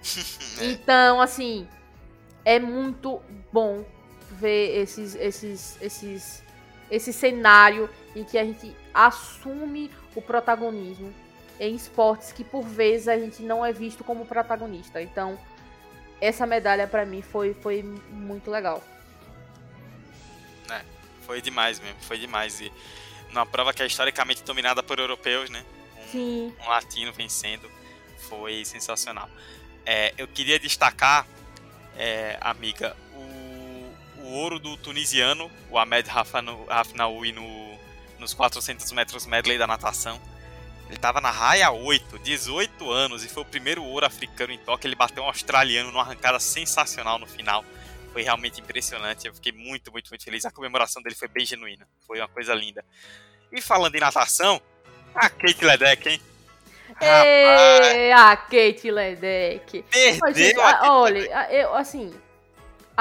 É. 0.62 0.66
Então, 0.66 1.22
assim, 1.22 1.68
é 2.44 2.60
muito 2.60 3.22
bom 3.52 3.86
ver 4.40 4.82
esses, 4.82 5.16
esses, 5.16 5.82
esses, 5.82 6.44
esse 6.90 7.14
cenário 7.14 7.90
em 8.16 8.24
que 8.24 8.38
a 8.38 8.44
gente 8.44 8.76
assume 8.94 9.91
o 10.16 10.22
protagonismo 10.22 11.14
em 11.60 11.76
esportes 11.76 12.32
que 12.32 12.44
por 12.44 12.64
vezes 12.64 13.07
a 13.07 13.20
gente 13.20 13.44
não 13.44 13.66
é 13.66 13.74
visto 13.74 14.03
como 14.03 14.26
protagonista. 14.26 15.02
Então, 15.02 15.38
essa 16.22 16.45
medalha 16.45 16.88
para 16.88 17.06
mim 17.06 17.22
foi, 17.22 17.53
foi 17.53 17.84
muito 17.84 18.49
legal. 18.49 18.84
É, 20.72 20.82
foi 21.26 21.41
demais 21.41 21.80
mesmo, 21.80 21.99
foi 22.02 22.18
demais. 22.18 22.61
E 22.61 22.72
numa 23.30 23.45
prova 23.45 23.74
que 23.74 23.84
é 23.84 23.86
historicamente 23.86 24.44
dominada 24.44 24.82
por 24.82 24.99
europeus, 24.99 25.49
né? 25.49 25.64
Um, 25.98 26.11
Sim. 26.11 26.56
um 26.66 26.70
latino 26.70 27.11
vencendo, 27.11 27.70
foi 28.30 28.64
sensacional. 28.66 29.30
É, 29.86 30.14
eu 30.18 30.28
queria 30.28 30.60
destacar, 30.60 31.28
é, 31.98 32.38
amiga, 32.41 32.95
o, 33.14 33.20
o, 34.30 34.34
ouro 34.34 34.60
do 34.60 34.77
tunisiano, 34.77 35.51
o 35.69 35.77
Ahmed 35.77 36.07
Rafnaoui 36.07 37.31
no, 37.31 37.77
nos 38.19 38.34
400 38.34 38.91
metros 38.91 39.26
medley 39.26 39.57
da 39.57 39.65
natação. 39.65 40.19
Ele 40.85 40.95
estava 40.95 41.22
na 41.22 41.30
raia 41.30 41.72
8, 41.72 42.18
18 42.19 42.89
anos, 42.89 43.23
e 43.23 43.30
foi 43.30 43.43
o 43.43 43.45
primeiro 43.45 43.84
ouro 43.84 44.06
africano 44.06 44.51
em 44.51 44.57
Tóquio. 44.57 44.88
Ele 44.88 44.95
bateu 44.95 45.23
um 45.23 45.27
australiano 45.27 45.91
numa 45.91 46.01
arrancada 46.01 46.39
sensacional 46.39 47.19
no 47.19 47.27
final. 47.27 47.64
Foi 48.11 48.23
realmente 48.23 48.60
impressionante. 48.60 49.27
Eu 49.27 49.34
fiquei 49.35 49.51
muito, 49.51 49.91
muito, 49.91 50.10
muito 50.10 50.23
feliz. 50.23 50.45
A 50.45 50.51
comemoração 50.51 51.01
dele 51.01 51.15
foi 51.15 51.27
bem 51.27 51.45
genuína. 51.45 51.88
Foi 52.07 52.19
uma 52.19 52.27
coisa 52.27 52.56
linda. 52.56 52.84
E 53.51 53.61
falando 53.61 53.95
em 53.95 53.99
natação, 53.99 54.60
a 55.14 55.30
Kate 55.30 55.64
Ledeck, 55.64 56.10
hein? 56.10 56.22
Ei, 56.99 58.11
a 58.11 58.35
Kate 58.35 58.89
Ledeck. 58.89 59.85
Perdeu 59.91 60.60
olha, 60.81 61.51
eu 61.51 61.76
assim 61.76 62.11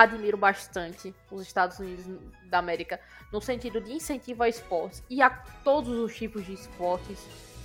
admiro 0.03 0.37
bastante 0.37 1.13
os 1.29 1.43
Estados 1.43 1.81
Unidos 1.81 2.07
da 2.45 2.59
América 2.59 3.01
no 3.33 3.41
sentido 3.41 3.81
de 3.81 3.93
incentivo 3.93 4.45
a 4.45 4.49
esportes 4.49 5.03
e 5.11 5.21
a 5.21 5.29
todos 5.29 5.93
os 5.93 6.15
tipos 6.15 6.47
de 6.47 6.53
esportes. 6.53 7.19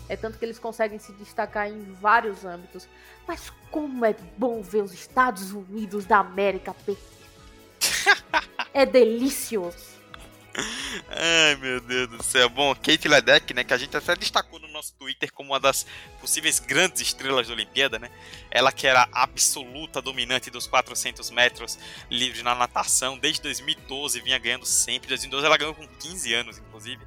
É 0.09 0.17
tanto 0.17 0.37
que 0.39 0.43
eles 0.43 0.57
conseguem 0.57 0.97
se 0.97 1.13
destacar 1.13 1.69
em 1.69 1.83
vários 1.93 2.43
âmbitos. 2.43 2.89
Mas 3.27 3.51
como 3.69 4.03
é 4.03 4.13
bom 4.35 4.61
ver 4.61 4.81
os 4.81 4.93
Estados 4.93 5.51
Unidos 5.51 6.05
da 6.05 6.17
América 6.17 6.73
perder. 6.73 7.01
é 8.73 8.85
delicioso. 8.85 9.92
Ai, 10.55 11.55
meu 11.55 11.79
Deus 11.81 12.09
do 12.09 12.23
céu. 12.23 12.47
Bom, 12.47 12.75
Kate 12.75 13.07
Ledeck, 13.07 13.53
né, 13.53 13.63
que 13.63 13.73
a 13.73 13.77
gente 13.77 13.95
até 13.97 14.15
destacou 14.15 14.59
no 14.59 14.67
nosso 14.67 14.93
Twitter 14.93 15.31
como 15.33 15.51
uma 15.51 15.59
das 15.59 15.85
possíveis 16.21 16.59
grandes 16.59 17.01
estrelas 17.01 17.47
da 17.47 17.53
Olimpíada, 17.53 17.97
né? 17.97 18.09
Ela 18.51 18.71
que 18.71 18.85
era 18.85 19.07
absoluta 19.11 20.01
dominante 20.01 20.51
dos 20.51 20.67
400 20.67 21.31
metros 21.31 21.79
livres 22.09 22.43
na 22.43 22.53
natação, 22.53 23.17
desde 23.17 23.41
2012 23.41 24.21
vinha 24.21 24.37
ganhando 24.37 24.65
sempre. 24.65 25.07
2012 25.07 25.45
ela 25.45 25.57
ganhou 25.57 25.73
com 25.73 25.87
15 25.87 26.33
anos, 26.33 26.57
inclusive. 26.59 27.01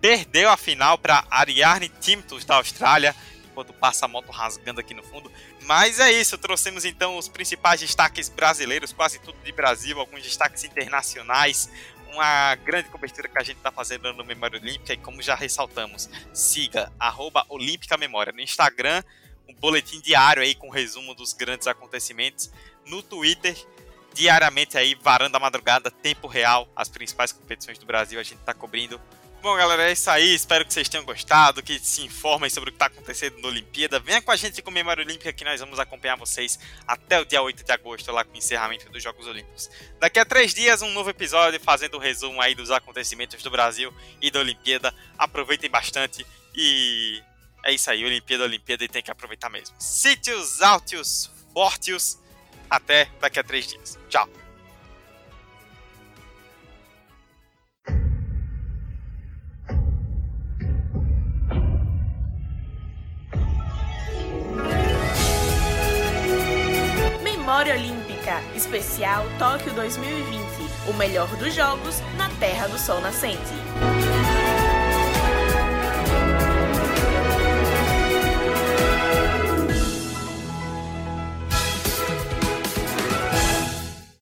Perdeu 0.00 0.50
a 0.50 0.56
final 0.56 0.98
para 0.98 1.24
Ariarne 1.30 1.88
Timtos 1.88 2.44
da 2.44 2.56
Austrália, 2.56 3.14
enquanto 3.52 3.72
passa 3.72 4.06
a 4.06 4.08
moto 4.08 4.32
rasgando 4.32 4.80
aqui 4.80 4.94
no 4.94 5.02
fundo. 5.02 5.30
Mas 5.62 6.00
é 6.00 6.10
isso, 6.10 6.36
trouxemos 6.36 6.84
então 6.84 7.16
os 7.16 7.28
principais 7.28 7.80
destaques 7.80 8.28
brasileiros, 8.28 8.92
quase 8.92 9.18
tudo 9.20 9.38
de 9.44 9.52
Brasil, 9.52 10.00
alguns 10.00 10.22
destaques 10.22 10.64
internacionais, 10.64 11.70
uma 12.12 12.54
grande 12.56 12.88
cobertura 12.88 13.28
que 13.28 13.38
a 13.38 13.42
gente 13.42 13.56
está 13.56 13.72
fazendo 13.72 14.12
no 14.12 14.24
Memória 14.24 14.60
Olímpica 14.60 14.92
e 14.92 14.96
como 14.96 15.22
já 15.22 15.34
ressaltamos, 15.34 16.08
siga 16.32 16.92
arroba 16.98 17.44
Olímpica 17.48 17.96
Memória 17.96 18.32
no 18.32 18.40
Instagram, 18.40 19.02
um 19.48 19.54
boletim 19.54 20.00
diário 20.00 20.42
aí 20.42 20.54
com 20.54 20.68
resumo 20.70 21.14
dos 21.14 21.32
grandes 21.32 21.66
acontecimentos, 21.66 22.50
no 22.86 23.02
Twitter, 23.02 23.56
diariamente 24.14 24.76
aí, 24.76 24.94
varanda 24.94 25.38
madrugada, 25.38 25.90
tempo 25.90 26.26
real, 26.26 26.68
as 26.76 26.88
principais 26.88 27.32
competições 27.32 27.78
do 27.78 27.86
Brasil 27.86 28.20
a 28.20 28.22
gente 28.22 28.38
está 28.40 28.52
cobrindo 28.52 29.00
Bom, 29.42 29.56
galera, 29.56 29.88
é 29.88 29.92
isso 29.92 30.08
aí. 30.08 30.32
Espero 30.36 30.64
que 30.64 30.72
vocês 30.72 30.88
tenham 30.88 31.04
gostado, 31.04 31.64
que 31.64 31.76
se 31.80 32.00
informem 32.02 32.48
sobre 32.48 32.70
o 32.70 32.72
que 32.72 32.76
está 32.76 32.86
acontecendo 32.86 33.40
na 33.40 33.48
Olimpíada. 33.48 33.98
Venha 33.98 34.22
com 34.22 34.30
a 34.30 34.36
gente 34.36 34.62
com 34.62 34.70
a 34.70 34.92
Olímpica 34.92 35.32
que 35.32 35.44
nós 35.44 35.58
vamos 35.58 35.80
acompanhar 35.80 36.14
vocês 36.16 36.60
até 36.86 37.20
o 37.20 37.24
dia 37.24 37.42
8 37.42 37.64
de 37.64 37.72
agosto, 37.72 38.12
lá 38.12 38.24
com 38.24 38.34
o 38.34 38.38
encerramento 38.38 38.88
dos 38.88 39.02
Jogos 39.02 39.26
Olímpicos. 39.26 39.68
Daqui 39.98 40.20
a 40.20 40.24
três 40.24 40.54
dias, 40.54 40.80
um 40.80 40.92
novo 40.92 41.10
episódio 41.10 41.58
fazendo 41.58 41.94
o 41.94 41.96
um 41.96 42.00
resumo 42.00 42.40
aí 42.40 42.54
dos 42.54 42.70
acontecimentos 42.70 43.42
do 43.42 43.50
Brasil 43.50 43.92
e 44.20 44.30
da 44.30 44.38
Olimpíada. 44.38 44.94
Aproveitem 45.18 45.68
bastante 45.68 46.24
e 46.54 47.20
é 47.64 47.72
isso 47.72 47.90
aí. 47.90 48.04
Olimpíada, 48.04 48.44
Olimpíada 48.44 48.84
e 48.84 48.88
tem 48.88 49.02
que 49.02 49.10
aproveitar 49.10 49.50
mesmo. 49.50 49.74
Sítios, 49.76 50.62
Altios, 50.62 51.28
Fortios. 51.52 52.16
Até 52.70 53.10
daqui 53.20 53.40
a 53.40 53.42
três 53.42 53.66
dias. 53.66 53.98
Tchau. 54.08 54.41
Memória 67.62 67.74
Olímpica 67.76 68.42
Especial 68.56 69.24
Tóquio 69.38 69.72
2020 69.74 70.42
O 70.90 70.94
melhor 70.94 71.28
dos 71.36 71.54
jogos 71.54 72.02
na 72.16 72.28
Terra 72.40 72.66
do 72.66 72.76
Sol 72.76 73.00
Nascente. 73.00 73.91